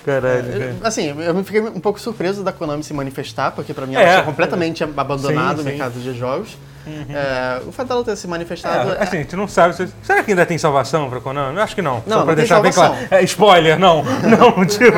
Caralho, 0.06 0.48
Eu- 0.52 0.60
cara. 0.60 0.76
Assim, 0.84 1.06
eu 1.22 1.34
me 1.34 1.44
fiquei 1.44 1.62
um 1.62 1.80
pouco 1.80 2.00
surpreso 2.00 2.44
da 2.44 2.52
Konami 2.52 2.84
se 2.84 2.94
manifestar, 2.94 3.52
porque 3.52 3.74
pra 3.74 3.86
mim 3.86 3.96
É. 3.96 4.02
ela 4.04 4.12
tinha 4.16 4.24
completamente 4.24 4.84
abandonado 4.84 5.56
Sim, 5.58 5.62
o 5.62 5.64
sim. 5.64 5.70
mercado 5.70 5.94
de 6.00 6.14
jogos. 6.18 6.58
É, 6.88 7.62
o 7.66 7.72
fato 7.72 7.88
dela 7.88 8.04
ter 8.04 8.16
se 8.16 8.28
manifestado... 8.28 8.92
É, 8.92 9.04
assim, 9.04 9.18
a 9.18 9.22
gente 9.22 9.36
não 9.36 9.48
sabe. 9.48 9.76
se- 9.76 9.88
Será 10.04 10.24
que 10.24 10.32
ainda 10.32 10.46
tem 10.46 10.58
salvação 10.58 11.10
pra 11.10 11.20
Konami? 11.22 11.56
Eu 11.58 11.64
acho 11.64 11.76
que 11.76 11.82
não. 11.82 12.04
Não, 12.06 12.20
Só 12.20 12.26
tem 12.26 12.36
deixar 12.36 12.62
bem 12.62 12.72
claro. 12.72 12.96
É, 13.10 13.24
spoiler, 13.24 13.80
não. 13.80 14.04
Não, 14.24 14.66
tipo. 14.66 14.98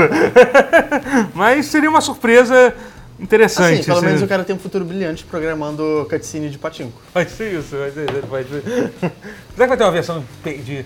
Mas 1.34 1.67
seria 1.67 1.89
uma 1.89 2.02
surpresa 2.02 2.74
interessante. 3.19 3.76
Assim, 3.76 3.84
pelo 3.84 3.98
assim. 3.98 4.06
menos 4.08 4.21
o 4.21 4.28
cara 4.28 4.43
tem 4.43 4.56
um 4.56 4.60
futuro 4.60 4.84
brilhante 4.86 5.24
programando 5.24 6.06
cutscene 6.10 6.50
de 6.50 6.58
patinco. 6.58 7.02
Pode 7.13 7.30
ser 7.32 7.54
isso, 7.60 7.76
pode 7.76 7.93
ser, 7.93 8.26
pode 8.28 8.50
ser. 8.50 8.63
Será 9.56 9.65
que 9.65 9.67
vai 9.67 9.78
ter 9.78 9.84
uma 9.84 9.91
versão 9.91 10.24
de, 10.43 10.58
de, 10.58 10.86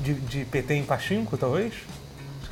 de, 0.00 0.14
de 0.14 0.44
PT 0.44 0.74
em 0.74 0.82
Pachinko, 0.84 1.36
talvez? 1.36 1.72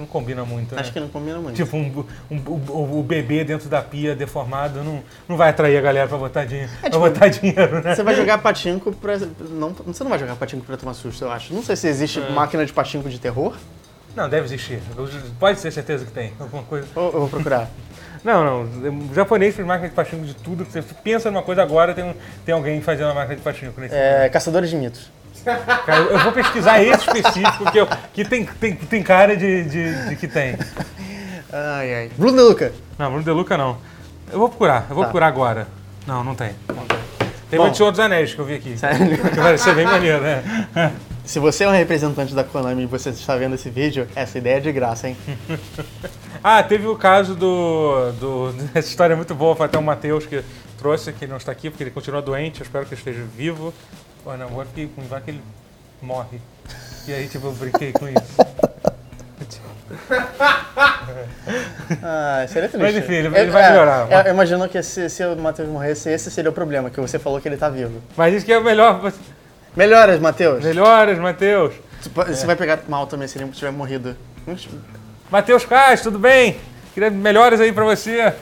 Isso 0.01 0.07
não 0.07 0.07
combina 0.07 0.45
muito, 0.45 0.75
né? 0.75 0.81
Acho 0.81 0.93
que 0.93 1.01
não 1.01 1.09
combina 1.09 1.39
muito. 1.39 1.57
Tipo, 1.57 1.77
um, 1.77 2.05
um- 2.31 2.37
o, 2.47 3.01
o 3.01 3.03
bebê 3.03 3.45
dentro 3.45 3.69
da 3.69 3.83
pia 3.83 4.15
deformado 4.17 4.83
não, 4.83 5.03
não 5.29 5.37
vai 5.37 5.51
atrair 5.51 5.77
a 5.77 5.81
galera 5.81 6.09
pra 6.09 6.17
botar 6.17 6.45
dinheiro, 6.45 6.71
pra 6.81 6.91
tipo, 6.91 6.99
botar 7.03 7.29
dinheiro 7.29 7.83
né? 7.83 7.95
Você 7.95 8.03
vai 8.03 8.15
jogar 8.15 8.39
patinco 8.39 8.93
pra. 8.93 9.19
Não, 9.19 9.71
você 9.87 10.03
não 10.03 10.11
vai 10.11 10.19
jogar 10.19 10.37
patinco 10.37 10.65
pra 10.65 10.77
tomar 10.77 10.95
susto, 10.95 11.25
eu 11.25 11.31
acho. 11.31 11.53
Não 11.53 11.63
sei 11.63 11.77
se 11.77 11.87
existe 11.89 12.19
É. 12.21 12.31
máquina 12.31 12.65
de 12.65 12.73
patinco 12.73 13.09
de 13.09 13.19
terror. 13.21 13.55
Não, 14.17 14.29
deve 14.29 14.47
existir. 14.47 14.81
Pode 15.39 15.61
ter 15.61 15.71
certeza 15.71 16.05
que 16.05 16.11
tem. 16.11 16.33
Alguma 16.41 16.63
coisa. 16.65 16.87
Eu 16.97 17.11
vou 17.13 17.29
procurar. 17.29 17.69
Não, 18.23 18.45
não. 18.45 19.09
O 19.11 19.15
japonês 19.15 19.55
fez 19.57 19.67
máquina 19.67 19.89
de 19.89 19.95
pachinko 19.95 20.27
de 20.27 20.35
tudo. 20.35 20.63
Você 20.67 20.83
pensa 21.03 21.31
numa 21.31 21.43
coisa 21.43 21.63
agora, 21.63 21.95
tem, 21.95 22.05
um- 22.05 22.13
tem 22.45 22.55
alguém 22.55 22.79
fazendo 22.83 23.07
uma 23.07 23.15
máquina 23.15 23.37
de 23.37 23.41
pachinko 23.41 23.81
nesse 23.81 23.95
É, 23.95 24.29
Caçadores 24.29 24.69
de 24.69 24.77
mitos. 24.77 25.11
Cara, 25.45 26.01
eu 26.03 26.19
vou 26.21 26.33
pesquisar 26.33 26.83
esse 26.83 27.07
específico 27.07 27.71
que, 27.71 27.79
eu, 27.79 27.89
que 28.13 28.25
tem, 28.25 28.45
tem, 28.45 28.77
tem 28.77 29.03
cara 29.03 29.37
de, 29.37 29.65
de, 29.65 30.09
de 30.09 30.17
que 30.17 30.29
tem. 30.29 30.57
Ai, 31.53 31.95
ai. 31.95 32.11
Bruno 32.17 32.37
De 32.37 32.43
Luca. 32.43 32.73
Não, 32.99 33.09
Bruno 33.09 33.25
De 33.25 33.31
Luca 33.31 33.57
não. 33.57 33.79
Eu 34.33 34.39
vou 34.39 34.49
procurar, 34.49 34.87
eu 34.89 34.95
vou 34.95 35.05
Tá. 35.05 35.09
procurar 35.11 35.27
agora. 35.27 35.67
Não, 36.07 36.23
não 36.23 36.35
tem. 36.35 36.53
Não 36.69 36.85
tem. 36.87 36.99
Tem 37.51 37.59
Bom. 37.59 37.65
muito 37.65 37.77
Senhor 37.77 37.91
dos 37.91 37.99
Anéis 37.99 38.33
que 38.33 38.41
eu 38.41 38.45
vi 38.45 38.55
aqui. 38.55 38.79
Sério? 38.79 39.19
Que 39.19 39.35
vai 39.41 39.59
ser 39.59 39.75
bem 39.75 39.85
maneiro, 39.85 40.21
né? 40.21 40.93
Se 41.25 41.39
você 41.41 41.65
é 41.65 41.69
um 41.69 41.73
representante 41.73 42.33
da 42.35 42.45
Konami 42.45 42.85
e 42.85 42.87
você 42.87 43.11
está 43.11 43.37
vendo 43.37 43.55
esse 43.57 43.69
vídeo, 43.71 44.07
essa 44.15 44.39
ideia 44.39 44.59
é 44.59 44.61
de 44.61 44.71
graça, 44.73 45.09
hein? 45.09 45.17
Ah, 46.43 46.63
teve 46.63 46.87
o 46.87 46.97
caso 46.97 47.35
do, 47.35 48.13
do. 48.13 48.55
Essa 48.75 48.89
história 48.89 49.13
é 49.13 49.17
muito 49.17 49.35
boa, 49.35 49.55
foi 49.55 49.67
até 49.67 49.77
o 49.77 49.83
Matheus 49.83 50.25
que 50.25 50.43
trouxe, 50.79 51.13
que 51.13 51.27
não 51.27 51.37
está 51.37 51.53
aqui, 51.53 51.69
porque 51.69 51.83
ele 51.83 51.91
continua 51.91 52.23
doente, 52.23 52.61
eu 52.61 52.65
espero 52.65 52.87
que 52.87 52.95
esteja 52.95 53.23
vivo. 53.37 53.75
Pô, 54.25 54.37
não, 54.37 54.47
agora 54.47 54.67
fiquei 54.69 54.89
com 54.89 55.03
vai 55.03 55.21
que 55.21 55.31
ele 55.31 55.43
morre. 56.03 56.41
E 57.09 57.13
aí, 57.15 57.27
tipo, 57.29 57.47
eu 57.47 57.53
brinquei 57.53 57.93
com 57.93 58.09
isso. 58.09 58.37
Ah, 62.03 62.45
seria 62.49 62.69
triste. 62.69 62.83
Mas 62.83 62.97
enfim, 62.97 63.15
ele- 63.15 63.37
ele 63.37 63.51
vai 63.51 63.71
melhorar. 63.71 64.11
Eu, 64.11 64.19
eu 64.21 64.33
imagino 64.35 64.69
que 64.69 64.81
se, 64.83 65.11
se 65.11 65.25
o 65.25 65.35
Matheus 65.37 65.69
morresse, 65.69 66.09
esse 66.11 66.31
seria 66.31 66.51
o 66.51 66.55
problema, 66.55 66.89
que 66.91 67.01
você 67.01 67.19
falou 67.19 67.41
que 67.41 67.49
ele 67.49 67.57
tá 67.57 67.69
vivo. 67.69 68.01
Mas 68.17 68.33
isso 68.35 68.47
que 68.47 68.53
é 68.53 68.59
o 68.59 68.63
melhor. 68.65 69.13
Melhoras, 69.77 70.21
Matheus. 70.21 70.65
Melhoras, 70.65 71.19
Matheus. 71.19 71.75
Você 72.29 72.47
vai 72.47 72.55
pegar 72.57 72.79
mal 72.89 73.07
também 73.07 73.27
se 73.27 73.39
ele 73.39 73.51
tiver 73.51 73.73
morrido. 73.73 74.17
Matheus 75.31 75.65
Castro, 75.65 76.13
tudo 76.13 76.21
bem? 76.21 76.57
Queria 76.95 77.11
melhores 77.11 77.61
aí 77.61 77.73
pra 77.73 77.85
você. 77.85 78.21
A 78.21 78.35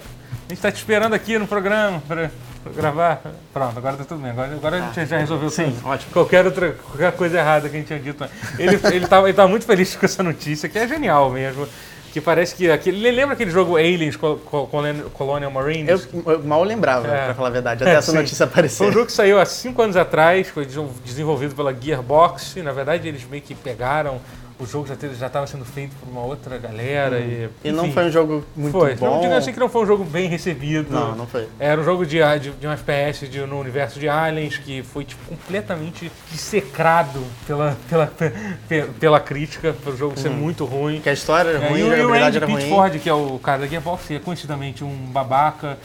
gente 0.48 0.60
tá 0.60 0.70
te 0.70 0.76
esperando 0.76 1.14
aqui 1.14 1.38
no 1.38 1.46
programa 1.46 2.02
pra 2.06 2.30
gravar. 2.74 3.20
Pronto, 3.52 3.76
agora 3.78 3.96
tá 3.96 4.04
tudo 4.04 4.20
bem. 4.20 4.31
Agora, 4.31 4.52
agora 4.52 4.76
a 4.76 4.81
gente 4.92 5.07
já 5.07 5.18
resolveu 5.18 5.50
Sim, 5.50 5.72
tudo. 5.72 5.88
ótimo. 5.88 6.12
Qualquer 6.12 6.44
outra 6.46 6.72
qualquer 6.72 7.12
coisa 7.12 7.38
errada 7.38 7.68
que 7.68 7.76
a 7.76 7.78
gente 7.78 7.87
tinha 7.88 7.98
dito. 7.98 8.24
Ele, 8.59 8.78
ele, 8.92 9.07
tava, 9.07 9.28
ele 9.28 9.37
tava 9.37 9.48
muito 9.48 9.64
feliz 9.66 9.94
com 9.96 10.04
essa 10.07 10.22
notícia, 10.22 10.68
que 10.68 10.78
é 10.78 10.87
genial 10.88 11.31
mesmo. 11.31 11.66
Que 12.12 12.22
parece 12.22 12.54
que. 12.54 12.70
Aquele, 12.70 13.11
lembra 13.11 13.35
aquele 13.35 13.50
jogo 13.50 13.76
Aliens 13.76 14.16
Col- 14.16 14.38
Col- 14.38 14.66
Colonial- 15.12 15.50
Marines? 15.50 16.09
Eu, 16.14 16.22
eu 16.33 16.42
mal 16.42 16.64
lembrava, 16.64 17.07
É. 17.07 17.26
pra 17.26 17.35
falar 17.35 17.48
a 17.48 17.52
verdade, 17.52 17.85
até 17.85 17.94
essa 17.94 18.12
Sim. 18.12 18.16
notícia 18.16 18.44
aparecer. 18.44 18.78
Foi 18.78 18.88
um 18.88 18.92
jogo 18.92 19.07
que 19.07 19.12
saiu 19.12 19.38
há 19.38 19.44
cinco 19.44 19.83
anos 19.83 19.94
atrás, 19.94 20.48
foi 20.48 20.64
des- 20.64 20.78
desenvolvido 21.04 21.54
pela 21.54 21.72
Gearbox. 21.78 22.57
Na 22.64 22.72
verdade, 22.72 23.07
eles 23.09 23.24
meio 23.31 23.42
que 23.42 23.54
pegaram. 23.54 24.20
O 24.60 24.66
jogo 24.66 24.88
já 24.88 25.26
estava 25.26 25.46
sendo 25.46 25.64
feito 25.64 25.94
por 26.00 26.08
uma 26.10 26.22
outra 26.22 26.58
galera. 26.58 27.20
E, 27.20 27.48
E 27.62 27.70
não 27.70 27.84
enfim, 27.84 27.94
foi 27.94 28.04
um 28.06 28.10
jogo 28.10 28.44
muito 28.56 28.72
foi. 28.72 28.96
bom. 28.96 29.14
Não 29.14 29.20
digo 29.20 29.34
assim 29.34 29.52
que 29.52 29.60
não 29.60 29.68
foi 29.68 29.82
um 29.82 29.86
jogo 29.86 30.02
bem 30.02 30.28
recebido. 30.28 30.92
Não, 30.92 31.14
não 31.14 31.26
foi. 31.28 31.46
Era 31.60 31.80
um 31.80 31.84
jogo 31.84 32.04
de, 32.04 32.18
de, 32.40 32.50
de 32.50 32.66
um 32.66 32.72
FPS 32.72 33.28
de- 33.28 33.40
no 33.46 33.60
universo 33.60 34.00
de 34.00 34.08
Aliens 34.08 34.56
que 34.58 34.82
foi 34.82 35.04
tipo, 35.04 35.24
completamente 35.28 36.10
dissecrado 36.32 37.22
pela, 37.46 37.76
pela, 37.88 38.06
pe- 38.08 38.82
pela 38.98 39.20
crítica, 39.20 39.72
pelo 39.84 39.96
jogo 39.96 40.18
ser 40.18 40.30
muito 40.30 40.64
ruim. 40.64 40.94
Porque 40.96 41.10
a 41.10 41.12
história 41.12 41.50
era 41.50 41.64
É, 41.64 41.68
ruim, 41.68 41.78
e, 41.78 41.82
a 41.82 41.86
o- 41.86 41.96
e 41.96 42.04
o 42.06 42.12
Andy 42.14 42.36
era 42.38 42.46
ruim. 42.46 42.56
Pitford, 42.56 42.98
que 42.98 43.08
é 43.08 43.14
o 43.14 43.38
cara 43.38 43.60
da 43.60 43.66
Gearbox, 43.68 44.10
é 44.10 44.18
coincidentemente 44.18 44.82
um 44.82 44.92
babaca, 45.12 45.78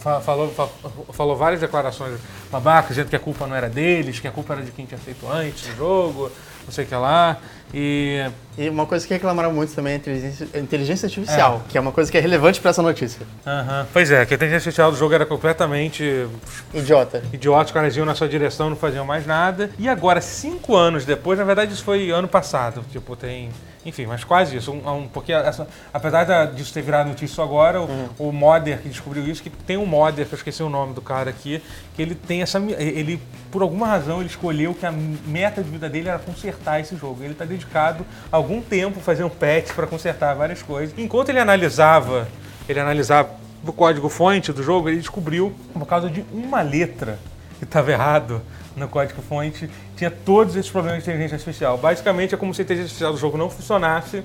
fa- 0.00 0.20
falou, 0.20 0.48
fa- 0.50 0.68
falou 1.12 1.36
várias 1.36 1.60
declarações 1.60 2.18
babacas, 2.50 2.90
dizendo 2.96 3.10
que 3.10 3.16
a 3.16 3.20
culpa 3.20 3.46
não 3.46 3.54
era 3.54 3.68
deles, 3.68 4.18
que 4.20 4.26
a 4.28 4.30
culpa 4.32 4.54
era 4.54 4.62
de 4.62 4.70
quem 4.70 4.86
tinha 4.86 4.98
feito 4.98 5.26
antes 5.30 5.66
do 5.68 5.76
jogo, 5.76 6.30
não 6.64 6.72
sei 6.72 6.84
o 6.84 6.88
que 6.88 6.94
lá. 6.94 7.36
E 7.74 8.24
E 8.56 8.68
uma 8.68 8.86
coisa 8.86 9.06
que 9.06 9.14
reclamaram 9.14 9.52
muito 9.52 9.72
também 9.74 9.92
é 9.92 9.96
a 9.96 9.98
inteligência, 9.98 10.48
a 10.52 10.58
inteligência 10.58 11.06
artificial, 11.06 11.62
que 11.68 11.78
é 11.78 11.80
uma 11.80 11.92
coisa 11.92 12.10
que 12.10 12.18
é 12.18 12.20
relevante 12.20 12.60
pra 12.60 12.70
essa 12.70 12.82
notícia. 12.82 13.24
Aham. 13.46 13.86
Pois 13.92 14.10
é, 14.10 14.26
que 14.26 14.34
a 14.34 14.36
inteligência 14.36 14.68
artificial 14.68 14.90
do 14.90 14.96
jogo 14.96 15.14
era 15.14 15.24
completamente 15.24 16.26
Idiota. 16.74 17.22
idiota, 17.32 17.66
os 17.66 17.70
caras 17.72 17.96
iam 17.96 18.04
na 18.04 18.14
sua 18.16 18.28
direção, 18.28 18.68
não 18.68 18.76
faziam 18.76 19.04
mais 19.04 19.24
nada. 19.26 19.70
E 19.78 19.88
agora, 19.88 20.20
cinco 20.20 20.74
anos 20.74 21.04
depois, 21.04 21.38
na 21.38 21.44
verdade 21.44 21.72
isso 21.72 21.84
foi 21.84 22.10
ano 22.10 22.26
passado, 22.26 22.84
tipo, 22.90 23.14
tem... 23.14 23.50
Enfim, 23.86 24.04
mas 24.06 24.22
quase 24.24 24.56
isso. 24.56 24.70
Um, 24.72 24.86
um- 24.90 25.08
porque 25.08 25.32
essa- 25.32 25.66
apesar 25.94 26.24
da- 26.24 26.44
disso 26.46 26.74
ter 26.74 26.82
virado 26.82 27.08
notícia 27.08 27.42
agora, 27.42 27.80
o, 27.80 28.10
o 28.18 28.32
modder 28.32 28.78
que 28.80 28.88
descobriu 28.88 29.24
isso, 29.26 29.40
que 29.42 29.48
tem 29.48 29.76
um 29.78 29.86
modder, 29.86 30.26
que 30.26 30.34
eu 30.34 30.36
esqueci 30.36 30.62
o 30.62 30.68
nome 30.68 30.92
do 30.92 31.00
cara 31.00 31.30
aqui, 31.30 31.62
que 31.94 32.02
ele 32.02 32.14
tem 32.14 32.42
essa... 32.42 32.58
Ele, 32.58 33.22
por 33.52 33.62
alguma 33.62 33.86
razão, 33.86 34.18
ele 34.18 34.28
escolheu 34.28 34.74
que 34.74 34.84
a 34.84 34.92
meta 34.92 35.62
de 35.62 35.70
vida 35.70 35.88
dele 35.88 36.08
era 36.08 36.18
consertar 36.18 36.80
esse 36.80 36.96
jogo. 36.96 37.22
Ele 37.22 37.32
está 37.32 37.44
dedicado 37.58 38.06
algum 38.30 38.62
tempo 38.62 39.00
fazer 39.00 39.24
um 39.24 39.28
patch 39.28 39.72
para 39.74 39.86
consertar 39.86 40.34
várias 40.34 40.62
coisas. 40.62 40.96
Enquanto 40.98 41.28
ele 41.28 41.38
analisava, 41.38 42.28
ele 42.68 42.80
analisava 42.80 43.30
o 43.66 43.72
código-fonte 43.72 44.52
do 44.52 44.62
jogo, 44.62 44.88
ele 44.88 44.98
descobriu, 44.98 45.52
por 45.72 45.86
causa 45.86 46.08
de 46.08 46.24
uma 46.32 46.62
letra 46.62 47.18
que 47.58 47.64
estava 47.64 47.90
errado 47.90 48.40
no 48.76 48.88
código-fonte, 48.88 49.68
tinha 49.96 50.10
todos 50.10 50.54
esses 50.54 50.70
problemas 50.70 51.02
de 51.02 51.10
inteligência 51.10 51.34
artificial. 51.34 51.76
Basicamente, 51.76 52.34
é 52.34 52.38
como 52.38 52.54
se 52.54 52.62
a 52.62 52.64
inteligência 52.64 52.86
artificial 52.86 53.12
do 53.12 53.18
jogo 53.18 53.36
não 53.36 53.50
funcionasse 53.50 54.22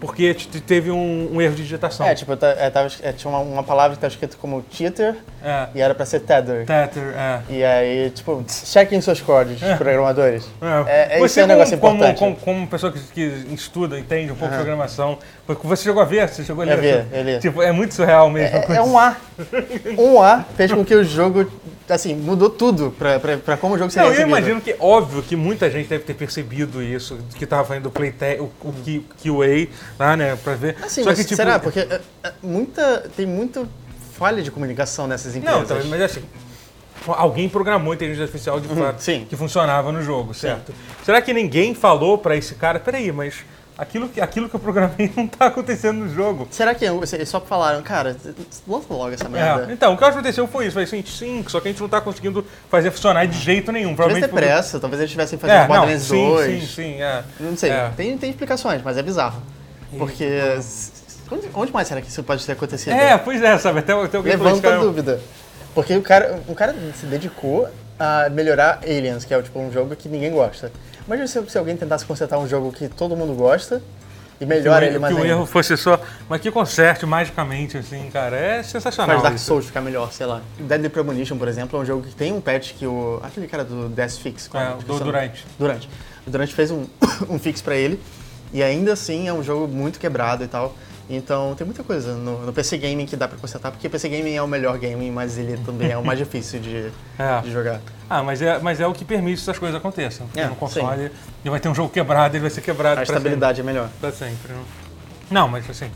porque 0.00 0.34
teve 0.66 0.90
um, 0.90 1.30
um 1.34 1.40
erro 1.40 1.54
de 1.54 1.62
digitação. 1.62 2.06
É, 2.06 2.14
tipo, 2.14 2.36
tá- 2.36 2.54
é, 2.58 2.70
tava, 2.70 2.88
é, 3.02 3.12
tinha 3.12 3.30
uma, 3.30 3.40
uma 3.40 3.62
palavra 3.62 3.90
que 3.92 3.98
estava 3.98 4.12
escrito 4.12 4.36
como 4.38 4.64
cheater 4.70 5.16
É. 5.44 5.68
e 5.74 5.80
era 5.80 5.94
pra 5.94 6.06
ser 6.06 6.20
tether. 6.20 6.64
Tether, 6.66 7.14
é. 7.16 7.40
E 7.50 7.64
aí, 7.64 8.10
tipo, 8.10 8.44
chequem 8.48 9.00
seus 9.00 9.20
códigos, 9.20 9.60
programadores. 9.76 10.48
É, 10.86 11.16
é, 11.16 11.18
você 11.18 11.24
isso 11.26 11.40
é 11.40 11.44
um 11.44 11.46
como, 11.46 11.58
negócio 11.58 11.78
como, 11.78 11.94
importante. 11.94 12.18
como, 12.18 12.36
como 12.36 12.66
pessoa 12.68 12.92
que, 12.92 13.00
que 13.00 13.54
estuda, 13.54 13.98
entende 13.98 14.32
um 14.32 14.36
pouco 14.36 14.50
de 14.52 14.56
programação, 14.58 15.18
porque 15.48 15.66
você 15.66 15.82
chegou 15.84 16.02
a 16.02 16.04
ver, 16.04 16.28
você 16.28 16.44
chegou 16.44 16.62
a 16.62 16.66
ler. 16.66 16.74
Eu 16.76 17.02
vi, 17.04 17.16
eu 17.16 17.22
li. 17.24 17.38
Tipo, 17.40 17.62
é 17.62 17.72
muito 17.72 17.94
surreal 17.94 18.28
mesmo. 18.28 18.54
É, 18.58 18.76
é 18.76 18.82
um 18.82 18.98
A. 18.98 19.16
Um 19.98 20.20
A 20.20 20.44
fez 20.54 20.70
com 20.70 20.84
que 20.84 20.94
o 20.94 21.02
jogo, 21.02 21.50
assim, 21.88 22.14
mudou 22.14 22.50
tudo 22.50 22.94
pra, 22.98 23.18
pra, 23.18 23.38
pra 23.38 23.56
como 23.56 23.74
o 23.74 23.78
jogo 23.78 23.90
seria 23.90 24.04
Não, 24.04 24.14
eu 24.14 24.18
recebido. 24.26 24.36
imagino 24.38 24.60
que, 24.60 24.76
óbvio, 24.78 25.22
que 25.22 25.34
muita 25.34 25.70
gente 25.70 25.88
deve 25.88 26.04
ter 26.04 26.12
percebido 26.12 26.82
isso, 26.82 27.18
que 27.34 27.46
tava 27.46 27.64
fazendo 27.64 27.86
o 27.86 27.90
playtest, 27.90 28.40
o, 28.42 28.50
o 28.62 28.74
QA, 29.22 29.68
lá, 29.98 30.18
né, 30.18 30.36
pra 30.36 30.54
ver. 30.54 30.76
Assim, 30.82 31.02
Só 31.02 31.08
mas 31.08 31.18
que, 31.18 31.24
tipo, 31.24 31.36
será? 31.36 31.58
Porque 31.58 31.80
é, 31.80 32.00
é, 32.24 32.32
muita, 32.42 33.08
tem 33.16 33.24
muita 33.24 33.66
falha 34.12 34.42
de 34.42 34.50
comunicação 34.50 35.06
nessas 35.06 35.34
empresas. 35.34 35.60
Não, 35.66 35.66
tá, 35.66 35.82
mas 35.88 36.02
assim, 36.02 36.22
alguém 37.06 37.48
programou 37.48 37.92
a 37.92 37.94
inteligência 37.94 38.24
artificial 38.24 38.60
de 38.60 38.68
fato 38.68 38.80
Uhum, 38.80 38.98
sim. 38.98 39.26
que 39.26 39.34
funcionava 39.34 39.90
no 39.92 40.02
jogo, 40.02 40.34
certo? 40.34 40.74
Será 41.04 41.22
que 41.22 41.32
ninguém 41.32 41.74
falou 41.74 42.18
pra 42.18 42.36
esse 42.36 42.54
cara, 42.54 42.78
peraí, 42.78 43.10
mas 43.10 43.36
aquilo 43.78 44.08
que, 44.08 44.20
aquilo 44.20 44.48
que 44.48 44.56
eu 44.56 44.60
programei 44.60 45.10
não 45.16 45.26
tá 45.26 45.46
acontecendo 45.46 45.98
no 46.00 46.12
jogo? 46.12 46.48
Será 46.50 46.74
que 46.74 46.84
eles 46.84 47.28
só 47.28 47.40
falaram, 47.40 47.80
cara, 47.82 48.16
lança 48.66 48.86
logo 48.92 49.14
essa 49.14 49.24
É, 49.26 49.28
merda? 49.28 49.72
então, 49.72 49.94
o 49.94 49.96
que 49.96 50.04
aconteceu 50.04 50.46
foi 50.48 50.64
isso, 50.66 50.74
foi 50.74 50.82
assim, 50.82 51.02
sim, 51.06 51.44
só 51.48 51.60
que 51.60 51.68
a 51.68 51.70
gente 51.70 51.80
não 51.80 51.88
tá 51.88 52.00
conseguindo 52.00 52.44
fazer 52.68 52.90
funcionar 52.90 53.24
de 53.26 53.38
jeito 53.38 53.70
nenhum. 53.70 53.94
Talvez 53.94 54.18
ter 54.20 54.28
pressa, 54.28 54.80
talvez 54.80 55.00
eles 55.00 55.08
estivessem 55.08 55.38
fazendo 55.38 55.56
É, 55.56 55.60
não, 55.60 55.66
Borderlands 55.68 56.02
sim, 56.02 56.28
2. 56.28 56.60
sim, 56.60 56.66
sim, 56.66 57.02
é. 57.02 57.22
Não 57.38 57.56
sei, 57.56 57.70
É. 57.70 57.90
tem, 57.96 58.18
tem 58.18 58.30
explicações, 58.30 58.82
mas 58.84 58.96
é 58.98 59.02
bizarro. 59.02 59.40
Porque. 59.96 60.26
Onde, 61.30 61.48
onde 61.54 61.72
mais 61.72 61.86
será 61.86 62.00
que 62.00 62.08
isso 62.08 62.22
pode 62.22 62.44
ter 62.44 62.52
acontecido? 62.52 62.92
É, 62.94 63.16
pois 63.18 63.42
é, 63.42 63.56
sabe, 63.58 63.80
até, 63.80 63.92
até 63.92 64.16
alguém 64.16 64.32
Levanta 64.32 64.62
cara, 64.62 64.78
dúvida. 64.80 65.20
Porque 65.74 65.94
o 65.94 66.02
cara, 66.02 66.40
o 66.48 66.54
cara 66.54 66.74
se 66.98 67.04
dedicou 67.06 67.68
a 67.98 68.28
melhorar 68.30 68.80
Aliens, 68.82 69.24
que 69.24 69.34
é 69.34 69.42
tipo, 69.42 69.58
um 69.58 69.72
jogo 69.72 69.94
que 69.96 70.08
ninguém 70.08 70.30
gosta. 70.30 70.70
Imagina 71.06 71.26
se, 71.26 71.50
se 71.50 71.58
alguém 71.58 71.76
tentasse 71.76 72.04
consertar 72.04 72.38
um 72.38 72.46
jogo 72.46 72.70
que 72.72 72.88
todo 72.88 73.16
mundo 73.16 73.34
gosta 73.34 73.82
e 74.40 74.46
melhora 74.46 74.86
ele 74.86 74.98
mais 74.98 75.12
que 75.12 75.20
o 75.20 75.22
ainda. 75.22 75.34
erro 75.34 75.46
fosse 75.46 75.76
só, 75.76 76.00
mas 76.28 76.40
que 76.40 76.50
conserte 76.50 77.04
magicamente, 77.04 77.76
assim, 77.76 78.08
cara, 78.12 78.36
é 78.36 78.62
sensacional. 78.62 79.16
Faz 79.16 79.22
Dark 79.22 79.36
isso. 79.36 79.46
Souls 79.46 79.66
ficar 79.66 79.80
melhor, 79.80 80.12
sei 80.12 80.26
lá. 80.26 80.40
Dead 80.58 80.88
Premonition, 80.90 81.36
por 81.36 81.48
exemplo, 81.48 81.78
é 81.78 81.82
um 81.82 81.84
jogo 81.84 82.02
que 82.02 82.14
tem 82.14 82.32
um 82.32 82.40
patch 82.40 82.74
que 82.74 82.86
o. 82.86 83.20
Aquele 83.22 83.48
cara 83.48 83.64
do 83.64 83.88
Death 83.88 84.18
Fix. 84.18 84.48
É, 84.54 84.58
a 84.58 84.72
do? 84.74 84.98
Durante. 85.00 85.44
Durante. 85.58 85.88
O 86.26 86.30
Durante 86.30 86.54
fez 86.54 86.70
um, 86.70 86.86
um 87.28 87.38
fix 87.38 87.60
pra 87.60 87.74
ele. 87.74 88.00
E 88.52 88.62
ainda 88.62 88.92
assim 88.92 89.28
é 89.28 89.32
um 89.32 89.42
jogo 89.42 89.66
muito 89.66 89.98
quebrado 89.98 90.44
e 90.44 90.46
tal. 90.46 90.74
Então 91.10 91.54
tem 91.56 91.64
muita 91.66 91.82
coisa 91.82 92.12
no, 92.14 92.44
no 92.44 92.52
PC 92.52 92.76
Gaming 92.76 93.06
que 93.06 93.16
dá 93.16 93.26
pra 93.26 93.38
consertar, 93.38 93.70
porque 93.70 93.88
PC 93.88 94.08
Gaming 94.10 94.34
é 94.34 94.42
o 94.42 94.46
melhor 94.46 94.78
gaming, 94.78 95.10
mas 95.10 95.38
ele 95.38 95.56
também 95.64 95.90
é 95.90 95.96
o 95.96 96.04
mais 96.04 96.18
difícil 96.20 96.60
de, 96.60 96.92
É. 97.18 97.40
de 97.42 97.50
jogar. 97.50 97.80
Ah, 98.10 98.22
mas 98.22 98.42
é, 98.42 98.58
mas 98.58 98.78
é 98.80 98.86
o 98.86 98.92
que 98.92 99.04
permite 99.04 99.36
que 99.36 99.42
essas 99.42 99.58
coisas 99.58 99.76
aconteçam. 99.76 100.26
Porque 100.26 100.40
É, 100.40 100.46
no 100.46 100.56
console 100.56 101.04
ele 101.04 101.50
vai 101.50 101.60
ter 101.60 101.68
um 101.68 101.74
jogo 101.74 101.88
quebrado, 101.88 102.36
ele 102.36 102.42
vai 102.42 102.50
ser 102.50 102.60
quebrado 102.60 103.00
A 103.00 103.02
estabilidade 103.02 103.60
é 103.60 103.64
melhor. 103.64 103.88
sempre. 103.88 103.98
Pra 104.00 104.12
sempre. 104.12 104.52
Não, 105.30 105.42
não 105.42 105.48
mas 105.48 105.68
assim, 105.70 105.90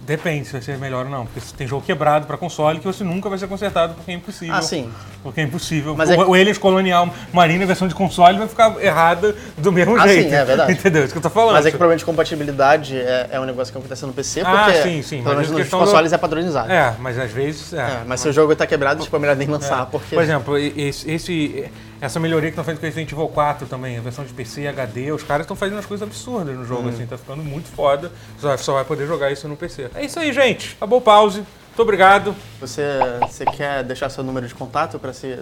depende 0.00 0.46
se 0.46 0.52
vai 0.52 0.62
ser 0.62 0.78
melhor 0.78 1.04
ou 1.06 1.10
não. 1.10 1.26
Porque 1.26 1.40
tem 1.56 1.66
jogo 1.66 1.84
quebrado 1.84 2.26
pra 2.26 2.36
console 2.36 2.78
que 2.78 2.84
você 2.86 3.02
nunca 3.04 3.28
vai 3.28 3.38
ser 3.38 3.46
consertado 3.46 3.94
porque 3.94 4.10
é 4.10 4.14
impossível. 4.14 4.54
Ah, 4.54 4.62
sim. 4.62 4.90
Porque 5.22 5.40
é 5.40 5.44
impossível. 5.44 5.94
Mas 5.96 6.10
o, 6.10 6.12
é 6.14 6.16
o 6.26 6.34
Aliens 6.34 6.58
Colonial 6.58 7.08
Marine, 7.32 7.64
a 7.64 7.66
versão 7.66 7.86
de 7.88 7.94
console, 7.94 8.38
vai 8.38 8.48
ficar 8.48 8.74
errada 8.82 9.34
do 9.58 9.70
mesmo 9.72 9.96
Ah, 9.98 10.06
jeito. 10.08 10.28
sim, 10.30 10.34
é 10.34 10.44
verdade. 10.44 10.72
Entendeu? 10.74 11.04
Isso 11.04 11.12
que 11.12 11.18
eu 11.18 11.22
tô 11.22 11.30
falando. 11.30 11.54
Mas 11.54 11.66
é 11.66 11.70
que 11.70 11.76
provavelmente 11.76 12.04
compatibilidade 12.04 12.96
é, 12.98 13.28
é 13.32 13.40
um 13.40 13.44
negócio 13.44 13.72
que 13.72 13.78
acontece 13.78 14.04
no 14.06 14.12
PC, 14.12 14.40
Ah, 14.44 14.64
porque 14.66 14.82
sim, 14.82 15.02
sim, 15.02 15.22
pelo 15.22 15.36
mas 15.36 15.48
menos 15.48 15.50
nos 15.64 15.68
consoles 15.68 16.12
é 16.12 16.18
padronizado. 16.18 16.70
É, 16.72 16.94
mas 16.98 17.18
às 17.18 17.30
vezes. 17.30 17.72
É, 17.72 17.76
É, 17.78 18.00
mas 18.06 18.20
se 18.20 18.28
o 18.28 18.32
jogo 18.32 18.54
tá 18.56 18.66
quebrado, 18.66 19.02
tipo, 19.02 19.14
é 19.16 19.18
melhor 19.18 19.36
nem 19.36 19.48
lançar, 19.48 19.86
porque... 19.86 20.14
Por 20.14 20.22
exemplo, 20.22 20.58
esse, 20.58 21.10
esse- 21.10 21.70
essa 22.02 22.18
melhoria 22.18 22.50
que 22.50 22.54
estão 22.54 22.64
fazendo 22.64 22.80
com 22.80 22.86
Resident 22.86 23.12
Evil 23.12 23.28
4 23.28 23.68
também, 23.68 23.96
a 23.96 24.00
versão 24.00 24.24
de 24.24 24.32
PC, 24.32 24.66
HD, 24.66 25.12
os 25.12 25.22
caras 25.22 25.44
estão 25.44 25.54
fazendo 25.56 25.76
umas 25.76 25.86
coisas 25.86 26.04
absurdas 26.06 26.54
no 26.56 26.62
Hum. 26.62 26.66
jogo, 26.66 26.88
assim, 26.88 27.06
tá 27.06 27.16
ficando 27.16 27.44
muito 27.44 27.68
foda. 27.68 28.10
Só, 28.40 28.56
só 28.56 28.72
vai 28.74 28.84
poder 28.84 29.06
jogar 29.06 29.30
isso 29.30 29.46
no 29.46 29.56
PC. 29.56 29.88
É 29.94 30.04
isso 30.04 30.18
aí, 30.18 30.32
gente. 30.32 30.74
Acabou 30.76 30.98
o 30.98 31.02
pause. 31.02 31.38
Muito 31.68 31.80
obrigado. 31.80 32.34
Você, 32.60 32.82
você 33.20 33.44
quer 33.44 33.84
deixar 33.84 34.10
seu 34.10 34.24
número 34.24 34.48
de 34.48 34.54
contato 34.54 34.98
pra 34.98 35.12
se... 35.12 35.38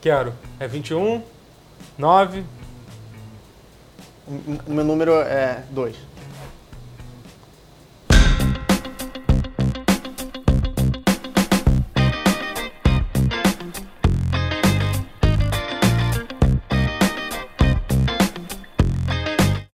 Quero. 0.00 0.32
É 0.58 0.66
21 0.66 1.22
9 1.98 2.44
O 4.66 4.72
meu 4.72 4.84
número 4.84 5.12
é 5.20 5.62
2. 5.70 5.94